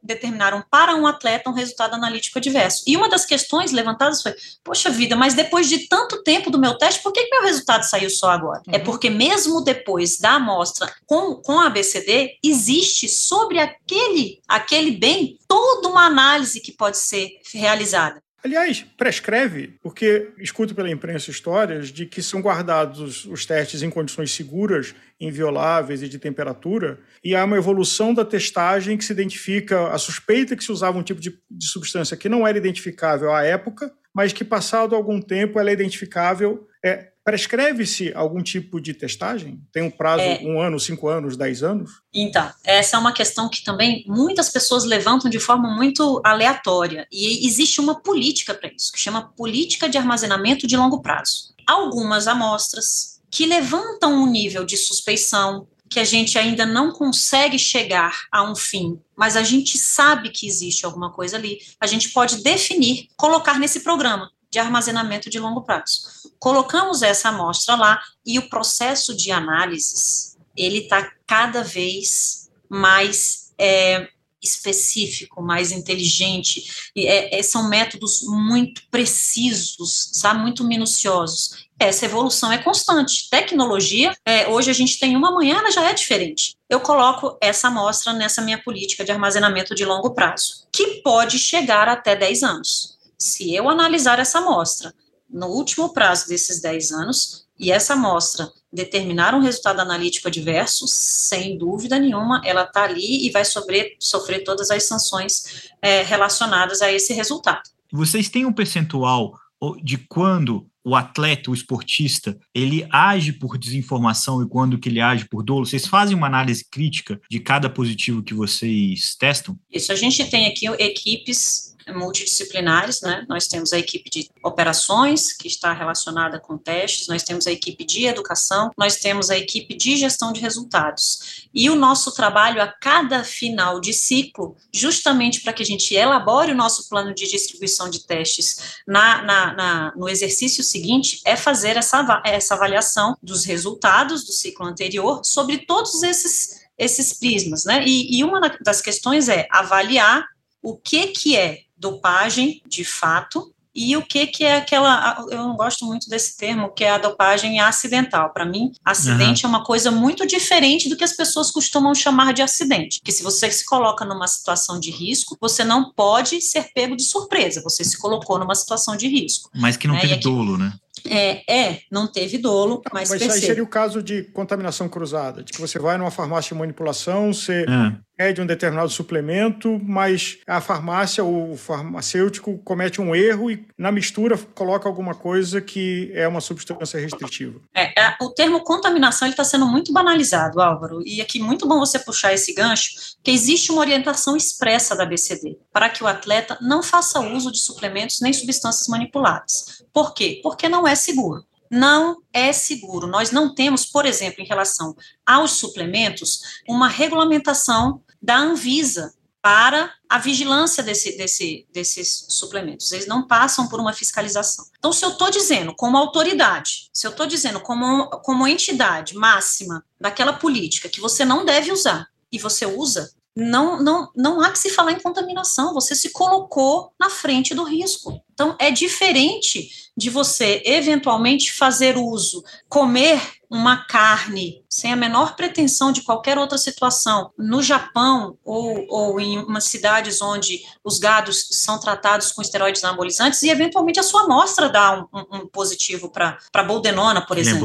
determinaram 0.02 0.64
para 0.70 0.96
um 0.96 1.06
atleta 1.06 1.50
um 1.50 1.52
resultado 1.52 1.92
analítico 1.92 2.38
adverso. 2.38 2.83
E 2.87 2.96
uma 2.96 3.06
das 3.06 3.26
questões 3.26 3.70
levantadas 3.70 4.22
foi: 4.22 4.35
poxa 4.64 4.88
vida, 4.88 5.14
mas 5.14 5.35
depois 5.35 5.68
de 5.68 5.87
tanto 5.88 6.22
tempo 6.22 6.50
do 6.50 6.59
meu 6.59 6.78
teste, 6.78 7.02
por 7.02 7.12
que, 7.12 7.22
que 7.22 7.30
meu 7.30 7.42
resultado 7.42 7.83
saiu 7.83 8.09
só 8.09 8.30
agora? 8.30 8.62
É 8.66 8.70
uhum. 8.70 8.76
É 8.76 8.78
porque, 8.78 9.11
mesmo 9.11 9.61
depois 9.61 10.18
da 10.18 10.37
amostra 10.37 10.90
com, 11.04 11.35
com 11.35 11.61
a 11.61 11.66
ABCD, 11.66 12.38
existe 12.42 13.06
sobre 13.06 13.59
aquele, 13.59 14.40
aquele 14.48 14.92
bem 14.92 15.38
toda 15.46 15.87
uma 15.90 16.06
análise 16.06 16.62
que 16.62 16.72
pode 16.72 16.96
ser 16.96 17.28
realizada. 17.52 18.22
Aliás, 18.42 18.87
prescreve, 18.96 19.74
porque 19.83 20.33
escuto 20.38 20.74
pela 20.74 20.90
imprensa 20.90 21.31
histórias 21.31 21.88
de 21.88 22.07
que 22.07 22.22
são 22.22 22.40
guardados 22.40 23.26
os 23.26 23.44
testes 23.44 23.83
em 23.83 23.90
condições 23.90 24.31
seguras, 24.31 24.94
invioláveis 25.20 26.03
e 26.03 26.09
de 26.09 26.18
temperatura, 26.18 26.98
e 27.22 27.37
há 27.37 27.44
uma 27.44 27.59
evolução 27.59 28.14
da 28.14 28.24
testagem 28.24 28.96
que 28.96 29.05
se 29.05 29.12
identifica 29.12 29.88
a 29.88 29.98
suspeita 29.98 30.57
que 30.57 30.64
se 30.64 30.72
usava 30.72 30.98
um 30.98 31.03
tipo 31.03 31.20
de, 31.20 31.38
de 31.50 31.66
substância 31.66 32.16
que 32.16 32.31
não 32.31 32.46
era 32.46 32.57
identificável 32.57 33.31
à 33.35 33.44
época, 33.44 33.92
mas 34.12 34.33
que 34.33 34.44
passado 34.44 34.96
algum 34.96 35.20
tempo 35.20 35.61
ela 35.61 35.68
é 35.68 35.74
identificável. 35.74 36.66
É, 36.83 37.10
Prescreve-se 37.22 38.12
algum 38.14 38.42
tipo 38.42 38.80
de 38.80 38.94
testagem? 38.94 39.61
Tem 39.72 39.83
um 39.83 39.90
prazo, 39.90 40.22
é, 40.22 40.40
um 40.42 40.61
ano, 40.61 40.80
cinco 40.80 41.06
anos, 41.06 41.37
dez 41.37 41.62
anos? 41.62 42.00
Então, 42.12 42.50
essa 42.64 42.96
é 42.96 43.00
uma 43.00 43.12
questão 43.12 43.48
que 43.48 43.62
também 43.62 44.04
muitas 44.06 44.48
pessoas 44.48 44.85
levantam 44.85 45.30
de 45.30 45.38
forma 45.38 45.74
muito 45.74 46.20
aleatória. 46.24 47.06
E 47.12 47.46
existe 47.46 47.80
uma 47.80 48.00
política 48.00 48.54
para 48.54 48.70
isso, 48.74 48.90
que 48.90 48.98
chama 48.98 49.33
política 49.37 49.88
de 49.88 49.98
armazenamento 49.98 50.66
de 50.66 50.76
longo 50.76 51.02
prazo. 51.02 51.54
Algumas 51.66 52.26
amostras 52.26 53.20
que 53.30 53.46
levantam 53.46 54.14
um 54.14 54.26
nível 54.26 54.64
de 54.64 54.76
suspeição, 54.76 55.68
que 55.90 56.00
a 56.00 56.04
gente 56.04 56.38
ainda 56.38 56.64
não 56.64 56.90
consegue 56.92 57.59
chegar 57.59 58.22
a 58.33 58.42
um 58.42 58.56
fim, 58.56 58.98
mas 59.16 59.37
a 59.37 59.42
gente 59.42 59.76
sabe 59.76 60.30
que 60.30 60.46
existe 60.46 60.87
alguma 60.87 61.12
coisa 61.12 61.37
ali, 61.37 61.59
a 61.80 61.87
gente 61.87 62.11
pode 62.11 62.42
definir, 62.42 63.09
colocar 63.16 63.59
nesse 63.59 63.80
programa 63.80 64.30
de 64.51 64.59
armazenamento 64.59 65.31
de 65.31 65.39
longo 65.39 65.63
prazo. 65.63 66.31
Colocamos 66.39 67.03
essa 67.03 67.29
amostra 67.29 67.77
lá 67.77 68.03
e 68.27 68.39
o 68.39 68.49
processo 68.49 69.15
de 69.15 69.31
análises 69.31 70.37
ele 70.57 70.79
está 70.79 71.11
cada 71.27 71.63
vez 71.63 72.51
mais 72.69 73.53
é, 73.59 74.09
específico, 74.43 75.43
mais 75.43 75.71
inteligente. 75.71 76.91
É, 76.97 77.39
é, 77.39 77.43
são 77.43 77.69
métodos 77.69 78.23
muito 78.23 78.83
precisos, 78.91 80.11
sabe, 80.15 80.41
muito 80.41 80.65
minuciosos. 80.65 81.69
Essa 81.79 82.07
evolução 82.07 82.53
é 82.53 82.59
constante. 82.59 83.29
Tecnologia, 83.31 84.15
é, 84.25 84.49
hoje 84.49 84.71
a 84.71 84.75
gente 84.75 84.99
tem 84.99 85.17
uma, 85.17 85.29
amanhã 85.29 85.59
ela 85.59 85.71
já 85.71 85.89
é 85.89 85.95
diferente. 85.95 86.55
Eu 86.69 86.81
coloco 86.81 87.39
essa 87.41 87.69
amostra 87.69 88.13
nessa 88.13 88.43
minha 88.43 88.63
política 88.63 89.05
de 89.05 89.13
armazenamento 89.13 89.75
de 89.75 89.85
longo 89.85 90.13
prazo, 90.13 90.67
que 90.73 91.01
pode 91.03 91.39
chegar 91.39 91.89
até 91.89 92.17
10 92.17 92.43
anos 92.43 93.00
se 93.20 93.54
eu 93.54 93.68
analisar 93.68 94.18
essa 94.18 94.38
amostra 94.38 94.94
no 95.28 95.48
último 95.48 95.92
prazo 95.92 96.26
desses 96.26 96.61
10 96.61 96.90
anos 96.90 97.46
e 97.59 97.70
essa 97.70 97.92
amostra 97.92 98.50
determinar 98.72 99.35
um 99.35 99.40
resultado 99.40 99.80
analítico 99.80 100.28
adverso, 100.28 100.87
sem 100.88 101.59
dúvida 101.59 101.98
nenhuma, 101.98 102.40
ela 102.44 102.62
está 102.62 102.85
ali 102.85 103.27
e 103.27 103.31
vai 103.31 103.44
sofrer, 103.44 103.94
sofrer 104.00 104.42
todas 104.42 104.71
as 104.71 104.85
sanções 104.85 105.71
é, 105.83 106.02
relacionadas 106.02 106.81
a 106.81 106.90
esse 106.90 107.12
resultado. 107.12 107.62
Vocês 107.92 108.31
têm 108.31 108.46
um 108.46 108.52
percentual 108.52 109.35
de 109.83 109.98
quando 109.98 110.66
o 110.83 110.96
atleta, 110.96 111.50
o 111.50 111.54
esportista, 111.54 112.38
ele 112.54 112.88
age 112.90 113.35
por 113.35 113.58
desinformação 113.58 114.42
e 114.42 114.48
quando 114.48 114.79
que 114.79 114.88
ele 114.88 115.00
age 115.00 115.29
por 115.29 115.42
dolo? 115.42 115.66
Vocês 115.66 115.87
fazem 115.87 116.16
uma 116.16 116.27
análise 116.27 116.64
crítica 116.64 117.21
de 117.31 117.38
cada 117.38 117.68
positivo 117.68 118.23
que 118.23 118.33
vocês 118.33 119.14
testam? 119.16 119.58
Isso, 119.71 119.92
a 119.92 119.94
gente 119.94 120.25
tem 120.31 120.46
aqui 120.46 120.66
equipes 120.83 121.77
multidisciplinares, 121.91 123.01
né? 123.01 123.25
Nós 123.29 123.47
temos 123.47 123.73
a 123.73 123.79
equipe 123.79 124.09
de 124.11 124.31
operações, 124.43 125.33
que 125.33 125.49
está 125.49 125.73
relacionada 125.73 126.38
com 126.38 126.57
testes, 126.57 127.09
nós 127.09 127.23
temos 127.23 127.47
a 127.47 127.53
equipe 127.53 127.85
de 127.85 128.07
educação, 128.07 128.71
nós 128.77 128.97
temos 128.97 129.31
a 129.31 129.37
equipe 129.37 129.75
de 129.75 129.97
gestão 129.97 130.33
de 130.33 130.41
resultados. 130.41 131.49
E 131.53 131.69
o 131.69 131.75
nosso 131.75 132.13
trabalho 132.13 132.63
a 132.63 132.69
cada 132.69 133.25
final 133.25 133.81
de 133.81 133.93
ciclo, 133.93 134.57
justamente 134.73 135.41
para 135.41 135.53
que 135.53 135.63
a 135.63 135.67
gente 135.67 135.95
elabore 135.95 136.53
o 136.53 136.57
nosso 136.57 136.88
plano 136.88 137.15
de 137.15 137.29
distribuição 137.29 137.88
de 137.91 138.07
testes 138.07 138.81
na, 138.87 139.23
na, 139.23 139.53
na 139.55 139.93
no 139.97 140.09
exercício 140.09 140.63
seguinte, 140.63 141.21
é 141.25 141.37
fazer 141.37 141.77
essa, 141.77 142.23
essa 142.25 142.55
avaliação 142.55 143.17
dos 143.23 143.45
resultados 143.45 144.25
do 144.25 144.33
ciclo 144.33 144.67
anterior 144.67 145.21
sobre 145.25 145.59
todos 145.59 146.03
esses 146.03 146.61
esses 146.81 147.13
prismas, 147.13 147.67
né? 147.67 147.85
E, 147.87 148.19
e 148.19 148.25
uma 148.25 148.41
das 148.63 148.81
questões 148.81 149.29
é 149.29 149.47
avaliar 149.51 150.27
o 150.63 150.77
que 150.77 151.09
que 151.09 151.37
é 151.37 151.61
dopagem 151.81 152.62
de 152.66 152.85
fato 152.85 153.52
e 153.74 153.96
o 153.96 154.02
que 154.02 154.26
que 154.26 154.44
é 154.44 154.56
aquela 154.56 155.24
eu 155.31 155.38
não 155.38 155.56
gosto 155.56 155.87
muito 155.87 156.08
desse 156.08 156.37
termo 156.37 156.72
que 156.72 156.85
é 156.85 156.90
a 156.90 156.98
dopagem 156.98 157.60
acidental 157.60 158.33
para 158.33 158.44
mim 158.44 158.72
acidente 158.85 159.46
uhum. 159.46 159.52
é 159.52 159.56
uma 159.56 159.64
coisa 159.64 159.90
muito 159.90 160.26
diferente 160.26 160.88
do 160.88 160.96
que 160.96 161.04
as 161.04 161.12
pessoas 161.12 161.50
costumam 161.50 161.94
chamar 161.94 162.33
de 162.33 162.42
acidente 162.42 163.00
que 163.02 163.12
se 163.12 163.22
você 163.22 163.50
se 163.50 163.64
coloca 163.64 164.04
numa 164.04 164.26
situação 164.26 164.78
de 164.78 164.90
risco 164.90 165.37
você 165.40 165.64
não 165.64 165.92
pode 165.92 166.40
ser 166.40 166.70
pego 166.74 166.96
de 166.96 167.04
surpresa 167.04 167.62
você 167.62 167.85
se 167.85 167.96
colocou 167.96 168.38
numa 168.38 168.54
situação 168.54 168.96
de 168.96 169.06
risco 169.08 169.48
mas 169.54 169.76
que 169.76 169.87
não 169.87 169.94
né? 169.94 170.00
teve 170.00 170.16
dolo 170.16 170.58
né 170.58 170.72
é, 171.09 171.71
é, 171.71 171.81
não 171.91 172.07
teve 172.07 172.38
dolo, 172.38 172.83
mas, 172.93 173.09
mas 173.09 173.21
perceba. 173.21 173.35
aí 173.35 173.41
seria 173.41 173.63
o 173.63 173.67
caso 173.67 174.03
de 174.03 174.25
contaminação 174.25 174.88
cruzada, 174.88 175.43
de 175.43 175.53
que 175.53 175.61
você 175.61 175.79
vai 175.79 175.97
numa 175.97 176.11
farmácia 176.11 176.55
de 176.55 176.59
manipulação, 176.59 177.33
você 177.33 177.65
é 177.69 178.11
pede 178.21 178.38
um 178.38 178.45
determinado 178.45 178.91
suplemento, 178.91 179.81
mas 179.83 180.41
a 180.47 180.61
farmácia, 180.61 181.25
o 181.25 181.57
farmacêutico 181.57 182.59
comete 182.59 183.01
um 183.01 183.15
erro 183.15 183.51
e 183.51 183.67
na 183.79 183.91
mistura 183.91 184.37
coloca 184.55 184.87
alguma 184.87 185.15
coisa 185.15 185.59
que 185.59 186.13
é 186.13 186.29
uma 186.29 186.43
substância 186.43 187.01
restritiva. 187.01 187.59
É, 187.75 187.99
é 187.99 188.17
o 188.21 188.29
termo 188.29 188.61
contaminação 188.61 189.27
está 189.27 189.43
sendo 189.43 189.65
muito 189.65 189.91
banalizado, 189.91 190.61
Álvaro, 190.61 191.01
e 191.03 191.23
aqui 191.23 191.38
muito 191.38 191.67
bom 191.67 191.79
você 191.79 191.99
puxar 191.99 192.35
esse 192.35 192.53
gancho, 192.53 192.91
que 193.25 193.31
existe 193.31 193.73
uma 193.73 193.81
orientação 193.81 194.37
expressa 194.37 194.95
da 194.95 195.07
BCD 195.07 195.57
para 195.73 195.88
que 195.88 196.05
o 196.05 196.07
atleta 196.07 196.59
não 196.61 196.83
faça 196.83 197.21
uso 197.21 197.51
de 197.51 197.59
suplementos 197.59 198.21
nem 198.21 198.35
substâncias 198.35 198.87
manipuladas. 198.87 199.83
Por 199.93 200.15
quê? 200.15 200.41
Porque 200.43 200.69
não 200.69 200.87
é 200.87 200.95
seguro 200.95 201.45
não 201.71 202.21
é 202.33 202.53
seguro. 202.53 203.07
Nós 203.07 203.31
não 203.31 203.55
temos, 203.55 203.87
por 203.87 204.05
exemplo, 204.05 204.43
em 204.43 204.47
relação 204.47 204.97
aos 205.25 205.53
suplementos, 205.53 206.61
uma 206.69 206.88
regulamentação 206.88 208.03
da 208.21 208.37
Anvisa 208.37 209.15
para 209.41 209.95
a 210.09 210.19
vigilância 210.19 210.83
desse, 210.83 211.17
desse, 211.17 211.67
desses 211.73 212.27
suplementos. 212.29 212.93
Eles 212.93 213.07
não 213.07 213.27
passam 213.27 213.69
por 213.69 213.81
uma 213.81 213.93
fiscalização. 213.93 214.67
Então, 214.79 214.93
se 214.93 215.05
eu 215.05 215.11
estou 215.11 215.31
dizendo 215.31 215.75
como 215.75 215.97
autoridade, 215.97 216.91
se 216.93 217.07
eu 217.07 217.11
estou 217.11 217.27
dizendo 217.27 217.61
como, 217.61 218.11
como 218.23 218.47
entidade 218.47 219.15
máxima 219.15 219.85
daquela 219.99 220.33
política 220.33 220.88
que 220.88 221.01
você 221.01 221.25
não 221.25 221.45
deve 221.45 221.73
usar 221.73 222.09
e 222.31 222.38
você 222.38 222.67
usa, 222.67 223.11
não, 223.41 223.83
não, 223.83 224.11
não 224.15 224.41
há 224.41 224.51
que 224.51 224.59
se 224.59 224.69
falar 224.69 224.93
em 224.93 225.01
contaminação, 225.01 225.73
você 225.73 225.95
se 225.95 226.11
colocou 226.11 226.93
na 227.01 227.09
frente 227.09 227.55
do 227.55 227.65
risco. 227.65 228.21
Então, 228.33 228.55
é 228.59 228.71
diferente 228.71 229.71
de 229.97 230.11
você 230.11 230.63
eventualmente 230.65 231.53
fazer 231.53 231.97
uso, 231.97 232.45
comer 232.69 233.21
uma 233.51 233.85
carne 233.85 234.63
sem 234.69 234.93
a 234.93 234.97
menor 234.97 235.35
pretensão 235.35 235.91
de 235.91 236.03
qualquer 236.03 236.38
outra 236.38 236.57
situação 236.57 237.33
no 237.37 237.63
Japão 237.63 238.38
ou, 238.45 238.87
ou 238.88 239.21
em 239.21 239.38
umas 239.38 239.65
cidades 239.65 240.23
onde 240.23 240.61
os 240.85 240.99
gados 240.99 241.49
são 241.51 241.79
tratados 241.81 242.31
com 242.31 242.41
esteroides 242.41 242.85
anabolizantes 242.85 243.43
e 243.43 243.51
eventualmente 243.51 243.99
a 243.99 244.05
sua 244.05 244.23
amostra 244.23 244.69
dá 244.69 245.01
um, 245.13 245.19
um, 245.19 245.37
um 245.38 245.47
positivo 245.49 246.11
para 246.11 246.63
boldenona, 246.63 247.21
por 247.21 247.37
exemplo. 247.37 247.61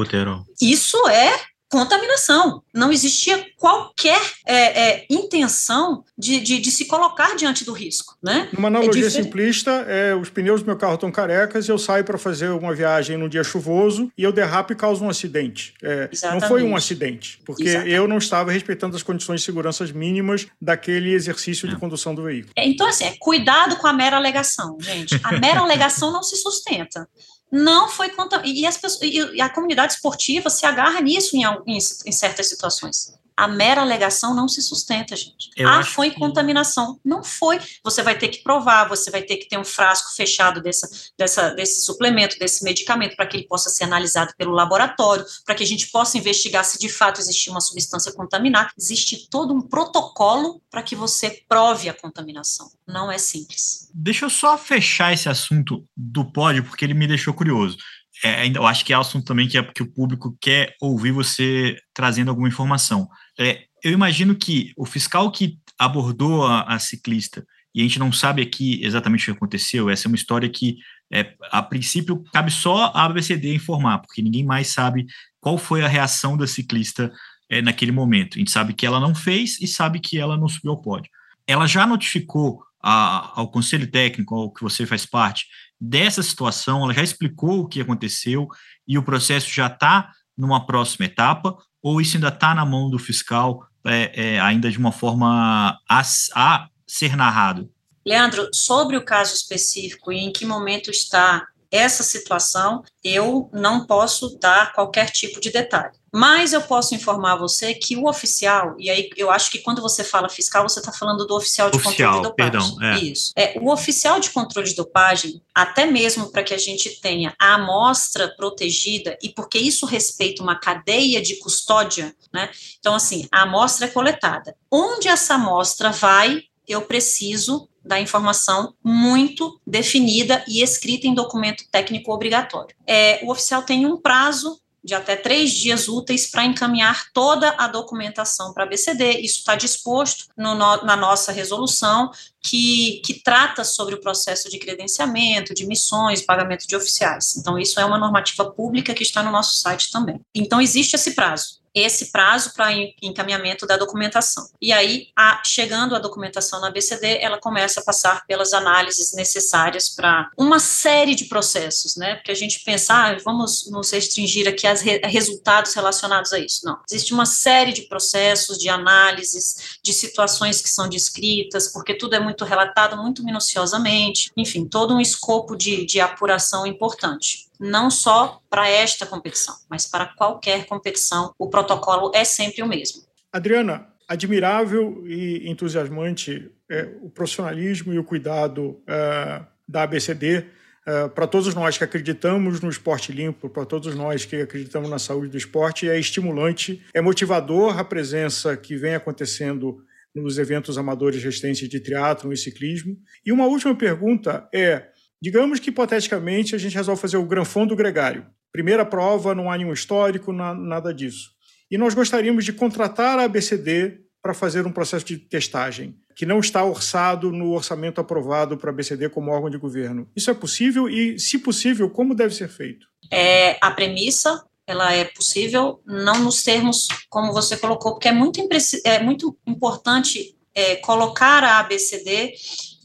Isso 0.60 1.08
é 1.08 1.40
contaminação. 1.70 2.64
Não 2.74 2.92
existia 2.92 3.46
qualquer 3.58 4.22
é, 4.46 4.56
é, 4.56 5.06
intenção 5.10 6.04
de, 6.18 6.40
de, 6.40 6.60
de, 6.60 6.72
se 6.72 6.86
colocar 6.86 7.36
diante 7.36 7.66
do 7.66 7.74
risco. 7.74 8.18
Né? 8.22 8.50
Uma 8.58 8.68
analogia 8.68 9.08
é 9.08 9.10
simplista, 9.10 9.72
é, 9.88 10.16
os 10.16 10.30
pneus 10.30 10.62
do 10.62 10.68
meu 10.68 10.78
carro 10.78 10.96
estão 10.96 11.12
carecas, 11.12 11.68
eu 11.68 11.78
saio 11.78 12.04
para 12.04 12.18
fazer 12.18 12.50
uma 12.50 12.74
viagem 12.74 13.18
num 13.18 13.28
dia 13.28 13.44
chuvoso 13.44 14.12
e 14.18 14.24
eu 14.24 14.32
derrapo 14.32 14.74
e 14.74 14.76
causo 14.76 15.04
um 15.04 15.10
acidente. 15.10 15.74
É, 15.82 16.10
não 16.32 16.42
foi 16.42 16.64
um 16.64 16.76
acidente, 16.76 17.40
porque 17.46 17.64
Exatamente. 17.64 17.94
eu 17.94 18.08
não 18.08 18.18
estava 18.18 18.52
respeitando 18.52 18.96
as 18.96 19.04
condições 19.04 19.42
de 19.42 19.46
segurança 19.46 19.86
mínimas 19.86 20.48
daquele 20.62 21.14
exercício 21.14 21.68
de 21.68 21.76
condução 21.76 22.16
do 22.16 22.24
veículo. 22.24 22.54
É, 22.56 22.68
então, 22.68 22.88
assim, 22.88 23.06
é, 23.06 23.16
cuidado 23.20 23.76
com 23.78 23.88
a 23.88 23.94
mera 23.94 24.18
alegação, 24.18 24.78
gente. 24.80 25.20
A 25.24 25.40
mera 25.40 25.60
alegação 25.62 26.12
não 26.12 26.24
se 26.24 26.36
sustenta 26.38 27.08
não 27.56 27.88
foi 27.88 28.10
e, 28.44 28.66
as 28.66 28.78
pessoas, 28.78 29.02
e 29.02 29.40
a 29.40 29.48
comunidade 29.48 29.94
esportiva 29.94 30.50
se 30.50 30.66
agarra 30.66 31.00
nisso 31.00 31.38
em, 31.38 31.44
em, 31.66 31.78
em 31.78 32.12
certas 32.12 32.50
situações. 32.50 33.18
A 33.36 33.48
mera 33.48 33.82
alegação 33.82 34.34
não 34.34 34.48
se 34.48 34.62
sustenta, 34.62 35.16
gente. 35.16 35.50
Eu 35.56 35.68
ah, 35.68 35.84
foi 35.84 36.10
que... 36.10 36.20
contaminação. 36.20 37.00
Não 37.04 37.24
foi. 37.24 37.60
Você 37.84 38.02
vai 38.02 38.18
ter 38.18 38.30
que 38.30 38.44
provar, 38.44 38.88
você 38.88 39.12
vai 39.12 39.22
ter 39.22 39.38
que 39.38 39.48
ter 39.48 39.58
um 39.58 39.66
frasco 39.66 40.16
fechado 40.16 40.62
dessa, 40.62 40.90
dessa, 41.18 41.50
desse 41.52 41.82
suplemento, 41.86 42.40
desse 42.40 42.64
medicamento, 42.64 43.16
para 43.16 43.26
que 43.26 43.38
ele 43.38 43.48
possa 43.48 43.70
ser 43.70 43.84
analisado 43.84 44.34
pelo 44.38 44.52
laboratório, 44.52 45.26
para 45.46 45.56
que 45.56 45.64
a 45.64 45.68
gente 45.68 45.88
possa 45.88 46.18
investigar 46.18 46.64
se 46.64 46.80
de 46.80 46.90
fato 46.90 47.20
existia 47.20 47.52
uma 47.52 47.62
substância 47.62 48.12
contaminada. 48.14 48.70
Existe 48.78 49.30
todo 49.30 49.54
um 49.54 49.62
protocolo 49.62 50.62
para 50.70 50.82
que 50.82 50.96
você 50.96 51.44
prove 51.48 51.90
a 51.90 51.94
contaminação. 51.94 52.70
Não 52.88 53.12
é 53.12 53.18
simples. 53.18 53.90
Deixa 53.94 54.26
eu 54.26 54.30
só 54.30 54.58
fechar 54.58 55.14
esse 55.14 55.28
assunto 55.28 55.86
do 55.96 56.32
pódio, 56.32 56.64
porque 56.64 56.86
ele 56.86 56.94
me 56.94 57.08
deixou 57.08 57.34
curioso 57.34 57.78
é, 58.24 58.48
eu 58.48 58.66
acho 58.66 58.86
que 58.86 58.94
é 58.94 58.96
assunto 58.96 59.26
também 59.26 59.48
que, 59.48 59.58
é, 59.58 59.64
que 59.64 59.84
o 59.84 59.92
público 59.92 60.38
quer 60.40 60.76
ouvir 60.82 61.12
você 61.12 61.78
trazendo 61.94 62.30
alguma 62.30 62.48
informação. 62.48 63.10
É, 63.40 63.66
eu 63.84 63.92
imagino 63.92 64.36
que 64.36 64.74
o 64.78 64.86
fiscal 64.86 65.32
que 65.32 65.58
abordou 65.78 66.46
a, 66.46 66.62
a, 66.62 66.80
ciclista, 66.80 67.46
e 67.74 67.82
a 67.82 67.84
gente 67.84 68.00
não 68.00 68.12
sabe 68.12 68.42
aqui 68.42 68.84
exatamente 68.84 69.24
o 69.24 69.34
que 69.34 69.38
aconteceu, 69.38 69.90
essa 69.90 70.08
é 70.08 70.10
uma 70.10 70.16
história 70.16 70.50
que, 70.50 70.78
é, 71.12 71.34
a 71.52 71.62
princípio, 71.62 72.24
cabe 72.34 72.50
só 72.52 72.86
a 72.94 73.06
ABCD 73.06 73.54
informar, 73.54 74.00
porque 74.00 74.22
ninguém 74.22 74.44
mais 74.44 74.68
sabe 74.68 75.06
qual 75.40 75.58
foi 75.58 75.84
a 75.84 75.88
reação 75.88 76.38
da 76.38 76.48
ciclista 76.48 77.12
é, 77.50 77.62
naquele 77.62 77.92
momento. 77.92 78.36
A 78.36 78.40
gente 78.40 78.52
sabe 78.52 78.74
que 78.74 78.86
ela 78.86 79.00
não 79.00 79.14
fez 79.14 79.60
e 79.62 79.68
sabe 79.68 80.00
que 80.00 80.18
ela 80.18 80.38
não 80.38 80.48
subiu 80.48 80.72
ao 80.72 80.82
pódio. 80.82 81.12
Ela 81.46 81.68
já 81.68 81.86
notificou 81.86 82.64
a, 82.82 83.40
ao 83.40 83.50
conselho 83.50 83.90
técnico, 83.90 84.34
ao 84.36 84.52
que 84.52 84.64
você 84.64 84.86
faz 84.86 85.06
parte, 85.06 85.46
dessa 85.80 86.24
situação, 86.24 86.84
ela 86.84 86.94
já 86.94 87.04
explicou 87.04 87.62
o 87.62 87.68
que 87.68 87.82
aconteceu 87.82 88.48
e 88.88 88.98
o 88.98 89.04
processo 89.04 89.50
já 89.52 89.68
está 89.68 90.12
numa 90.38 90.66
próxima 90.66 91.06
etapa, 91.06 91.58
ou 91.82 92.02
isso 92.02 92.18
ainda 92.18 92.30
está 92.30 92.54
na 92.54 92.66
mão 92.66 92.90
do 92.90 92.98
fiscal, 92.98 93.68
é, 93.86 94.12
é, 94.36 94.40
ainda 94.40 94.70
de 94.72 94.78
uma 94.78 94.92
forma 94.92 95.80
a, 95.88 96.04
a 96.36 96.68
ser 96.88 97.16
narrado? 97.16 97.70
Leandro, 98.06 98.50
sobre 98.54 98.98
o 98.98 99.04
caso 99.04 99.34
específico 99.34 100.12
e 100.12 100.18
em 100.18 100.32
que 100.32 100.46
momento 100.46 100.90
está 100.90 101.48
essa 101.72 102.04
situação, 102.04 102.84
eu 103.04 103.50
não 103.52 103.86
posso 103.86 104.38
dar 104.40 104.74
qualquer 104.74 105.10
tipo 105.10 105.40
de 105.40 105.52
detalhe. 105.52 105.94
Mas 106.18 106.54
eu 106.54 106.62
posso 106.62 106.96
informar 106.96 107.36
você 107.36 107.74
que 107.74 107.98
o 107.98 108.08
oficial, 108.08 108.74
e 108.80 108.90
aí 108.90 109.10
eu 109.18 109.30
acho 109.30 109.52
que 109.52 109.60
quando 109.60 109.82
você 109.82 110.02
fala 110.02 110.30
fiscal, 110.30 110.64
você 110.64 110.80
está 110.80 110.90
falando 110.90 111.28
do 111.28 111.36
oficial 111.36 111.70
de 111.70 111.76
oficial, 111.76 112.24
controle 112.24 112.24
de 112.24 112.30
dopagem. 112.30 112.78
Perdão, 112.78 112.90
é. 112.90 113.00
Isso. 113.00 113.34
É, 113.36 113.60
o 113.60 113.70
oficial 113.70 114.18
de 114.18 114.30
controle 114.30 114.70
de 114.70 114.76
dopagem, 114.76 115.42
até 115.54 115.86
mesmo 115.86 116.32
para 116.32 116.42
que 116.42 116.54
a 116.54 116.58
gente 116.58 117.02
tenha 117.02 117.36
a 117.38 117.56
amostra 117.56 118.34
protegida, 118.38 119.18
e 119.22 119.28
porque 119.28 119.58
isso 119.58 119.86
respeita 119.86 120.42
uma 120.42 120.58
cadeia 120.58 121.22
de 121.22 121.36
custódia, 121.36 122.16
né? 122.34 122.50
Então, 122.80 122.96
assim, 122.96 123.28
a 123.30 123.42
amostra 123.42 123.88
é 123.88 123.90
coletada. 123.90 124.56
Onde 124.72 125.10
essa 125.10 125.34
amostra 125.34 125.92
vai, 125.92 126.44
eu 126.66 126.84
preciso 126.84 127.68
da 127.84 128.00
informação 128.00 128.74
muito 128.82 129.60
definida 129.68 130.46
e 130.48 130.64
escrita 130.64 131.08
em 131.08 131.14
documento 131.14 131.66
técnico 131.70 132.14
obrigatório. 132.14 132.74
É, 132.88 133.20
o 133.24 133.32
oficial 133.32 133.64
tem 133.64 133.86
um 133.86 133.98
prazo 133.98 134.62
de 134.86 134.94
até 134.94 135.16
três 135.16 135.52
dias 135.52 135.88
úteis 135.88 136.30
para 136.30 136.46
encaminhar 136.46 137.12
toda 137.12 137.50
a 137.58 137.68
documentação 137.68 138.54
para 138.54 138.64
a 138.64 138.68
BCD. 138.68 139.20
Isso 139.22 139.40
está 139.40 139.56
disposto 139.56 140.28
no, 140.38 140.54
na 140.54 140.96
nossa 140.96 141.32
resolução, 141.32 142.12
que, 142.40 143.02
que 143.04 143.16
trata 143.16 143.64
sobre 143.64 143.96
o 143.96 144.00
processo 144.00 144.48
de 144.48 144.60
credenciamento, 144.60 145.56
de 145.56 145.66
missões, 145.66 146.22
pagamento 146.22 146.68
de 146.68 146.76
oficiais. 146.76 147.36
Então, 147.36 147.58
isso 147.58 147.80
é 147.80 147.86
uma 147.86 147.98
normativa 147.98 148.46
pública 148.52 148.94
que 148.94 149.02
está 149.02 149.24
no 149.24 149.32
nosso 149.32 149.56
site 149.56 149.92
também. 149.92 150.22
Então, 150.36 150.62
existe 150.62 150.96
esse 150.96 151.16
prazo. 151.16 151.65
Esse 151.76 152.12
prazo 152.12 152.54
para 152.54 152.72
encaminhamento 153.02 153.68
da 153.68 153.76
documentação. 153.76 154.48
E 154.62 154.72
aí, 154.72 155.10
a, 155.16 155.42
chegando 155.44 155.96
a 155.96 156.00
documentação 156.00 156.62
na 156.62 156.72
BCD, 156.72 157.20
ela 157.20 157.38
começa 157.38 157.82
a 157.82 157.84
passar 157.84 158.26
pelas 158.26 158.54
análises 158.54 159.12
necessárias 159.14 159.90
para 159.90 160.30
uma 160.38 160.60
série 160.60 161.14
de 161.16 161.26
processos, 161.26 161.98
né? 161.98 162.16
Porque 162.16 162.32
a 162.32 162.36
gente 162.36 162.64
pensa, 162.64 162.94
ah, 162.94 163.18
vamos 163.24 163.70
nos 163.70 163.92
restringir 163.92 164.48
aqui 164.48 164.66
a 164.66 164.74
re 164.74 165.02
resultados 165.06 165.74
relacionados 165.74 166.32
a 166.32 166.40
isso. 166.40 166.66
Não. 166.66 166.80
Existe 166.90 167.14
uma 167.14 167.26
série 167.26 167.74
de 167.74 167.84
processos, 167.84 168.58
de 168.58 168.70
análises, 168.70 169.78
de 169.84 169.92
situações 169.94 170.62
que 170.62 170.70
são 170.70 170.88
descritas, 170.88 171.68
porque 171.72 171.94
tudo 171.94 172.16
é 172.16 172.20
muito 172.20 172.46
relatado 172.46 172.96
muito 172.96 173.24
minuciosamente, 173.24 174.32
enfim, 174.38 174.66
todo 174.66 174.94
um 174.94 175.02
escopo 175.02 175.56
de, 175.56 175.86
de 175.86 176.00
apuração 176.00 176.66
importante 176.66 177.45
não 177.60 177.90
só 177.90 178.40
para 178.50 178.70
esta 178.70 179.06
competição, 179.06 179.56
mas 179.70 179.88
para 179.88 180.06
qualquer 180.06 180.66
competição, 180.66 181.34
o 181.38 181.50
protocolo 181.50 182.12
é 182.14 182.24
sempre 182.24 182.62
o 182.62 182.68
mesmo. 182.68 183.04
Adriana, 183.32 183.88
admirável 184.08 185.04
e 185.06 185.50
entusiasmante 185.50 186.52
é, 186.70 186.90
o 187.02 187.10
profissionalismo 187.10 187.94
e 187.94 188.00
o 188.00 188.04
cuidado 188.04 188.82
é, 188.88 189.42
da 189.68 189.84
ABCD 189.84 190.46
é, 190.88 191.08
para 191.08 191.26
todos 191.26 191.56
nós 191.56 191.78
que 191.78 191.84
acreditamos 191.84 192.62
no 192.62 192.70
esporte 192.70 193.12
limpo, 193.12 193.50
para 193.50 193.66
todos 193.66 193.96
nós 193.96 194.24
que 194.24 194.36
acreditamos 194.36 194.88
na 194.88 195.00
saúde 195.00 195.30
do 195.30 195.38
esporte, 195.38 195.90
é 195.90 195.98
estimulante, 196.00 196.82
é 196.94 197.02
motivador 197.02 197.80
a 197.80 197.84
presença 197.84 198.56
que 198.56 198.76
vem 198.76 198.94
acontecendo 198.94 199.84
nos 200.14 200.38
eventos 200.38 200.78
amadores 200.78 201.24
resistentes 201.24 201.68
de 201.68 201.80
triatlo 201.80 202.32
e 202.32 202.38
ciclismo. 202.38 202.96
E 203.26 203.32
uma 203.32 203.48
última 203.48 203.76
pergunta 203.76 204.48
é 204.54 204.90
Digamos 205.26 205.60
que, 205.60 205.72
hipoteticamente, 205.72 206.54
a 206.54 206.58
gente 206.60 206.76
resolve 206.76 207.02
fazer 207.02 207.18
o 207.18 207.26
Granfon 207.26 207.66
Gregário. 207.70 208.28
Primeira 208.52 208.86
prova, 208.86 209.34
não 209.34 209.52
há 209.52 209.58
nenhum 209.58 209.74
histórico, 209.74 210.32
nada 210.32 210.94
disso. 210.94 211.32
E 211.72 211.80
nós 211.80 211.96
gostaríamos 211.96 212.46
de 212.46 212.54
contratar 212.54 213.18
a 213.18 213.24
ABCD 213.24 214.02
para 214.22 214.36
fazer 214.36 214.68
um 214.68 214.72
processo 214.72 215.04
de 215.04 215.18
testagem, 215.18 215.96
que 216.16 216.28
não 216.28 216.40
está 216.40 216.64
orçado 216.64 217.32
no 217.32 217.54
orçamento 217.54 218.00
aprovado 218.00 218.56
para 218.56 218.70
a 218.70 218.72
ABCD 218.72 219.10
como 219.10 219.32
órgão 219.32 219.50
de 219.50 219.58
governo. 219.58 220.08
Isso 220.16 220.30
é 220.30 220.34
possível 220.36 220.88
e, 220.88 221.18
se 221.18 221.40
possível, 221.40 221.90
como 221.90 222.14
deve 222.14 222.36
ser 222.36 222.48
feito? 222.48 222.86
É, 223.12 223.58
a 223.60 223.72
premissa 223.72 224.46
ela 224.68 224.94
é 224.94 225.06
possível, 225.06 225.82
não 225.88 226.20
nos 226.20 226.44
termos 226.44 226.88
como 227.10 227.34
você 227.34 227.58
colocou, 227.58 227.94
porque 227.94 228.10
é 228.10 228.12
muito, 228.12 228.48
é 228.84 229.00
muito 229.00 229.36
importante 229.48 230.38
é, 230.54 230.76
colocar 230.76 231.44
a 231.44 231.58
ABCD 231.62 232.36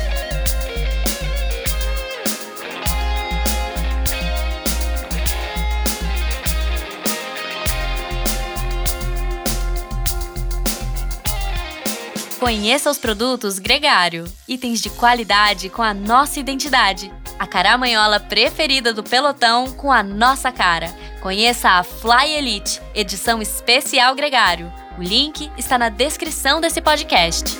Conheça 12.40 12.90
os 12.90 12.96
produtos 12.96 13.58
Gregário, 13.58 14.24
itens 14.48 14.80
de 14.80 14.88
qualidade 14.88 15.68
com 15.68 15.82
a 15.82 15.92
nossa 15.92 16.40
identidade. 16.40 17.12
A 17.38 17.46
caramanhola 17.46 18.18
preferida 18.18 18.94
do 18.94 19.02
pelotão 19.02 19.70
com 19.72 19.92
a 19.92 20.02
nossa 20.02 20.50
cara. 20.50 20.88
Conheça 21.20 21.68
a 21.68 21.82
Fly 21.82 22.32
Elite, 22.32 22.80
edição 22.94 23.42
especial 23.42 24.14
Gregário. 24.14 24.72
O 24.98 25.02
link 25.02 25.52
está 25.58 25.76
na 25.76 25.90
descrição 25.90 26.62
desse 26.62 26.80
podcast. 26.80 27.58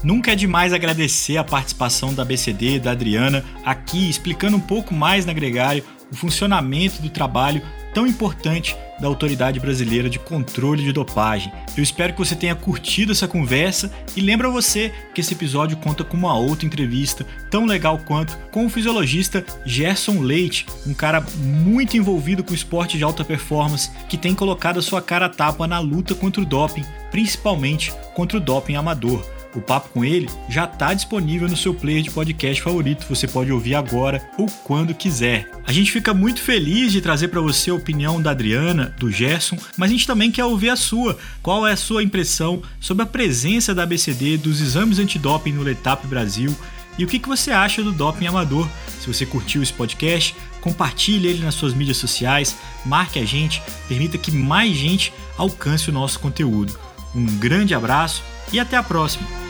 Nunca 0.00 0.30
é 0.30 0.36
demais 0.36 0.72
agradecer 0.72 1.38
a 1.38 1.44
participação 1.44 2.14
da 2.14 2.24
BCD, 2.24 2.78
da 2.78 2.92
Adriana, 2.92 3.44
aqui 3.64 4.08
explicando 4.08 4.56
um 4.56 4.60
pouco 4.60 4.94
mais 4.94 5.26
na 5.26 5.32
Gregário 5.32 5.84
o 6.08 6.14
funcionamento 6.14 7.02
do 7.02 7.10
trabalho 7.10 7.60
tão 7.92 8.06
importante 8.06 8.76
da 9.00 9.08
Autoridade 9.08 9.58
Brasileira 9.58 10.08
de 10.08 10.18
Controle 10.18 10.84
de 10.84 10.92
Dopagem. 10.92 11.52
Eu 11.76 11.82
espero 11.82 12.12
que 12.12 12.18
você 12.18 12.36
tenha 12.36 12.54
curtido 12.54 13.12
essa 13.12 13.26
conversa 13.26 13.92
e 14.16 14.20
lembra 14.20 14.48
você 14.48 14.92
que 15.14 15.20
esse 15.20 15.34
episódio 15.34 15.76
conta 15.76 16.04
com 16.04 16.16
uma 16.16 16.36
outra 16.36 16.66
entrevista 16.66 17.26
tão 17.50 17.66
legal 17.66 17.98
quanto 17.98 18.36
com 18.50 18.64
o 18.64 18.70
fisiologista 18.70 19.44
Gerson 19.66 20.20
Leite, 20.20 20.66
um 20.86 20.94
cara 20.94 21.24
muito 21.36 21.96
envolvido 21.96 22.44
com 22.44 22.54
esporte 22.54 22.96
de 22.96 23.04
alta 23.04 23.24
performance 23.24 23.90
que 24.08 24.16
tem 24.16 24.34
colocado 24.34 24.78
a 24.78 24.82
sua 24.82 25.02
cara 25.02 25.26
a 25.26 25.28
tapa 25.28 25.66
na 25.66 25.80
luta 25.80 26.14
contra 26.14 26.40
o 26.40 26.46
doping, 26.46 26.84
principalmente 27.10 27.92
contra 28.14 28.38
o 28.38 28.40
doping 28.40 28.76
amador. 28.76 29.41
O 29.54 29.60
papo 29.60 29.90
com 29.90 30.04
ele 30.04 30.30
já 30.48 30.64
está 30.64 30.94
disponível 30.94 31.46
no 31.46 31.56
seu 31.56 31.74
player 31.74 32.02
de 32.02 32.10
podcast 32.10 32.62
favorito. 32.62 33.06
Você 33.08 33.28
pode 33.28 33.52
ouvir 33.52 33.74
agora 33.74 34.26
ou 34.38 34.46
quando 34.64 34.94
quiser. 34.94 35.50
A 35.66 35.72
gente 35.72 35.92
fica 35.92 36.14
muito 36.14 36.40
feliz 36.40 36.90
de 36.90 37.02
trazer 37.02 37.28
para 37.28 37.40
você 37.40 37.70
a 37.70 37.74
opinião 37.74 38.20
da 38.20 38.30
Adriana, 38.30 38.94
do 38.98 39.10
Gerson, 39.10 39.58
mas 39.76 39.90
a 39.90 39.92
gente 39.92 40.06
também 40.06 40.30
quer 40.30 40.44
ouvir 40.44 40.70
a 40.70 40.76
sua. 40.76 41.18
Qual 41.42 41.66
é 41.66 41.72
a 41.72 41.76
sua 41.76 42.02
impressão 42.02 42.62
sobre 42.80 43.02
a 43.02 43.06
presença 43.06 43.74
da 43.74 43.82
ABCD 43.82 44.38
dos 44.38 44.60
exames 44.60 44.98
antidoping 44.98 45.52
no 45.52 45.62
Letap 45.62 46.06
Brasil? 46.06 46.54
E 46.98 47.04
o 47.04 47.08
que, 47.08 47.18
que 47.18 47.28
você 47.28 47.50
acha 47.50 47.82
do 47.82 47.92
doping 47.92 48.26
amador? 48.26 48.68
Se 49.00 49.06
você 49.06 49.26
curtiu 49.26 49.62
esse 49.62 49.72
podcast, 49.72 50.34
compartilhe 50.60 51.28
ele 51.28 51.44
nas 51.44 51.54
suas 51.54 51.74
mídias 51.74 51.96
sociais, 51.96 52.56
marque 52.84 53.18
a 53.18 53.24
gente, 53.24 53.62
permita 53.88 54.18
que 54.18 54.30
mais 54.30 54.76
gente 54.76 55.12
alcance 55.36 55.90
o 55.90 55.92
nosso 55.92 56.20
conteúdo. 56.20 56.78
Um 57.14 57.26
grande 57.38 57.74
abraço 57.74 58.22
e 58.52 58.60
até 58.60 58.76
a 58.76 58.82
próxima! 58.82 59.41